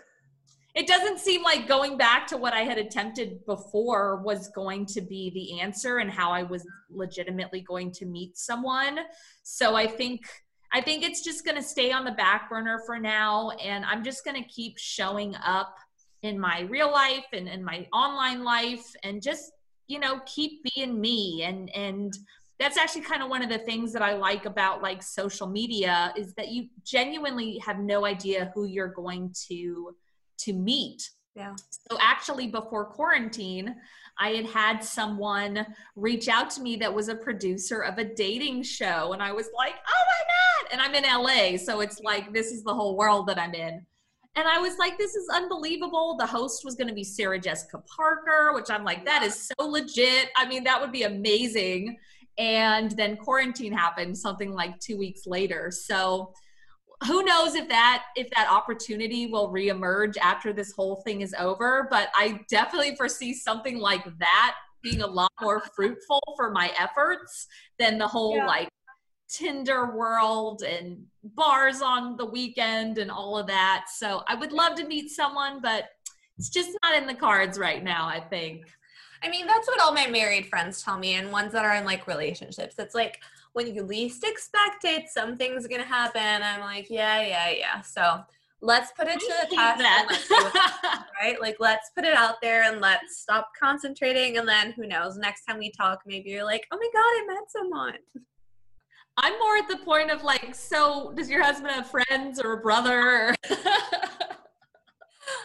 It 0.76 0.86
doesn't 0.86 1.20
seem 1.20 1.42
like 1.42 1.66
going 1.66 1.96
back 1.96 2.26
to 2.26 2.36
what 2.36 2.52
I 2.52 2.60
had 2.60 2.76
attempted 2.76 3.44
before 3.46 4.22
was 4.22 4.48
going 4.48 4.84
to 4.86 5.00
be 5.00 5.30
the 5.30 5.60
answer 5.60 5.98
and 5.98 6.10
how 6.10 6.30
I 6.30 6.42
was 6.42 6.66
legitimately 6.90 7.62
going 7.62 7.90
to 7.92 8.04
meet 8.04 8.36
someone. 8.36 8.98
So 9.42 9.74
I 9.74 9.86
think 9.86 10.26
I 10.74 10.82
think 10.82 11.02
it's 11.02 11.24
just 11.24 11.46
going 11.46 11.56
to 11.56 11.62
stay 11.62 11.92
on 11.92 12.04
the 12.04 12.12
back 12.12 12.50
burner 12.50 12.82
for 12.84 12.98
now 12.98 13.50
and 13.52 13.86
I'm 13.86 14.04
just 14.04 14.22
going 14.24 14.36
to 14.42 14.46
keep 14.48 14.76
showing 14.76 15.34
up 15.36 15.74
in 16.22 16.38
my 16.38 16.62
real 16.62 16.90
life 16.92 17.24
and 17.32 17.48
in 17.48 17.64
my 17.64 17.86
online 17.92 18.44
life 18.44 18.84
and 19.02 19.22
just 19.22 19.52
you 19.88 19.98
know, 19.98 20.20
keep 20.26 20.62
being 20.74 21.00
me 21.00 21.42
and 21.44 21.74
and 21.74 22.18
that's 22.58 22.76
actually 22.76 23.02
kind 23.02 23.22
of 23.22 23.30
one 23.30 23.42
of 23.42 23.48
the 23.48 23.58
things 23.58 23.92
that 23.92 24.02
I 24.02 24.14
like 24.14 24.44
about 24.44 24.82
like 24.82 25.02
social 25.02 25.46
media 25.46 26.12
is 26.16 26.34
that 26.34 26.48
you 26.48 26.68
genuinely 26.84 27.58
have 27.58 27.78
no 27.78 28.04
idea 28.04 28.50
who 28.54 28.64
you're 28.64 28.88
going 28.88 29.34
to 29.48 29.94
to 30.38 30.52
meet. 30.52 31.10
Yeah. 31.34 31.54
So 31.90 31.98
actually 32.00 32.46
before 32.48 32.84
quarantine, 32.86 33.74
I 34.18 34.30
had 34.30 34.46
had 34.46 34.78
someone 34.82 35.66
reach 35.94 36.28
out 36.28 36.48
to 36.50 36.62
me 36.62 36.76
that 36.76 36.92
was 36.92 37.08
a 37.08 37.14
producer 37.14 37.80
of 37.80 37.98
a 37.98 38.04
dating 38.04 38.62
show 38.62 39.12
and 39.12 39.22
I 39.22 39.32
was 39.32 39.50
like, 39.56 39.74
"Oh 39.88 40.04
my 40.06 40.70
god." 40.70 40.72
And 40.72 40.80
I'm 40.80 40.94
in 40.94 41.04
LA, 41.04 41.58
so 41.58 41.80
it's 41.80 42.00
like 42.00 42.32
this 42.32 42.52
is 42.52 42.64
the 42.64 42.74
whole 42.74 42.96
world 42.96 43.26
that 43.26 43.38
I'm 43.38 43.54
in. 43.54 43.84
And 44.34 44.46
I 44.46 44.58
was 44.58 44.76
like, 44.76 44.98
this 44.98 45.14
is 45.14 45.26
unbelievable. 45.32 46.14
The 46.18 46.26
host 46.26 46.62
was 46.62 46.74
going 46.74 46.88
to 46.88 46.94
be 46.94 47.04
Sarah 47.04 47.38
Jessica 47.38 47.78
Parker, 47.78 48.52
which 48.52 48.68
I'm 48.68 48.84
like, 48.84 49.02
that 49.06 49.22
is 49.22 49.48
so 49.48 49.66
legit. 49.66 50.28
I 50.36 50.46
mean, 50.46 50.62
that 50.64 50.78
would 50.78 50.92
be 50.92 51.04
amazing 51.04 51.96
and 52.38 52.90
then 52.92 53.16
quarantine 53.16 53.72
happened 53.72 54.16
something 54.16 54.52
like 54.52 54.78
two 54.78 54.98
weeks 54.98 55.26
later 55.26 55.70
so 55.70 56.32
who 57.04 57.22
knows 57.22 57.54
if 57.54 57.68
that 57.68 58.04
if 58.16 58.28
that 58.30 58.50
opportunity 58.50 59.26
will 59.26 59.50
reemerge 59.50 60.16
after 60.18 60.52
this 60.52 60.72
whole 60.72 60.96
thing 60.96 61.20
is 61.20 61.34
over 61.38 61.86
but 61.90 62.08
i 62.16 62.40
definitely 62.48 62.96
foresee 62.96 63.34
something 63.34 63.78
like 63.78 64.04
that 64.18 64.56
being 64.82 65.02
a 65.02 65.06
lot 65.06 65.30
more 65.40 65.62
fruitful 65.74 66.20
for 66.36 66.50
my 66.50 66.72
efforts 66.78 67.48
than 67.78 67.98
the 67.98 68.06
whole 68.06 68.36
yeah. 68.36 68.46
like 68.46 68.68
tinder 69.28 69.94
world 69.94 70.62
and 70.62 71.04
bars 71.34 71.82
on 71.82 72.16
the 72.16 72.24
weekend 72.24 72.96
and 72.98 73.10
all 73.10 73.36
of 73.36 73.46
that 73.46 73.86
so 73.92 74.22
i 74.28 74.34
would 74.34 74.52
love 74.52 74.74
to 74.74 74.86
meet 74.86 75.10
someone 75.10 75.60
but 75.60 75.90
it's 76.38 76.48
just 76.48 76.70
not 76.82 76.96
in 76.96 77.06
the 77.06 77.14
cards 77.14 77.58
right 77.58 77.84
now 77.84 78.06
i 78.06 78.20
think 78.20 78.64
I 79.22 79.30
mean, 79.30 79.46
that's 79.46 79.66
what 79.66 79.80
all 79.80 79.92
my 79.92 80.06
married 80.06 80.46
friends 80.46 80.82
tell 80.82 80.98
me, 80.98 81.14
and 81.14 81.32
ones 81.32 81.52
that 81.52 81.64
are 81.64 81.74
in 81.74 81.84
like 81.84 82.06
relationships. 82.06 82.76
It's 82.78 82.94
like 82.94 83.22
when 83.56 83.74
you 83.74 83.82
least 83.82 84.22
expect 84.22 84.84
it, 84.84 85.08
something's 85.08 85.66
gonna 85.66 85.82
happen. 85.82 86.42
I'm 86.42 86.60
like, 86.60 86.90
yeah, 86.90 87.22
yeah, 87.22 87.48
yeah. 87.48 87.80
So 87.80 88.20
let's 88.60 88.92
put 88.92 89.08
it 89.08 89.18
to 89.18 89.34
the 89.48 89.56
test, 89.56 90.30
right? 91.22 91.40
Like, 91.40 91.56
let's 91.58 91.88
put 91.96 92.04
it 92.04 92.14
out 92.14 92.34
there 92.42 92.64
and 92.64 92.82
let's 92.82 93.16
stop 93.16 93.48
concentrating. 93.58 94.36
And 94.36 94.46
then 94.46 94.72
who 94.72 94.86
knows? 94.86 95.16
Next 95.16 95.46
time 95.46 95.56
we 95.56 95.70
talk, 95.70 96.00
maybe 96.04 96.28
you're 96.28 96.44
like, 96.44 96.66
oh 96.70 96.76
my 96.76 96.90
god, 96.92 97.00
I 97.00 97.24
met 97.28 97.50
someone. 97.50 97.94
I'm 99.16 99.38
more 99.38 99.56
at 99.56 99.68
the 99.68 99.78
point 99.78 100.10
of 100.10 100.22
like, 100.22 100.54
so 100.54 101.14
does 101.16 101.30
your 101.30 101.42
husband 101.42 101.72
have 101.72 101.90
friends 101.90 102.38
or 102.38 102.52
a 102.52 102.60
brother? 102.60 103.34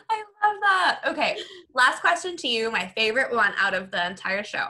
I 0.09 0.17
love 0.43 0.57
that. 0.63 0.99
Okay, 1.07 1.37
last 1.73 2.01
question 2.01 2.35
to 2.35 2.49
you, 2.49 2.69
my 2.71 2.87
favorite 2.87 3.33
one 3.33 3.53
out 3.57 3.73
of 3.73 3.89
the 3.89 4.05
entire 4.05 4.43
show. 4.43 4.67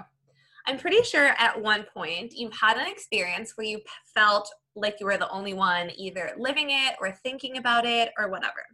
I'm 0.68 0.78
pretty 0.78 1.03
sure 1.03 1.34
at 1.38 1.62
one 1.62 1.86
point 1.93 2.34
you've 2.34 2.53
had 2.53 2.78
an 2.78 2.88
experience 2.88 3.53
where 3.55 3.68
you 3.68 3.80
felt 4.14 4.51
like 4.76 4.97
you 4.99 5.05
were 5.05 5.18
the 5.18 5.30
only 5.30 5.53
one 5.53 5.91
either 5.97 6.32
living 6.38 6.70
it 6.70 6.95
or 6.99 7.12
thinking 7.24 7.57
about 7.57 7.86
it 7.86 8.12
or 8.18 8.30
whatever. 8.30 8.66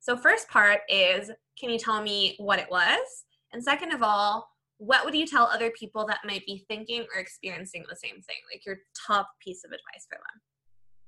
So, 0.00 0.16
first 0.16 0.48
part 0.48 0.80
is 0.88 1.30
can 1.58 1.70
you 1.70 1.78
tell 1.78 2.02
me 2.02 2.36
what 2.38 2.58
it 2.58 2.70
was? 2.70 3.24
And 3.52 3.62
second 3.62 3.92
of 3.92 4.02
all, 4.02 4.48
what 4.78 5.04
would 5.04 5.14
you 5.14 5.26
tell 5.26 5.44
other 5.44 5.70
people 5.70 6.06
that 6.06 6.20
might 6.24 6.46
be 6.46 6.64
thinking 6.68 7.04
or 7.14 7.20
experiencing 7.20 7.84
the 7.88 7.96
same 7.96 8.22
thing? 8.22 8.36
Like 8.50 8.64
your 8.64 8.78
top 9.06 9.28
piece 9.38 9.62
of 9.64 9.72
advice 9.72 10.06
for 10.08 10.16
them? 10.16 10.40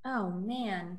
Oh, 0.05 0.30
man. 0.30 0.99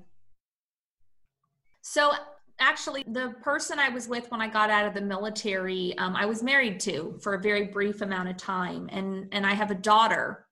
So, 1.82 2.14
actually 2.60 3.04
the 3.08 3.34
person 3.42 3.80
i 3.80 3.90
was 3.90 4.08
with 4.08 4.30
when 4.32 4.42
i 4.42 4.48
got 4.48 4.70
out 4.70 4.86
of 4.86 4.94
the 4.94 5.02
military 5.02 5.98
um, 5.98 6.16
i 6.16 6.26
was 6.26 6.44
married 6.44 6.80
to 6.80 7.18
for 7.22 7.34
a 7.34 7.40
very 7.40 7.66
brief 7.66 8.02
amount 8.02 8.30
of 8.30 8.38
time 8.38 8.88
and 8.92 9.28
and 9.32 9.46
i 9.46 9.54
have 9.54 9.72
a 9.72 9.76
daughter. 9.76 10.46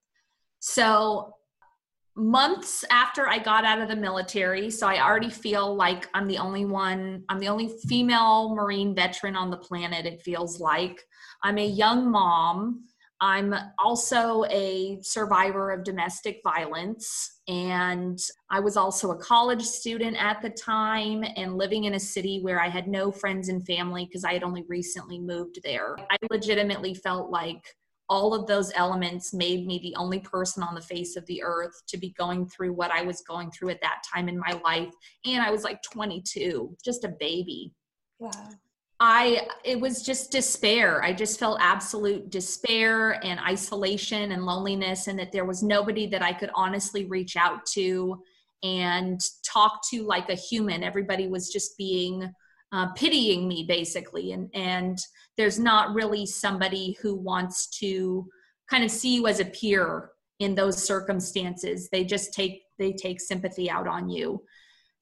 So 0.64 1.36
months 2.16 2.84
after 2.92 3.28
i 3.28 3.40
got 3.40 3.64
out 3.64 3.82
of 3.82 3.88
the 3.88 3.96
military 3.96 4.70
so 4.70 4.86
i 4.86 5.02
already 5.02 5.30
feel 5.30 5.74
like 5.74 6.10
i'm 6.14 6.28
the 6.28 6.38
only 6.38 6.66
one 6.66 7.24
i'm 7.30 7.40
the 7.40 7.48
only 7.48 7.70
female 7.88 8.54
marine 8.54 8.94
veteran 8.94 9.36
on 9.36 9.50
the 9.50 9.58
planet 9.58 10.06
it 10.06 10.22
feels 10.22 10.60
like. 10.60 11.02
I'm 11.44 11.58
a 11.58 11.66
young 11.66 12.12
mom 12.12 12.84
I'm 13.22 13.54
also 13.78 14.46
a 14.46 14.98
survivor 15.04 15.70
of 15.70 15.84
domestic 15.84 16.42
violence, 16.44 17.42
and 17.48 18.20
I 18.50 18.60
was 18.60 18.76
also 18.76 19.12
a 19.12 19.18
college 19.18 19.62
student 19.62 20.18
at 20.18 20.42
the 20.42 20.50
time 20.50 21.24
and 21.36 21.56
living 21.56 21.84
in 21.84 21.94
a 21.94 22.00
city 22.00 22.40
where 22.42 22.60
I 22.60 22.68
had 22.68 22.88
no 22.88 23.12
friends 23.12 23.50
and 23.50 23.64
family 23.64 24.06
because 24.06 24.24
I 24.24 24.34
had 24.34 24.42
only 24.42 24.66
recently 24.68 25.20
moved 25.20 25.60
there. 25.64 25.96
I 26.10 26.18
legitimately 26.32 26.96
felt 26.96 27.30
like 27.30 27.64
all 28.10 28.34
of 28.34 28.48
those 28.48 28.74
elements 28.76 29.34
made 29.34 29.68
me 29.68 29.80
the 29.80 29.96
only 29.96 30.20
person 30.20 30.64
on 30.64 30.74
the 30.74 30.82
face 30.82 31.16
of 31.16 31.26
the 31.28 31.44
earth 31.44 31.82
to 31.88 31.98
be 31.98 32.10
going 32.18 32.48
through 32.48 32.74
what 32.74 32.92
I 32.92 33.04
was 33.04 33.22
going 33.22 33.52
through 33.52 33.70
at 33.70 33.82
that 33.82 34.02
time 34.14 34.28
in 34.28 34.38
my 34.38 34.60
life. 34.66 34.92
And 35.26 35.42
I 35.42 35.52
was 35.52 35.64
like 35.64 35.82
22, 35.84 36.76
just 36.84 37.06
a 37.06 37.16
baby. 37.20 37.72
Wow. 38.20 38.50
I 39.04 39.48
it 39.66 39.82
was 39.82 40.04
just 40.04 40.32
despair. 40.32 41.04
I 41.04 41.12
just 41.12 41.40
felt 41.40 41.58
absolute 41.60 42.30
despair 42.30 43.20
and 43.26 43.40
isolation 43.40 44.32
and 44.32 44.46
loneliness 44.46 45.08
and 45.08 45.18
that 45.18 45.32
there 45.32 45.44
was 45.44 45.64
nobody 45.64 46.06
that 46.06 46.22
I 46.22 46.34
could 46.34 46.52
honestly 46.54 47.06
reach 47.06 47.36
out 47.36 47.66
to 47.74 48.22
and 48.62 49.20
talk 49.44 49.82
to 49.90 50.04
like 50.04 50.30
a 50.30 50.36
human. 50.36 50.84
Everybody 50.84 51.28
was 51.28 51.50
just 51.50 51.76
being 51.80 52.32
uh, 52.72 52.94
pitying 52.94 53.48
me 53.48 53.66
basically 53.68 54.34
and 54.34 54.52
and 54.54 55.00
there's 55.36 55.58
not 55.58 55.96
really 55.96 56.28
somebody 56.28 56.96
who 57.02 57.16
wants 57.16 57.76
to 57.80 58.28
kind 58.70 58.84
of 58.84 58.92
see 58.92 59.16
you 59.16 59.26
as 59.26 59.40
a 59.40 59.46
peer 59.46 60.12
in 60.40 60.54
those 60.54 60.78
circumstances. 60.78 61.90
They 61.92 62.04
just 62.04 62.36
take 62.36 62.62
they 62.78 62.94
take 62.94 63.20
sympathy 63.20 63.68
out 63.68 63.88
on 63.88 64.10
you. 64.10 64.44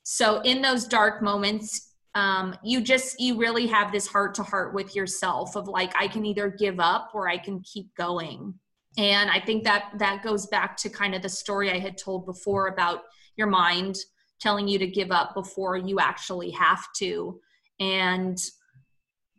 So 0.03 0.39
in 0.41 0.61
those 0.61 0.87
dark 0.87 1.21
moments, 1.21 1.88
um, 2.19 2.53
you 2.63 2.81
just 2.81 3.17
you 3.17 3.37
really 3.37 3.65
have 3.67 3.93
this 3.93 4.05
heart 4.05 4.35
to 4.35 4.43
heart 4.43 4.73
with 4.73 4.93
yourself 4.93 5.55
of 5.55 5.69
like 5.69 5.93
i 5.97 6.07
can 6.07 6.25
either 6.25 6.49
give 6.49 6.79
up 6.79 7.11
or 7.13 7.29
i 7.29 7.37
can 7.37 7.61
keep 7.61 7.95
going. 7.95 8.53
And 8.97 9.29
i 9.29 9.39
think 9.39 9.63
that 9.63 9.91
that 9.99 10.23
goes 10.23 10.47
back 10.47 10.75
to 10.77 10.89
kind 10.89 11.15
of 11.15 11.21
the 11.21 11.29
story 11.29 11.71
i 11.71 11.79
had 11.79 11.97
told 11.97 12.25
before 12.25 12.67
about 12.67 13.03
your 13.37 13.47
mind 13.47 13.95
telling 14.41 14.67
you 14.67 14.79
to 14.79 14.87
give 14.87 15.11
up 15.11 15.33
before 15.33 15.77
you 15.77 15.99
actually 15.99 16.51
have 16.51 16.83
to. 16.97 17.39
And 17.79 18.37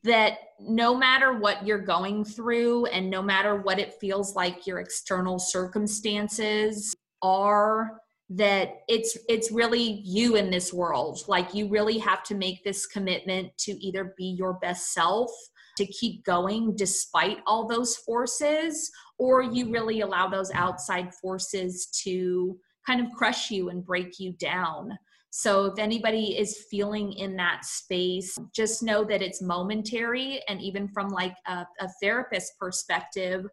that 0.03 0.39
no 0.59 0.97
matter 0.97 1.39
what 1.39 1.67
you're 1.67 1.79
going 1.79 2.25
through 2.25 2.87
and 2.87 3.11
no 3.11 3.21
matter 3.21 3.57
what 3.57 3.79
it 3.79 3.95
feels 4.01 4.35
like 4.35 4.67
your 4.67 4.79
external 4.79 5.39
circumstances 5.39 6.95
are 7.21 8.01
that 8.31 8.83
it's 8.89 9.19
it's 9.29 9.51
really 9.51 10.03
you 10.05 10.37
in 10.37 10.51
this 10.51 10.73
world. 10.73 11.21
Like 11.27 11.53
you 11.53 11.69
really 11.69 11.99
have 11.99 12.23
to 12.25 12.35
make 12.37 12.63
this 12.63 12.87
commitment 12.87 13.57
to 13.59 13.73
either 13.85 14.15
be 14.17 14.37
your 14.39 14.55
best 14.55 14.95
self 14.95 15.31
to 15.77 15.87
keep 15.87 16.25
going 16.25 16.77
despite 16.77 17.39
all 17.47 17.67
those 17.67 17.97
forces 17.97 18.91
or 19.19 19.43
you 19.43 19.71
really 19.71 20.01
allow 20.01 20.29
those 20.29 20.51
outside 20.53 21.13
forces 21.15 21.87
to 22.05 22.59
kind 22.87 23.01
of 23.01 23.13
crush 23.13 23.51
you 23.51 23.69
and 23.69 23.85
break 23.85 24.19
you 24.21 24.33
down. 24.33 24.97
So 25.31 25.67
if 25.67 25.79
anybody 25.79 26.39
is 26.39 26.65
feeling 26.71 27.13
in 27.13 27.37
that 27.37 27.65
space 27.65 28.37
just 28.55 28.83
know 28.83 29.05
that 29.05 29.23
it's 29.23 29.43
momentary. 29.43 30.41
And 30.49 30.61
even 30.61 30.89
from 30.89 31.09
like 31.09 31.35
a, 31.47 31.67
a 31.81 31.89
therapist 32.03 32.59
perspective 32.59 33.47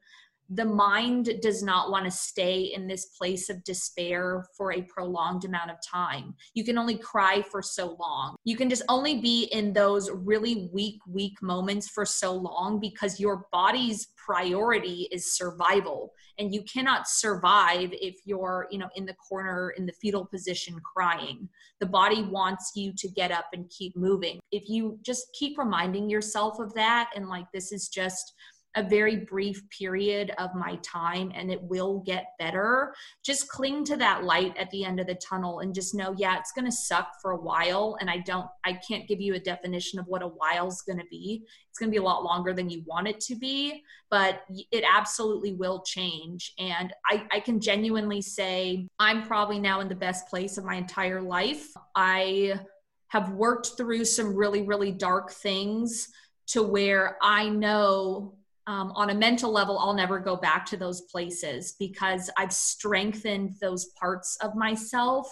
the 0.49 0.65
mind 0.65 1.29
does 1.41 1.61
not 1.61 1.91
want 1.91 2.05
to 2.05 2.11
stay 2.11 2.71
in 2.73 2.87
this 2.87 3.05
place 3.05 3.49
of 3.49 3.63
despair 3.63 4.45
for 4.55 4.71
a 4.71 4.81
prolonged 4.83 5.43
amount 5.43 5.71
of 5.71 5.77
time. 5.85 6.33
You 6.53 6.63
can 6.63 6.77
only 6.77 6.97
cry 6.97 7.41
for 7.51 7.61
so 7.61 7.97
long. 7.99 8.35
You 8.45 8.55
can 8.55 8.69
just 8.69 8.83
only 8.87 9.19
be 9.19 9.49
in 9.51 9.73
those 9.73 10.09
really 10.09 10.69
weak, 10.71 10.99
weak 11.07 11.41
moments 11.41 11.89
for 11.89 12.05
so 12.05 12.33
long 12.33 12.79
because 12.79 13.19
your 13.19 13.45
body's 13.51 14.07
priority 14.15 15.07
is 15.11 15.35
survival. 15.35 16.13
And 16.39 16.53
you 16.53 16.63
cannot 16.63 17.07
survive 17.07 17.89
if 17.93 18.15
you're, 18.25 18.67
you 18.69 18.77
know, 18.77 18.89
in 18.95 19.05
the 19.05 19.15
corner 19.15 19.73
in 19.77 19.85
the 19.85 19.93
fetal 19.93 20.25
position 20.25 20.79
crying. 20.79 21.49
The 21.79 21.87
body 21.87 22.23
wants 22.23 22.71
you 22.75 22.93
to 22.97 23.09
get 23.09 23.31
up 23.31 23.47
and 23.53 23.69
keep 23.69 23.95
moving. 23.95 24.39
If 24.51 24.69
you 24.69 24.99
just 25.01 25.27
keep 25.37 25.57
reminding 25.57 26.09
yourself 26.09 26.59
of 26.59 26.73
that 26.75 27.09
and 27.15 27.27
like 27.27 27.45
this 27.53 27.71
is 27.71 27.87
just 27.87 28.33
a 28.77 28.83
very 28.83 29.17
brief 29.17 29.67
period 29.71 30.31
of 30.37 30.53
my 30.53 30.75
time 30.83 31.31
and 31.33 31.51
it 31.51 31.61
will 31.63 32.03
get 32.05 32.27
better. 32.37 32.93
Just 33.25 33.49
cling 33.49 33.83
to 33.85 33.97
that 33.97 34.23
light 34.23 34.55
at 34.55 34.69
the 34.69 34.85
end 34.85 34.99
of 34.99 35.07
the 35.07 35.15
tunnel 35.15 35.59
and 35.59 35.73
just 35.73 35.95
know, 35.95 36.13
yeah, 36.15 36.37
it's 36.37 36.51
going 36.51 36.65
to 36.65 36.71
suck 36.71 37.13
for 37.19 37.31
a 37.31 37.41
while. 37.41 37.97
And 37.99 38.07
I 38.07 38.19
don't, 38.19 38.45
I 38.63 38.73
can't 38.73 39.07
give 39.07 39.19
you 39.19 39.33
a 39.33 39.39
definition 39.39 39.99
of 39.99 40.05
what 40.05 40.21
a 40.21 40.27
while's 40.27 40.83
going 40.83 40.99
to 40.99 41.05
be. 41.09 41.43
It's 41.69 41.79
going 41.79 41.89
to 41.89 41.91
be 41.91 42.03
a 42.03 42.07
lot 42.07 42.23
longer 42.23 42.53
than 42.53 42.69
you 42.69 42.83
want 42.85 43.07
it 43.07 43.19
to 43.21 43.35
be, 43.35 43.83
but 44.11 44.43
it 44.71 44.83
absolutely 44.87 45.53
will 45.53 45.81
change. 45.81 46.53
And 46.59 46.93
I, 47.09 47.25
I 47.31 47.39
can 47.39 47.59
genuinely 47.59 48.21
say 48.21 48.87
I'm 48.99 49.23
probably 49.23 49.59
now 49.59 49.79
in 49.79 49.89
the 49.89 49.95
best 49.95 50.27
place 50.27 50.59
of 50.59 50.65
my 50.65 50.75
entire 50.75 51.21
life. 51.21 51.67
I 51.95 52.59
have 53.07 53.31
worked 53.31 53.71
through 53.75 54.05
some 54.05 54.35
really, 54.35 54.61
really 54.61 54.91
dark 54.91 55.31
things 55.31 56.09
to 56.47 56.61
where 56.61 57.17
I 57.21 57.49
know 57.49 58.35
um, 58.67 58.91
on 58.95 59.09
a 59.09 59.15
mental 59.15 59.51
level, 59.51 59.79
I'll 59.79 59.93
never 59.93 60.19
go 60.19 60.35
back 60.35 60.65
to 60.67 60.77
those 60.77 61.01
places 61.01 61.75
because 61.79 62.29
I've 62.37 62.53
strengthened 62.53 63.55
those 63.61 63.85
parts 63.99 64.37
of 64.41 64.55
myself 64.55 65.27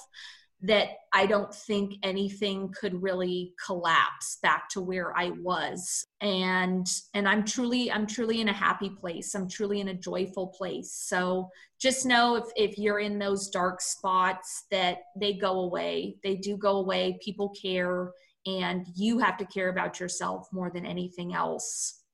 that 0.62 0.88
I 1.14 1.26
don't 1.26 1.54
think 1.54 1.96
anything 2.02 2.74
could 2.80 3.04
really 3.04 3.54
collapse 3.64 4.38
back 4.42 4.70
to 4.70 4.82
where 4.82 5.16
I 5.16 5.32
was. 5.42 6.06
And 6.22 6.88
and 7.14 7.28
I'm 7.28 7.44
truly 7.44 7.92
I'm 7.92 8.08
truly 8.08 8.40
in 8.40 8.48
a 8.48 8.54
happy 8.54 8.90
place. 8.90 9.36
I'm 9.36 9.50
truly 9.50 9.82
in 9.82 9.90
a 9.90 9.94
joyful 9.94 10.48
place. 10.48 10.94
So 10.94 11.50
just 11.80 12.06
know 12.06 12.36
if 12.38 12.46
if 12.56 12.78
you're 12.78 13.00
in 13.00 13.20
those 13.20 13.50
dark 13.50 13.82
spots 13.82 14.64
that 14.72 15.00
they 15.20 15.34
go 15.34 15.60
away. 15.60 16.16
They 16.24 16.38
do 16.38 16.58
go 16.58 16.78
away. 16.78 17.20
People 17.22 17.50
care 17.62 18.12
and 18.46 18.88
you 18.96 19.20
have 19.20 19.38
to 19.38 19.46
care 19.46 19.70
about 19.70 20.00
yourself 20.00 20.48
more 20.54 20.72
than 20.72 20.86
anything 20.86 21.36
else. 21.36 22.05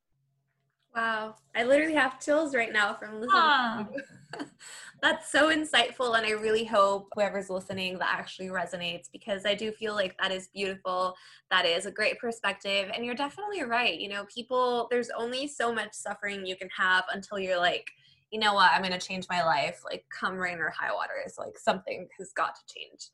Wow, 0.96 1.36
I 1.56 1.64
literally 1.64 1.96
have 1.96 2.20
chills 2.20 2.54
right 2.54 2.74
now 2.74 2.94
from 2.94 3.22
listening. 3.22 3.32
Ah. 3.34 3.88
That's 5.02 5.32
so 5.32 5.50
insightful, 5.50 6.16
and 6.18 6.28
I 6.28 6.32
really 6.32 6.64
hope 6.64 7.08
whoever's 7.16 7.50
listening 7.50 7.98
that 7.98 8.14
actually 8.14 8.48
resonates 8.50 9.10
because 9.12 9.46
I 9.46 9.56
do 9.56 9.72
feel 9.72 9.96
like 9.96 10.16
that 10.20 10.32
is 10.32 10.50
beautiful. 10.54 11.16
That 11.50 11.66
is 11.66 11.86
a 11.86 11.92
great 11.92 12.20
perspective, 12.20 12.92
and 12.94 13.04
you're 13.04 13.16
definitely 13.16 13.64
right. 13.64 14.00
You 14.00 14.10
know, 14.10 14.26
people, 14.34 14.88
there's 14.92 15.10
only 15.18 15.48
so 15.48 15.74
much 15.74 15.94
suffering 15.94 16.46
you 16.46 16.56
can 16.56 16.70
have 16.78 17.06
until 17.12 17.40
you're 17.40 17.58
like, 17.58 17.90
you 18.32 18.40
know 18.40 18.54
what, 18.54 18.72
I'm 18.72 18.82
going 18.82 18.98
to 18.98 19.06
change 19.06 19.26
my 19.30 19.44
life. 19.44 19.82
Like, 19.84 20.06
come 20.18 20.38
rain 20.38 20.60
or 20.60 20.70
high 20.70 20.94
water, 20.94 21.14
is 21.26 21.36
like 21.38 21.58
something 21.58 22.08
has 22.20 22.32
got 22.34 22.56
to 22.56 22.74
change. 22.74 23.10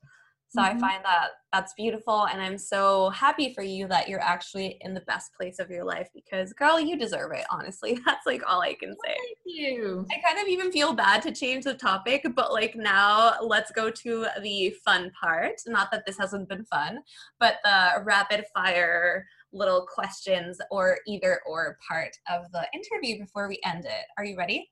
So 0.50 0.62
mm-hmm. 0.62 0.76
I 0.76 0.80
find 0.80 1.04
that 1.04 1.28
that's 1.52 1.74
beautiful. 1.74 2.26
And 2.26 2.40
I'm 2.40 2.56
so 2.58 3.10
happy 3.10 3.52
for 3.54 3.62
you 3.62 3.86
that 3.88 4.08
you're 4.08 4.22
actually 4.22 4.78
in 4.80 4.94
the 4.94 5.00
best 5.02 5.34
place 5.34 5.58
of 5.58 5.70
your 5.70 5.84
life 5.84 6.08
because, 6.14 6.52
girl, 6.52 6.80
you 6.80 6.96
deserve 6.98 7.32
it, 7.32 7.44
honestly. 7.50 7.98
That's 8.06 8.26
like 8.26 8.42
all 8.46 8.60
I 8.60 8.74
can 8.74 8.94
say. 9.04 9.14
Thank 9.14 9.38
you. 9.44 10.06
I 10.10 10.26
kind 10.26 10.40
of 10.40 10.48
even 10.48 10.72
feel 10.72 10.92
bad 10.94 11.22
to 11.22 11.32
change 11.32 11.64
the 11.64 11.74
topic, 11.74 12.26
but 12.34 12.52
like 12.52 12.74
now 12.76 13.34
let's 13.42 13.70
go 13.70 13.90
to 13.90 14.26
the 14.42 14.74
fun 14.84 15.10
part. 15.20 15.54
Not 15.66 15.90
that 15.92 16.04
this 16.06 16.18
hasn't 16.18 16.48
been 16.48 16.64
fun, 16.64 17.00
but 17.40 17.56
the 17.64 18.02
rapid 18.04 18.44
fire 18.54 19.26
little 19.52 19.86
questions 19.86 20.58
or 20.70 20.98
either 21.06 21.40
or 21.46 21.78
part 21.88 22.16
of 22.30 22.50
the 22.52 22.66
interview 22.74 23.18
before 23.18 23.48
we 23.48 23.60
end 23.64 23.84
it. 23.84 24.04
Are 24.16 24.24
you 24.24 24.36
ready? 24.36 24.70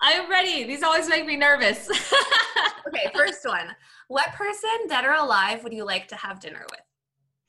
I'm 0.00 0.30
ready. 0.30 0.64
These 0.64 0.82
always 0.82 1.08
make 1.08 1.26
me 1.26 1.36
nervous. 1.36 1.88
okay, 2.88 3.10
first 3.14 3.44
one. 3.44 3.68
What 4.08 4.32
person, 4.32 4.70
dead 4.88 5.04
or 5.04 5.12
alive, 5.12 5.64
would 5.64 5.72
you 5.72 5.84
like 5.84 6.08
to 6.08 6.16
have 6.16 6.40
dinner 6.40 6.64
with? 6.70 6.80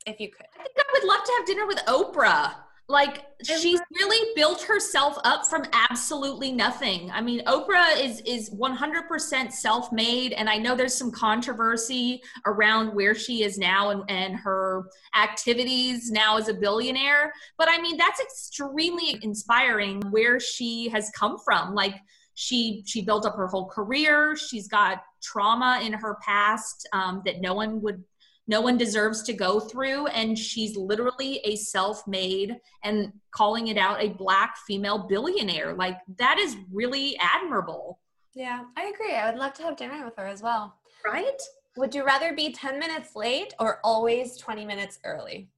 If 0.06 0.20
you 0.20 0.30
could. 0.30 0.46
I 0.60 0.64
think 0.64 0.78
I 0.78 0.84
would 0.94 1.08
love 1.08 1.24
to 1.24 1.34
have 1.38 1.46
dinner 1.46 1.68
with 1.68 1.78
Oprah. 1.88 2.54
Like 2.88 3.26
she's 3.44 3.82
really 4.00 4.34
built 4.36 4.62
herself 4.62 5.18
up 5.24 5.48
from 5.48 5.64
absolutely 5.74 6.52
nothing. 6.52 7.10
I 7.10 7.20
mean, 7.20 7.44
Oprah 7.46 8.00
is 8.00 8.22
is 8.22 8.52
100% 8.52 9.52
self-made 9.52 10.34
and 10.34 10.48
I 10.48 10.58
know 10.58 10.76
there's 10.76 10.94
some 10.94 11.12
controversy 11.12 12.22
around 12.46 12.94
where 12.94 13.16
she 13.16 13.42
is 13.42 13.58
now 13.58 13.90
and, 13.90 14.04
and 14.08 14.36
her 14.36 14.84
activities 15.20 16.12
now 16.12 16.38
as 16.38 16.48
a 16.48 16.54
billionaire, 16.54 17.34
but 17.58 17.68
I 17.70 17.82
mean, 17.82 17.98
that's 17.98 18.20
extremely 18.20 19.18
inspiring 19.24 20.02
where 20.12 20.40
she 20.40 20.88
has 20.90 21.10
come 21.18 21.38
from. 21.44 21.74
Like 21.74 21.96
she 22.36 22.84
she 22.86 23.02
built 23.02 23.26
up 23.26 23.36
her 23.36 23.48
whole 23.48 23.66
career. 23.66 24.36
She's 24.36 24.68
got 24.68 25.02
trauma 25.24 25.82
in 25.84 25.94
her 25.94 26.18
past 26.22 26.88
um, 26.94 27.22
that 27.26 27.42
no 27.42 27.54
one 27.54 27.82
would 27.82 28.04
no 28.48 28.62
one 28.62 28.78
deserves 28.78 29.24
to 29.24 29.34
go 29.34 29.60
through. 29.60 30.06
And 30.08 30.38
she's 30.38 30.78
literally 30.78 31.40
a 31.46 31.56
self-made 31.56 32.58
and 32.84 33.12
calling 33.32 33.70
it 33.70 33.78
out 33.78 34.04
a 34.04 34.10
black 34.10 34.56
female 34.68 35.08
billionaire. 35.08 35.74
Like 35.74 35.98
that 36.20 36.38
is 36.38 36.56
really 36.72 37.18
admirable. 37.20 38.00
Yeah 38.36 38.66
i 38.78 38.92
agree. 38.94 39.16
I 39.16 39.32
would 39.32 39.40
love 39.40 39.54
to 39.54 39.64
have 39.64 39.78
dinner 39.78 40.04
with 40.06 40.16
her 40.18 40.28
as 40.28 40.44
well. 40.44 40.76
Right? 41.04 41.42
Would 41.78 41.96
you 41.96 42.06
rather 42.06 42.34
be 42.34 42.52
10 42.52 42.80
minutes 42.80 43.16
late 43.16 43.54
or 43.60 43.80
always 43.84 44.38
20 44.38 44.66
minutes 44.66 45.00
early? 45.06 45.50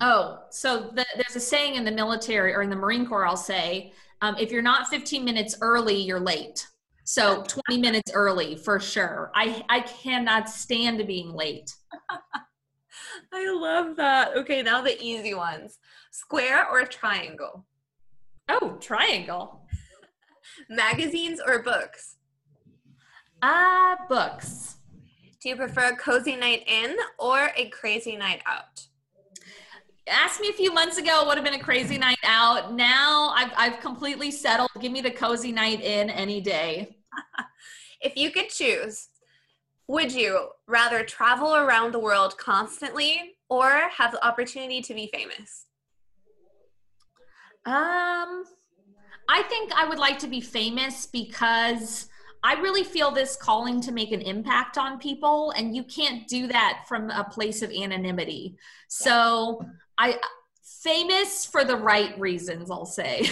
Oh 0.00 0.44
so 0.50 0.90
the, 0.94 1.04
there's 1.16 1.36
a 1.36 1.40
saying 1.40 1.74
in 1.74 1.84
the 1.84 1.90
military 1.90 2.54
or 2.54 2.62
in 2.62 2.70
the 2.70 2.76
marine 2.76 3.06
corps 3.06 3.26
i'll 3.26 3.36
say 3.36 3.92
um, 4.20 4.36
if 4.38 4.50
you're 4.50 4.62
not 4.62 4.88
15 4.88 5.24
minutes 5.24 5.56
early, 5.60 5.96
you're 5.96 6.20
late. 6.20 6.66
So 7.04 7.42
20 7.42 7.80
minutes 7.80 8.12
early 8.14 8.56
for 8.56 8.78
sure. 8.78 9.32
I 9.34 9.64
I 9.68 9.80
cannot 9.80 10.48
stand 10.48 11.04
being 11.06 11.32
late. 11.32 11.74
I 13.32 13.52
love 13.52 13.96
that. 13.96 14.36
Okay, 14.36 14.62
now 14.62 14.80
the 14.82 15.00
easy 15.02 15.34
ones. 15.34 15.78
Square 16.12 16.68
or 16.70 16.84
triangle? 16.84 17.66
Oh, 18.48 18.76
triangle. 18.80 19.66
Magazines 20.70 21.40
or 21.44 21.62
books? 21.62 22.16
Ah, 23.42 23.94
uh, 23.94 23.96
books. 24.08 24.76
Do 25.42 25.48
you 25.48 25.56
prefer 25.56 25.92
a 25.92 25.96
cozy 25.96 26.36
night 26.36 26.64
in 26.66 26.96
or 27.18 27.50
a 27.56 27.70
crazy 27.70 28.14
night 28.14 28.42
out? 28.46 28.86
Asked 30.10 30.40
me 30.40 30.48
a 30.48 30.52
few 30.52 30.72
months 30.72 30.98
ago 30.98 31.22
it 31.22 31.26
would 31.26 31.36
have 31.36 31.44
been 31.44 31.54
a 31.54 31.62
crazy 31.62 31.96
night 31.96 32.18
out. 32.24 32.74
Now 32.74 33.32
I've, 33.34 33.52
I've 33.56 33.80
completely 33.80 34.30
settled. 34.30 34.70
Give 34.80 34.92
me 34.92 35.00
the 35.00 35.10
cozy 35.10 35.52
night 35.52 35.82
in 35.82 36.10
any 36.10 36.40
day. 36.40 36.96
if 38.00 38.16
you 38.16 38.30
could 38.30 38.48
choose, 38.48 39.08
would 39.88 40.12
you 40.12 40.50
rather 40.66 41.02
travel 41.02 41.54
around 41.56 41.92
the 41.92 41.98
world 41.98 42.36
constantly 42.38 43.36
or 43.48 43.70
have 43.96 44.12
the 44.12 44.24
opportunity 44.24 44.80
to 44.82 44.94
be 44.94 45.10
famous? 45.12 45.66
Um, 47.66 48.44
I 49.28 49.42
think 49.48 49.72
I 49.74 49.88
would 49.88 49.98
like 49.98 50.18
to 50.20 50.26
be 50.26 50.40
famous 50.40 51.06
because 51.06 52.08
I 52.42 52.54
really 52.54 52.84
feel 52.84 53.10
this 53.10 53.36
calling 53.36 53.80
to 53.82 53.92
make 53.92 54.12
an 54.12 54.22
impact 54.22 54.78
on 54.78 54.98
people, 54.98 55.52
and 55.56 55.76
you 55.76 55.84
can't 55.84 56.26
do 56.26 56.46
that 56.46 56.84
from 56.88 57.10
a 57.10 57.24
place 57.24 57.60
of 57.60 57.70
anonymity. 57.70 58.56
So 58.88 59.64
I 60.00 60.18
famous 60.62 61.44
for 61.44 61.62
the 61.62 61.76
right 61.76 62.18
reasons, 62.18 62.70
I'll 62.70 62.86
say. 62.86 63.28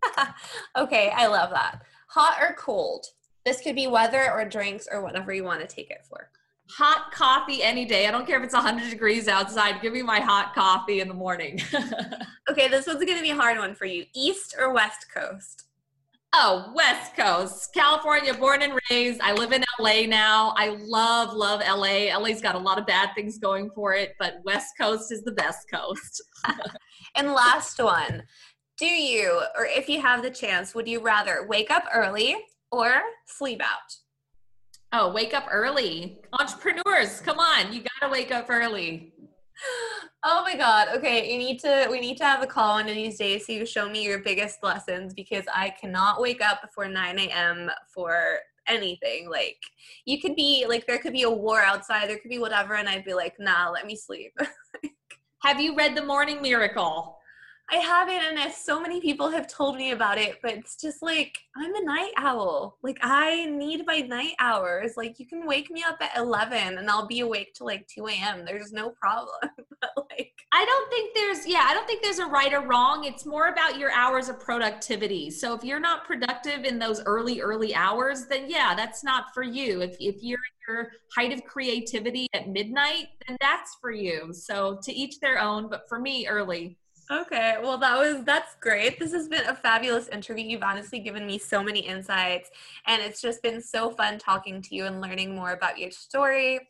okay, 0.76 1.12
I 1.14 1.26
love 1.26 1.50
that. 1.50 1.82
Hot 2.08 2.38
or 2.40 2.54
cold? 2.54 3.04
This 3.44 3.60
could 3.60 3.76
be 3.76 3.86
weather 3.86 4.32
or 4.32 4.44
drinks 4.48 4.88
or 4.90 5.02
whatever 5.02 5.34
you 5.34 5.44
want 5.44 5.60
to 5.60 5.66
take 5.66 5.90
it 5.90 6.06
for. 6.08 6.30
Hot 6.70 7.12
coffee 7.12 7.62
any 7.62 7.84
day. 7.84 8.06
I 8.06 8.10
don't 8.10 8.26
care 8.26 8.38
if 8.38 8.44
it's 8.44 8.54
100 8.54 8.88
degrees 8.88 9.28
outside. 9.28 9.82
Give 9.82 9.92
me 9.92 10.00
my 10.00 10.20
hot 10.20 10.54
coffee 10.54 11.00
in 11.00 11.08
the 11.08 11.14
morning. 11.14 11.60
okay, 12.50 12.68
this 12.68 12.86
one's 12.86 13.04
going 13.04 13.18
to 13.18 13.22
be 13.22 13.30
a 13.30 13.36
hard 13.36 13.58
one 13.58 13.74
for 13.74 13.84
you. 13.84 14.06
East 14.14 14.54
or 14.58 14.72
West 14.72 15.06
Coast? 15.12 15.64
Oh, 16.34 16.72
West 16.74 17.14
Coast, 17.14 17.74
California, 17.74 18.32
born 18.32 18.62
and 18.62 18.72
raised. 18.90 19.20
I 19.20 19.34
live 19.34 19.52
in 19.52 19.62
LA 19.78 20.06
now. 20.06 20.54
I 20.56 20.78
love, 20.80 21.34
love 21.34 21.60
LA. 21.60 22.16
LA's 22.16 22.40
got 22.40 22.54
a 22.54 22.58
lot 22.58 22.78
of 22.78 22.86
bad 22.86 23.10
things 23.14 23.38
going 23.38 23.70
for 23.74 23.92
it, 23.92 24.14
but 24.18 24.36
West 24.42 24.72
Coast 24.80 25.12
is 25.12 25.22
the 25.24 25.32
best 25.32 25.70
coast. 25.70 26.22
and 27.16 27.34
last 27.34 27.78
one 27.78 28.22
Do 28.78 28.86
you, 28.86 29.42
or 29.58 29.66
if 29.66 29.90
you 29.90 30.00
have 30.00 30.22
the 30.22 30.30
chance, 30.30 30.74
would 30.74 30.88
you 30.88 31.00
rather 31.00 31.46
wake 31.46 31.70
up 31.70 31.84
early 31.92 32.36
or 32.70 33.02
sleep 33.26 33.60
out? 33.62 33.94
Oh, 34.94 35.12
wake 35.12 35.34
up 35.34 35.48
early. 35.50 36.18
Entrepreneurs, 36.38 37.20
come 37.20 37.40
on. 37.40 37.74
You 37.74 37.82
got 37.82 38.06
to 38.06 38.10
wake 38.10 38.32
up 38.32 38.46
early. 38.48 39.12
Oh 40.24 40.42
my 40.42 40.56
god. 40.56 40.88
Okay, 40.96 41.32
you 41.32 41.36
need 41.36 41.58
to 41.60 41.88
we 41.90 42.00
need 42.00 42.16
to 42.18 42.24
have 42.24 42.42
a 42.42 42.46
call 42.46 42.74
one 42.74 42.88
of 42.88 42.94
these 42.94 43.18
days 43.18 43.44
so 43.44 43.52
you 43.52 43.66
show 43.66 43.88
me 43.88 44.04
your 44.04 44.20
biggest 44.20 44.62
lessons 44.62 45.14
because 45.14 45.44
I 45.52 45.70
cannot 45.70 46.20
wake 46.20 46.40
up 46.40 46.62
before 46.62 46.86
9 46.86 47.18
a.m. 47.18 47.70
for 47.92 48.38
anything. 48.68 49.28
Like 49.28 49.58
you 50.04 50.20
could 50.20 50.36
be 50.36 50.64
like 50.68 50.86
there 50.86 50.98
could 50.98 51.12
be 51.12 51.22
a 51.22 51.30
war 51.30 51.60
outside, 51.60 52.08
there 52.08 52.18
could 52.18 52.30
be 52.30 52.38
whatever, 52.38 52.74
and 52.74 52.88
I'd 52.88 53.04
be 53.04 53.14
like, 53.14 53.34
nah, 53.40 53.70
let 53.70 53.86
me 53.86 53.96
sleep. 53.96 54.32
have 55.42 55.60
you 55.60 55.74
read 55.76 55.96
The 55.96 56.04
Morning 56.04 56.40
Miracle? 56.40 57.18
I 57.72 57.76
haven't, 57.76 58.22
and 58.22 58.38
as 58.38 58.54
so 58.58 58.78
many 58.78 59.00
people 59.00 59.30
have 59.30 59.48
told 59.48 59.76
me 59.76 59.92
about 59.92 60.18
it, 60.18 60.40
but 60.42 60.52
it's 60.52 60.76
just 60.76 61.00
like 61.00 61.38
I'm 61.56 61.74
a 61.74 61.82
night 61.82 62.12
owl. 62.18 62.76
Like 62.82 62.98
I 63.00 63.46
need 63.46 63.86
my 63.86 64.00
night 64.00 64.34
hours. 64.40 64.92
Like 64.98 65.18
you 65.18 65.26
can 65.26 65.46
wake 65.46 65.70
me 65.70 65.82
up 65.82 65.96
at 66.02 66.14
11, 66.18 66.76
and 66.76 66.90
I'll 66.90 67.06
be 67.06 67.20
awake 67.20 67.54
till 67.54 67.66
like 67.66 67.88
2 67.88 68.08
a.m. 68.08 68.44
There's 68.44 68.72
no 68.72 68.90
problem. 68.90 69.36
like 70.10 70.34
I 70.52 70.66
don't 70.66 70.90
think 70.90 71.14
there's 71.14 71.46
yeah, 71.46 71.66
I 71.66 71.72
don't 71.72 71.86
think 71.86 72.02
there's 72.02 72.18
a 72.18 72.26
right 72.26 72.52
or 72.52 72.60
wrong. 72.60 73.04
It's 73.04 73.24
more 73.24 73.48
about 73.48 73.78
your 73.78 73.90
hours 73.92 74.28
of 74.28 74.38
productivity. 74.38 75.30
So 75.30 75.54
if 75.54 75.64
you're 75.64 75.80
not 75.80 76.04
productive 76.04 76.64
in 76.64 76.78
those 76.78 77.02
early 77.04 77.40
early 77.40 77.74
hours, 77.74 78.26
then 78.26 78.50
yeah, 78.50 78.74
that's 78.74 79.02
not 79.02 79.32
for 79.32 79.42
you. 79.42 79.80
If 79.80 79.96
if 79.98 80.16
you're 80.22 80.38
your 80.68 80.92
height 81.16 81.32
of 81.32 81.42
creativity 81.44 82.26
at 82.34 82.48
midnight, 82.48 83.08
then 83.26 83.38
that's 83.40 83.76
for 83.80 83.90
you. 83.92 84.34
So 84.34 84.78
to 84.82 84.92
each 84.92 85.20
their 85.20 85.38
own, 85.38 85.70
but 85.70 85.88
for 85.88 85.98
me 85.98 86.26
early. 86.26 86.76
Okay, 87.10 87.56
well, 87.60 87.78
that 87.78 87.98
was 87.98 88.24
that's 88.24 88.54
great. 88.60 88.98
This 88.98 89.12
has 89.12 89.28
been 89.28 89.44
a 89.46 89.54
fabulous 89.54 90.08
interview. 90.08 90.44
You've 90.44 90.62
honestly 90.62 90.98
given 90.98 91.26
me 91.26 91.36
so 91.38 91.62
many 91.62 91.80
insights, 91.80 92.50
and 92.86 93.02
it's 93.02 93.20
just 93.20 93.42
been 93.42 93.60
so 93.60 93.90
fun 93.90 94.18
talking 94.18 94.62
to 94.62 94.74
you 94.74 94.86
and 94.86 95.00
learning 95.00 95.34
more 95.34 95.52
about 95.52 95.78
your 95.78 95.90
story. 95.90 96.60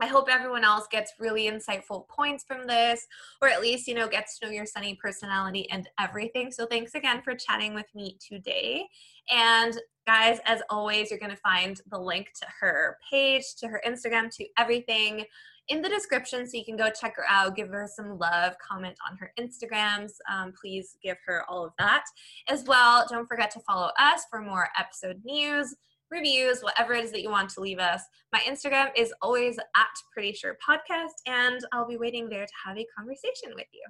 I 0.00 0.06
hope 0.06 0.28
everyone 0.28 0.64
else 0.64 0.86
gets 0.90 1.12
really 1.20 1.48
insightful 1.48 2.08
points 2.08 2.44
from 2.44 2.66
this, 2.66 3.06
or 3.40 3.48
at 3.48 3.60
least, 3.60 3.86
you 3.86 3.94
know, 3.94 4.08
gets 4.08 4.38
to 4.38 4.46
know 4.46 4.52
your 4.52 4.66
sunny 4.66 4.98
personality 5.00 5.70
and 5.70 5.88
everything. 6.00 6.50
So 6.50 6.66
thanks 6.66 6.94
again 6.94 7.22
for 7.22 7.34
chatting 7.34 7.74
with 7.74 7.86
me 7.94 8.18
today. 8.26 8.88
And 9.30 9.78
guys, 10.06 10.40
as 10.46 10.62
always, 10.68 11.10
you're 11.10 11.20
going 11.20 11.30
to 11.30 11.36
find 11.36 11.80
the 11.90 11.98
link 11.98 12.32
to 12.40 12.46
her 12.60 12.98
page, 13.08 13.54
to 13.58 13.68
her 13.68 13.80
Instagram, 13.86 14.34
to 14.36 14.46
everything 14.58 15.24
in 15.68 15.80
the 15.82 15.88
description 15.88 16.46
so 16.46 16.56
you 16.56 16.64
can 16.64 16.76
go 16.76 16.90
check 16.90 17.16
her 17.16 17.24
out, 17.28 17.56
give 17.56 17.68
her 17.68 17.88
some 17.92 18.18
love, 18.18 18.54
comment 18.58 18.96
on 19.10 19.16
her 19.18 19.32
Instagrams. 19.38 20.12
Um, 20.30 20.52
please 20.60 20.96
give 21.02 21.16
her 21.26 21.44
all 21.48 21.64
of 21.64 21.72
that. 21.78 22.04
As 22.48 22.64
well, 22.64 23.06
don't 23.08 23.26
forget 23.26 23.50
to 23.52 23.60
follow 23.60 23.90
us 23.98 24.22
for 24.30 24.40
more 24.40 24.68
episode 24.78 25.20
news, 25.24 25.74
reviews, 26.10 26.60
whatever 26.60 26.94
it 26.94 27.04
is 27.04 27.12
that 27.12 27.22
you 27.22 27.30
want 27.30 27.48
to 27.50 27.60
leave 27.60 27.78
us. 27.78 28.02
My 28.32 28.40
Instagram 28.40 28.90
is 28.96 29.12
always 29.22 29.58
at 29.58 29.86
Pretty 30.12 30.32
Sure 30.32 30.56
Podcast, 30.66 31.14
and 31.26 31.60
I'll 31.72 31.88
be 31.88 31.96
waiting 31.96 32.28
there 32.28 32.44
to 32.44 32.52
have 32.66 32.76
a 32.76 32.86
conversation 32.96 33.52
with 33.54 33.66
you. 33.72 33.82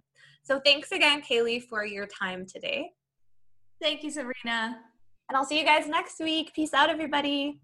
So 0.43 0.61
thanks 0.64 0.93
again, 0.93 1.22
Kaylee, 1.22 1.62
for 1.62 1.85
your 1.85 2.07
time 2.07 2.47
today. 2.47 2.91
Thank 3.81 4.03
you, 4.03 4.11
Sabrina. 4.11 4.79
And 5.29 5.37
I'll 5.37 5.45
see 5.45 5.59
you 5.59 5.64
guys 5.64 5.89
next 5.89 6.20
week. 6.20 6.53
Peace 6.55 6.75
out, 6.75 6.91
everybody. 6.91 7.61